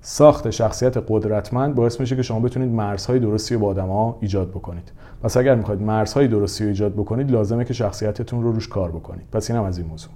ساخت 0.00 0.50
شخصیت 0.50 0.96
قدرتمند 1.08 1.74
باعث 1.74 2.00
میشه 2.00 2.16
که 2.16 2.22
شما 2.22 2.40
بتونید 2.40 2.70
مرزهای 2.70 3.18
درستی 3.18 3.54
رو 3.54 3.60
با 3.60 3.66
آدما 3.66 4.18
ایجاد 4.20 4.50
بکنید. 4.50 4.92
پس 5.22 5.36
اگر 5.36 5.54
می‌خواید 5.54 5.82
مرزهای 5.82 6.28
درستی 6.28 6.64
رو 6.64 6.70
ایجاد 6.70 6.92
بکنید 6.92 7.30
لازمه 7.30 7.64
که 7.64 7.74
شخصیتتون 7.74 8.42
رو 8.42 8.52
روش 8.52 8.68
کار 8.68 8.90
بکنید. 8.90 9.26
پس 9.32 9.50
اینم 9.50 9.64
از 9.64 9.78
این 9.78 9.86
موضوع. 9.86 10.12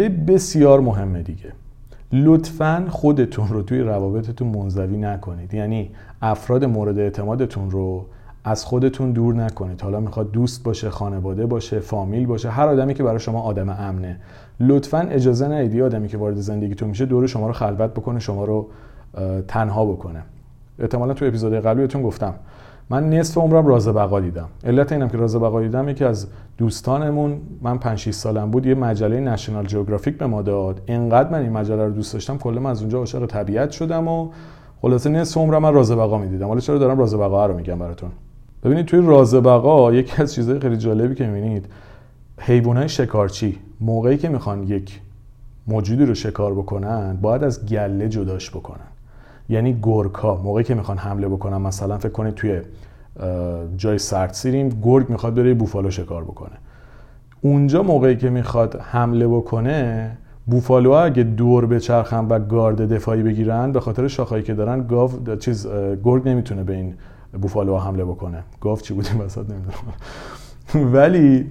نکته 0.00 0.32
بسیار 0.32 0.80
مهمه 0.80 1.22
دیگه. 1.22 1.52
لطفا 2.12 2.86
خودتون 2.90 3.48
رو 3.48 3.62
توی 3.62 3.80
روابطتون 3.80 4.48
منزوی 4.48 4.96
نکنید. 4.96 5.54
یعنی 5.54 5.90
افراد 6.22 6.64
مورد 6.64 6.98
اعتمادتون 6.98 7.70
رو 7.70 8.06
از 8.44 8.64
خودتون 8.64 9.12
دور 9.12 9.34
نکنید. 9.34 9.80
حالا 9.80 10.00
می‌خواد 10.00 10.30
دوست 10.30 10.64
باشه 10.64 10.90
خانواده 10.90 11.46
باشه 11.46 11.80
فامیل 11.80 12.26
باشه 12.26 12.50
هر 12.50 12.68
آدمی 12.68 12.94
که 12.94 13.02
برای 13.02 13.20
شما 13.20 13.40
آدم 13.40 13.68
امنه. 13.68 14.16
لطفا 14.60 14.98
اجازه 14.98 15.48
ندید 15.48 15.82
آدمی 15.82 16.08
که 16.08 16.18
وارد 16.18 16.36
زندگیتون 16.36 16.88
میشه 16.88 17.06
دور 17.06 17.26
شما 17.26 17.46
رو 17.46 17.52
خلوت 17.52 17.90
بکنه 17.90 18.18
شما 18.18 18.44
رو 18.44 18.68
تنها 19.48 19.84
بکنه. 19.84 20.22
احتمالا 20.78 21.14
تو 21.14 21.24
اپیزود 21.24 21.54
قبلی 21.54 21.80
بهتون 21.80 22.02
گفتم. 22.02 22.34
من 22.90 23.10
نصف 23.10 23.38
عمرم 23.38 23.66
راز 23.66 23.88
بقا 23.88 24.20
دیدم. 24.20 24.48
علت 24.64 24.92
اینم 24.92 25.08
که 25.08 25.16
راز 25.16 25.36
بقا 25.36 25.62
دیدم 25.62 25.88
یکی 25.88 26.04
از 26.04 26.26
دوستانمون 26.58 27.40
من 27.62 27.78
5 27.78 27.98
6 27.98 28.10
سالم 28.10 28.50
بود 28.50 28.66
یه 28.66 28.74
مجله 28.74 29.20
نشنال 29.20 29.66
جیوگرافیک 29.66 30.18
به 30.18 30.26
ما 30.26 30.42
داد. 30.42 30.80
انقدر 30.86 31.30
من 31.30 31.38
این 31.38 31.52
مجله 31.52 31.84
رو 31.84 31.90
دوست 31.90 32.12
داشتم 32.12 32.38
کلا 32.38 32.60
من 32.60 32.70
از 32.70 32.80
اونجا 32.80 32.98
عاشق 32.98 33.26
طبیعت 33.26 33.70
شدم 33.70 34.08
و 34.08 34.28
خلاصه 34.80 35.10
نصف 35.10 35.36
عمرم 35.36 35.62
من 35.62 35.74
راز 35.74 35.92
بقا 35.92 36.18
می‌دیدم. 36.18 36.48
حالا 36.48 36.60
چرا 36.60 36.78
دارم 36.78 36.98
راز 36.98 37.14
بقا 37.14 37.46
رو 37.46 37.56
میگم 37.56 37.78
براتون؟ 37.78 38.10
ببینید 38.64 38.86
توی 38.86 39.06
راز 39.06 39.34
بقا 39.34 39.92
یکی 39.92 40.22
از 40.22 40.34
چیزهای 40.34 40.60
خیلی 40.60 40.76
جالبی 40.76 41.14
که 41.14 41.26
می‌بینید 41.26 41.66
حیوانات 42.38 42.86
شکارچی 42.86 43.58
موقعی 43.80 44.16
که 44.16 44.28
می‌خوان 44.28 44.62
یک 44.62 45.00
موجودی 45.66 46.06
رو 46.06 46.14
شکار 46.14 46.54
بکنن 46.54 47.18
باید 47.22 47.44
از 47.44 47.66
گله 47.66 48.08
جداش 48.08 48.50
بکنن. 48.50 48.97
یعنی 49.48 49.78
گرگا 49.82 50.40
موقعی 50.44 50.64
که 50.64 50.74
می‌خوان 50.74 50.98
حمله 50.98 51.28
بکنن 51.28 51.56
مثلا 51.56 51.98
فکر 51.98 52.12
کنید 52.12 52.34
توی 52.34 52.60
جای 53.76 53.98
سرد 53.98 54.32
سیریم 54.32 54.80
گرگ 54.82 55.10
می‌خواد 55.10 55.34
بره 55.34 55.54
بوفالو 55.54 55.90
شکار 55.90 56.24
بکنه. 56.24 56.56
اونجا 57.40 57.82
موقعی 57.82 58.16
که 58.16 58.30
می‌خواد 58.30 58.80
حمله 58.80 59.28
بکنه 59.28 60.10
بوفالو 60.46 60.90
اگه 60.90 61.22
دور 61.22 61.66
بچرخن 61.66 62.24
و 62.24 62.38
گارد 62.38 62.92
دفاعی 62.92 63.22
بگیرن 63.22 63.72
به 63.72 63.80
خاطر 63.80 64.08
شاخهایی 64.08 64.42
که 64.42 64.54
دارن 64.54 64.86
گاو 64.86 65.36
چیز 65.36 65.66
گرگ 66.04 66.28
نمی‌تونه 66.28 66.64
به 66.64 66.74
این 66.74 66.94
بوفالو 67.42 67.78
حمله 67.78 68.04
بکنه. 68.04 68.44
گاو 68.60 68.76
چی 68.76 68.94
بودیم 68.94 69.20
وسط 69.24 69.44
نمی‌دونم. 69.50 70.92
ولی 70.94 71.46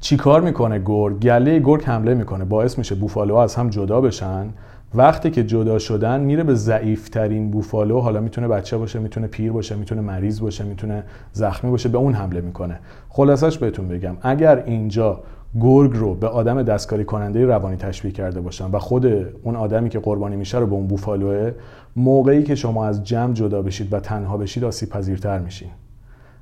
چیکار 0.00 0.40
می‌کنه 0.40 0.82
گرگ؟ 0.84 1.18
گله 1.18 1.58
گرگ 1.58 1.84
حمله 1.84 2.14
می‌کنه. 2.14 2.44
باعث 2.44 2.78
میشه 2.78 2.94
بوفالو 2.94 3.34
از 3.34 3.54
هم 3.54 3.70
جدا 3.70 4.00
بشن 4.00 4.48
وقتی 4.94 5.30
که 5.30 5.44
جدا 5.44 5.78
شدن 5.78 6.20
میره 6.20 6.44
به 6.44 6.54
ضعیفترین 6.54 7.50
بوفالو 7.50 8.00
حالا 8.00 8.20
می‌تونه 8.20 8.48
بچه 8.48 8.76
باشه 8.76 8.98
می‌تونه 8.98 9.26
پیر 9.26 9.52
باشه 9.52 9.74
می‌تونه 9.74 10.00
مریض 10.00 10.40
باشه 10.40 10.64
می‌تونه 10.64 11.02
زخمی 11.32 11.70
باشه 11.70 11.88
به 11.88 11.98
اون 11.98 12.12
حمله 12.12 12.40
می‌کنه. 12.40 12.78
خلاصش 13.08 13.58
بهتون 13.58 13.88
بگم 13.88 14.16
اگر 14.22 14.62
اینجا 14.66 15.20
گرگ 15.60 15.90
رو 15.94 16.14
به 16.14 16.28
آدم 16.28 16.62
دستکاری 16.62 17.04
کننده 17.04 17.46
روانی 17.46 17.76
تشبیه 17.76 18.12
کرده 18.12 18.40
باشن 18.40 18.70
و 18.70 18.78
خود 18.78 19.06
اون 19.42 19.56
آدمی 19.56 19.88
که 19.88 19.98
قربانی 19.98 20.36
میشه 20.36 20.58
رو 20.58 20.66
به 20.66 20.72
اون 20.72 20.86
بوفالوه 20.86 21.52
موقعی 21.96 22.42
که 22.42 22.54
شما 22.54 22.86
از 22.86 23.04
جمع 23.04 23.32
جدا 23.32 23.62
بشید 23.62 23.92
و 23.92 24.00
تنها 24.00 24.36
بشید 24.36 24.64
آسیب 24.64 24.88
پذیرتر 24.88 25.38
میشین. 25.38 25.68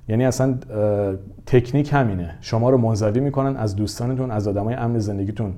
یعنی 0.08 0.24
اصلا 0.24 0.54
تکنیک 1.46 1.92
همینه. 1.92 2.34
شما 2.40 2.70
رو 2.70 2.78
منزوی 2.78 3.20
می‌کنن 3.20 3.56
از 3.56 3.76
دوستانتون 3.76 4.30
از 4.30 4.48
آدمای 4.48 4.74
امن 4.74 4.98
زندگیتون. 4.98 5.54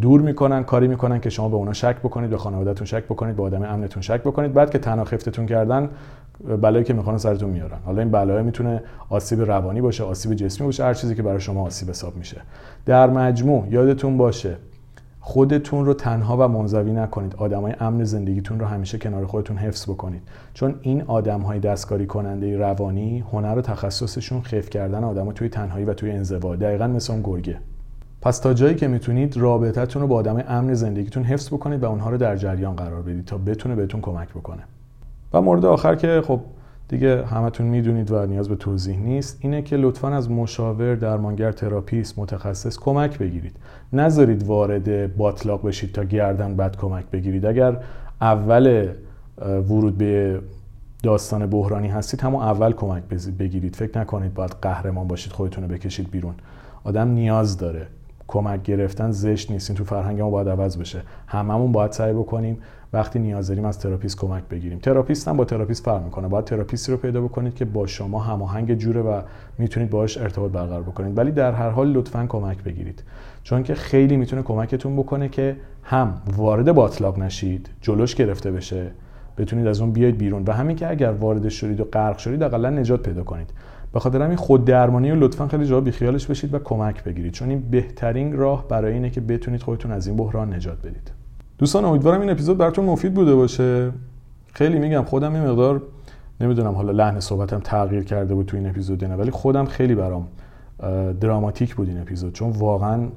دور 0.00 0.20
می‌کنن 0.20 0.64
کاری 0.64 0.88
می‌کنن 0.88 1.20
که 1.20 1.30
شما 1.30 1.48
به 1.48 1.56
اونا 1.56 1.72
شک 1.72 1.96
بکنید 1.96 2.30
به 2.30 2.36
خانوادهتون 2.36 2.86
شک 2.86 3.04
بکنید 3.04 3.36
به 3.36 3.42
آدم 3.42 3.62
امنتون 3.62 4.02
شک 4.02 4.20
بکنید. 4.20 4.52
بعد 4.52 4.70
که 4.70 4.78
تنها 4.78 5.04
خفتتون 5.04 5.46
کردن 5.46 5.88
بلایی 6.62 6.84
که 6.84 6.94
می‌خوان 6.94 7.18
سرتون 7.18 7.50
میارن. 7.50 7.78
حالا 7.84 8.02
این 8.02 8.10
بلای 8.10 8.42
می‌تونه 8.42 8.82
آسیب 9.10 9.40
روانی 9.42 9.80
باشه 9.80 10.04
آسیب 10.04 10.34
جسمی 10.34 10.66
باشه 10.66 10.84
هر 10.84 10.94
چیزی 10.94 11.14
که 11.14 11.22
برای 11.22 11.40
شما 11.40 11.66
آسیب 11.66 11.90
حساب 11.90 12.16
میشه. 12.16 12.40
در 12.86 13.10
مجموع 13.10 13.66
یادتون 13.70 14.16
باشه 14.16 14.56
خودتون 15.20 15.86
رو 15.86 15.94
تنها 15.94 16.36
و 16.36 16.48
منزوی 16.48 16.92
نکنید. 16.92 17.34
آدمای 17.36 17.74
امن 17.80 18.04
زندگیتون 18.04 18.60
رو 18.60 18.66
همیشه 18.66 18.98
کنار 18.98 19.26
خودتون 19.26 19.56
حفظ 19.56 19.90
بکنید. 19.90 20.22
چون 20.54 20.74
این 20.82 21.02
آدم 21.02 21.40
های 21.40 21.58
دستکاری 21.58 22.06
کننده 22.06 22.58
روانی 22.58 23.24
هنر 23.32 23.58
و 23.58 23.60
تخصصشون 23.60 24.42
خف 24.42 24.70
کردن 24.70 25.04
آدم 25.04 25.32
توی 25.32 25.48
تنهایی 25.48 25.84
و 25.84 25.94
توی 25.94 26.10
انزوا. 26.10 26.56
دقیقا 26.56 26.86
مثل 26.86 27.12
اون 27.12 27.22
گرگه. 27.22 27.56
پس 28.26 28.38
تا 28.38 28.54
جایی 28.54 28.74
که 28.74 28.88
می‌تونید 28.88 29.36
رابطتون 29.36 30.02
رو 30.02 30.08
با 30.08 30.16
آدم 30.16 30.44
امن 30.48 30.74
زندگیتون 30.74 31.24
حفظ 31.24 31.48
بکنید 31.48 31.82
و 31.82 31.86
اونها 31.86 32.10
رو 32.10 32.18
در 32.18 32.36
جریان 32.36 32.76
قرار 32.76 33.02
بدید 33.02 33.24
تا 33.24 33.38
بتونه 33.38 33.74
بهتون 33.74 34.00
کمک 34.00 34.28
بکنه. 34.28 34.62
و 35.32 35.40
مورد 35.40 35.64
آخر 35.64 35.94
که 35.94 36.22
خب 36.26 36.40
دیگه 36.88 37.26
همتون 37.26 37.66
می‌دونید 37.66 38.10
و 38.10 38.26
نیاز 38.26 38.48
به 38.48 38.56
توضیح 38.56 38.98
نیست 38.98 39.38
اینه 39.40 39.62
که 39.62 39.76
لطفا 39.76 40.08
از 40.08 40.30
مشاور 40.30 40.94
درمانگر 40.94 41.52
تراپیست 41.52 42.18
متخصص 42.18 42.78
کمک 42.78 43.18
بگیرید. 43.18 43.56
نذارید 43.92 44.42
وارد 44.42 45.16
باطلاق 45.16 45.66
بشید 45.66 45.92
تا 45.92 46.04
گردن 46.04 46.54
بعد 46.54 46.76
کمک 46.76 47.04
بگیرید. 47.12 47.46
اگر 47.46 47.76
اول 48.20 48.88
ورود 49.38 49.98
به 49.98 50.40
داستان 51.02 51.46
بحرانی 51.46 51.88
هستید 51.88 52.20
همون 52.20 52.42
اول 52.42 52.72
کمک 52.72 53.02
بگیرید. 53.38 53.76
فکر 53.76 53.98
نکنید 53.98 54.34
باید 54.34 54.54
قهرمان 54.62 55.08
باشید 55.08 55.32
خودتون 55.32 55.64
رو 55.64 55.70
بکشید 55.70 56.10
بیرون. 56.10 56.34
آدم 56.84 57.08
نیاز 57.08 57.58
داره. 57.58 57.86
کمک 58.28 58.62
گرفتن 58.62 59.10
زشت 59.10 59.50
نیست. 59.50 59.70
این 59.70 59.76
تو 59.76 59.84
فرهنگ 59.84 60.20
ما 60.20 60.30
باید 60.30 60.48
عوض 60.48 60.78
بشه. 60.78 61.02
هممون 61.26 61.72
باید 61.72 61.92
سعی 61.92 62.12
بکنیم 62.12 62.58
وقتی 62.92 63.18
نیاز 63.18 63.48
داریم 63.48 63.64
از 63.64 63.78
تراپیست 63.78 64.18
کمک 64.18 64.42
بگیریم. 64.50 64.78
تراپیست 64.78 65.28
هم 65.28 65.36
با 65.36 65.44
تراپیست 65.44 65.84
فرق 65.84 66.04
می‌کنه. 66.04 66.28
باید 66.28 66.44
تراپیستی 66.44 66.92
رو 66.92 66.98
پیدا 66.98 67.20
بکنید 67.20 67.54
که 67.54 67.64
با 67.64 67.86
شما 67.86 68.20
باهاتون 68.20 68.74
جوره 68.74 69.00
و 69.00 69.20
می‌تونید 69.58 69.90
باهاش 69.90 70.18
ارتباط 70.18 70.52
برقرار 70.52 70.82
بکنید. 70.82 71.18
ولی 71.18 71.30
در 71.30 71.52
هر 71.52 71.70
حال 71.70 71.92
لطفا 71.92 72.26
کمک 72.28 72.62
بگیرید. 72.62 73.02
چون 73.42 73.62
که 73.62 73.74
خیلی 73.74 74.16
می‌تونه 74.16 74.42
کمکتون 74.42 74.96
بکنه 74.96 75.28
که 75.28 75.56
هم 75.82 76.22
وارد 76.36 76.72
باتلاق 76.72 77.18
نشید 77.18 77.68
جلوش 77.80 78.14
گرفته 78.14 78.50
بشه 78.50 78.90
بتونید 79.38 79.66
از 79.66 79.80
اون 79.80 79.92
بیاید 79.92 80.18
بیرون. 80.18 80.42
و 80.46 80.52
همین 80.52 80.76
که 80.76 80.90
اگر 80.90 81.10
وارد 81.12 81.48
شدید 81.48 81.80
و 81.80 81.84
غرق 81.84 82.18
شدید 82.18 82.42
اقلا 82.42 82.70
نجات 82.70 83.02
پیدا 83.02 83.24
کنید. 83.24 83.50
به 83.96 84.00
خاطر 84.00 84.22
همین 84.22 84.36
خود 84.36 84.64
درمانی 84.64 85.10
رو 85.10 85.20
لطفا 85.20 85.48
خیلی 85.48 85.66
جاها 85.66 85.80
بیخیالش 85.80 86.26
بشید 86.26 86.54
و 86.54 86.58
کمک 86.58 87.04
بگیرید. 87.04 87.32
چون 87.32 87.48
این 87.48 87.60
بهترین 87.70 88.36
راه 88.36 88.68
برای 88.68 88.92
اینه 88.92 89.10
که 89.10 89.20
بتونید 89.20 89.62
خودتون 89.62 89.92
از 89.92 90.06
این 90.06 90.16
بحران 90.16 90.54
نجات 90.54 90.78
بدید. 90.78 91.12
دوستان 91.58 91.84
امیدوارم 91.84 92.20
این 92.20 92.30
اپیزود 92.30 92.58
براتون 92.58 92.84
مفید 92.84 93.14
بوده 93.14 93.34
باشه. 93.34 93.92
خیلی 94.52 94.78
میگم 94.78 95.02
خودم 95.02 95.34
این 95.34 95.46
مقدار 95.46 95.82
نمی‌دونم 96.40 96.74
حالا 96.74 96.92
لحن 96.92 97.20
صحبتم 97.20 97.60
تغییر 97.60 98.04
کرده 98.04 98.34
بود 98.34 98.46
تو 98.46 98.56
این 98.56 98.66
اپیزود 98.66 99.04
نه 99.04 99.16
ولی 99.16 99.30
خودم 99.30 99.64
خیلی 99.64 99.94
برام 99.94 100.28
دراماتیک 101.20 101.74
بود 101.74 101.88
این 101.88 102.00
اپیزود. 102.00 102.32
چون 102.32 102.50
واقعا 102.50 103.08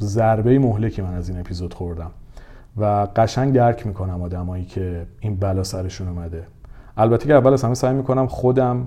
ضربه 0.00 0.58
مهلکی 0.58 1.02
من 1.02 1.14
از 1.14 1.28
این 1.28 1.40
اپیزود 1.40 1.74
خوردم 1.74 2.10
و 2.76 3.08
قشنگ 3.16 3.52
درک 3.52 3.86
می‌کنم 3.86 4.22
آدمایی 4.22 4.64
که 4.64 5.06
این 5.20 5.36
بلا 5.36 5.62
سرشون 5.62 6.08
اومده. 6.08 6.42
البته 6.96 7.26
که 7.26 7.34
اول 7.34 7.52
از 7.52 7.64
همه 7.64 7.74
سعی 7.74 7.94
می‌کنم 7.94 8.26
خودم 8.26 8.86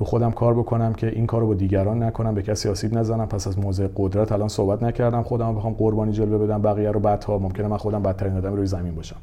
رو 0.00 0.06
خودم 0.06 0.30
کار 0.30 0.54
بکنم 0.54 0.92
که 0.92 1.06
این 1.08 1.26
کارو 1.26 1.46
با 1.46 1.54
دیگران 1.54 2.02
نکنم 2.02 2.34
به 2.34 2.42
کسی 2.42 2.68
آسیب 2.68 2.98
نزنم. 2.98 3.26
پس 3.26 3.46
از 3.46 3.58
موضع 3.58 3.88
قدرت 3.96 4.32
الان 4.32 4.48
صحبت 4.48 4.82
نکردم. 4.82 5.22
خودم 5.22 5.54
بخوام 5.54 5.72
قربانی 5.72 6.12
جلوه 6.12 6.38
بدم 6.38 6.62
بقیه 6.62 6.90
رو 6.90 7.00
بعدها. 7.00 7.38
ممکنه 7.38 7.66
من 7.66 7.76
خودم 7.76 8.02
بدترین 8.02 8.36
آدم 8.36 8.54
روی 8.54 8.66
زمین 8.66 8.94
باشم. 8.94 9.16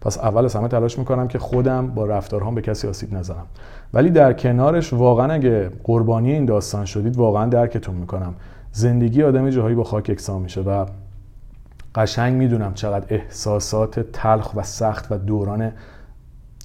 پس 0.00 0.18
اول 0.18 0.44
از 0.44 0.56
همه 0.56 0.68
تلاش 0.68 0.98
می‌کنم 0.98 1.28
که 1.28 1.38
خودم 1.38 1.86
با 1.86 2.06
رفتارهام 2.06 2.54
به 2.54 2.62
کسی 2.62 2.88
آسیب 2.88 3.14
نزنم. 3.14 3.46
ولی 3.94 4.10
در 4.10 4.32
کنارش 4.32 4.92
واقعا 4.92 5.32
اگه 5.32 5.70
قربانی 5.84 6.32
این 6.32 6.44
داستان 6.44 6.84
شدید 6.84 7.16
واقعا 7.16 7.46
درکتون 7.46 7.94
می‌کنم. 7.94 8.34
زندگی 8.72 9.22
آدم 9.22 9.50
جاهایی 9.50 9.74
با 9.74 9.84
خاک 9.84 10.08
یکسان 10.08 10.42
میشه 10.42 10.60
و 10.60 10.86
قشنگ 11.94 12.34
می‌دونم 12.34 12.74
چقدر 12.74 13.06
احساسات 13.08 14.00
تلخ 14.00 14.56
و 14.56 14.62
سخت 14.62 15.12
و 15.12 15.18
دوران 15.18 15.72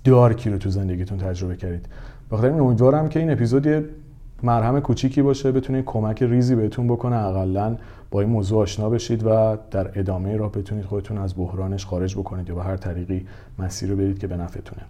دارکی 0.03 0.49
رو 0.49 0.57
تو 0.57 0.69
زندگیتون 0.69 1.17
تجربه 1.17 1.55
کردید. 1.55 1.85
بخاطر 2.31 2.49
این 2.49 2.59
امیدوارم 2.59 3.09
که 3.09 3.19
این 3.19 3.31
اپیزود 3.31 3.65
یه 3.65 3.85
مرهم 4.43 4.79
کوچیکی 4.79 5.21
باشه 5.21 5.51
بتونه 5.51 5.81
کمک 5.81 6.23
ریزی 6.23 6.55
بهتون 6.55 6.87
بکنه 6.87 7.15
اقلا 7.15 7.77
با 8.11 8.21
این 8.21 8.29
موضوع 8.29 8.61
آشنا 8.61 8.89
بشید 8.89 9.23
و 9.25 9.57
در 9.71 9.99
ادامه 9.99 10.37
راه 10.37 10.51
بتونید 10.51 10.85
خودتون 10.85 11.17
از 11.17 11.37
بحرانش 11.37 11.85
خارج 11.85 12.15
بکنید 12.15 12.49
یا 12.49 12.55
به 12.55 12.63
هر 12.63 12.77
طریقی 12.77 13.25
مسیر 13.59 13.89
رو 13.89 13.95
برید 13.95 14.19
که 14.19 14.27
به 14.27 14.37
نفعتونه. 14.37 14.81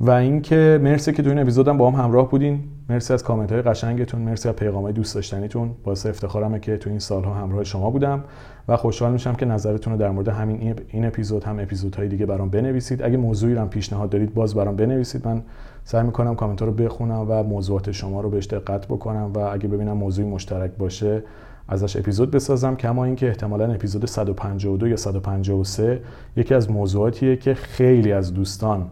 و 0.00 0.10
اینکه 0.10 0.80
مرسی 0.82 1.12
که 1.12 1.22
تو 1.22 1.28
این 1.28 1.38
اپیزودم 1.38 1.78
با 1.78 1.90
هم 1.90 2.04
همراه 2.04 2.30
بودین. 2.30 2.60
مرسی 2.88 3.12
از 3.12 3.22
کامنت 3.22 3.52
های 3.52 3.62
قشنگتون. 3.62 4.20
مرسی 4.20 4.48
از 4.48 4.54
پیغام 4.54 4.82
های 4.82 4.92
دوست 4.92 5.14
داشتنیتون. 5.14 5.70
باعث 5.84 6.06
افتخارمه 6.06 6.60
که 6.60 6.76
تو 6.76 6.90
این 6.90 6.98
سالها 6.98 7.34
همراه 7.34 7.64
شما 7.64 7.90
بودم 7.90 8.24
و 8.68 8.76
خوشحال 8.76 9.12
میشم 9.12 9.34
که 9.34 9.46
نظرتون 9.46 9.92
رو 9.92 9.98
در 9.98 10.10
مورد 10.10 10.28
همین 10.28 10.74
این 10.88 11.04
اپیزود 11.04 11.44
هم 11.44 11.58
اپیزودهای 11.58 12.08
دیگه 12.08 12.26
برام 12.26 12.50
بنویسید. 12.50 13.02
اگه 13.02 13.16
موضوعی 13.16 13.54
رو 13.54 13.66
پیشنهاد 13.66 14.10
دارید 14.10 14.34
باز 14.34 14.54
برام 14.54 14.76
بنویسید. 14.76 15.28
من 15.28 15.42
سعی 15.84 16.02
می‌کنم 16.02 16.34
کامنت 16.34 16.60
ها 16.60 16.66
رو 16.66 16.72
بخونم 16.72 17.26
و 17.28 17.42
موضوعات 17.42 17.90
شما 17.90 18.20
رو 18.20 18.30
بهش 18.30 18.46
دقت 18.46 18.86
بکنم 18.86 19.32
و 19.34 19.38
اگه 19.38 19.68
ببینم 19.68 19.96
موضوعی 19.96 20.28
مشترک 20.28 20.70
باشه 20.78 21.22
ازش 21.68 21.96
اپیزود 21.96 22.30
بسازم. 22.30 22.76
کما 22.76 23.04
اینکه 23.04 23.28
احتمالا 23.28 23.72
اپیزود 23.72 24.04
152 24.04 24.88
یا 24.88 24.96
153 24.96 26.00
یکی 26.36 26.54
از 26.54 26.70
موضوعاتیه 26.70 27.36
که 27.36 27.54
خیلی 27.54 28.12
از 28.12 28.34
دوستان 28.34 28.86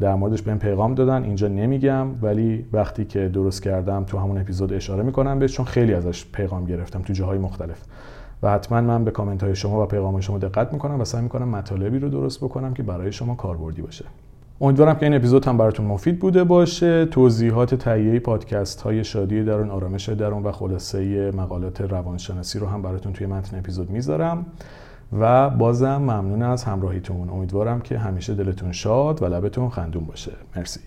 در 0.00 0.14
موردش 0.14 0.42
بهم 0.42 0.58
پیغام 0.58 0.94
دادن. 0.94 1.24
اینجا 1.24 1.48
نمیگم 1.48 2.06
ولی 2.22 2.66
وقتی 2.72 3.04
که 3.04 3.28
درست 3.28 3.62
کردم 3.62 4.04
تو 4.04 4.18
همون 4.18 4.38
اپیزود 4.38 4.72
اشاره 4.72 5.02
می‌کنم 5.02 5.38
بهش 5.38 5.52
چون 5.52 5.66
خیلی 5.66 5.94
ازش 5.94 6.26
پیغام 6.32 6.64
گرفتم 6.64 7.02
تو 7.02 7.12
جاهای 7.12 7.38
مختلف. 7.38 7.82
و 8.42 8.50
حتما 8.50 8.80
من 8.80 9.04
به 9.04 9.10
کامنت 9.10 9.42
های 9.42 9.54
شما 9.54 9.82
و 9.82 9.86
پیغام 9.86 10.20
شما 10.20 10.38
دقت 10.38 10.72
می‌کنم 10.72 11.00
و 11.00 11.04
سعی 11.04 11.22
می‌کنم 11.22 11.48
مطالبی 11.48 11.98
رو 11.98 12.08
درست 12.08 12.44
بکنم 12.44 12.74
که 12.74 12.82
برای 12.82 13.12
شما 13.12 13.34
کاربردی 13.34 13.82
باشه. 13.82 14.04
امیدوارم 14.60 14.94
که 14.94 15.06
این 15.06 15.14
اپیزود 15.14 15.46
هم 15.46 15.56
براتون 15.56 15.86
مفید 15.86 16.18
بوده 16.18 16.44
باشه. 16.44 17.06
توضیحات 17.06 17.74
تهیه 17.74 18.20
پادکست 18.20 18.80
های 18.80 19.04
شادی 19.04 19.44
درون 19.44 19.70
آرامش 19.70 20.08
درون 20.08 20.42
و 20.42 20.52
خلاصه 20.52 21.30
مقالات 21.30 21.80
روانشناسی 21.80 22.58
رو 22.58 22.66
هم 22.66 22.82
براتون 22.82 23.12
توی 23.12 23.26
متن 23.26 23.58
اپیزود 23.58 23.90
می‌ذارم. 23.90 24.46
و 25.20 25.50
بازم 25.50 25.96
ممنون 25.96 26.42
از 26.42 26.64
همراهیتون. 26.64 27.30
امیدوارم 27.30 27.80
که 27.80 27.98
همیشه 27.98 28.34
دلتون 28.34 28.72
شاد 28.72 29.22
و 29.22 29.26
لبتون 29.26 29.68
خندون 29.68 30.04
باشه. 30.04 30.32
مرسی. 30.56 30.80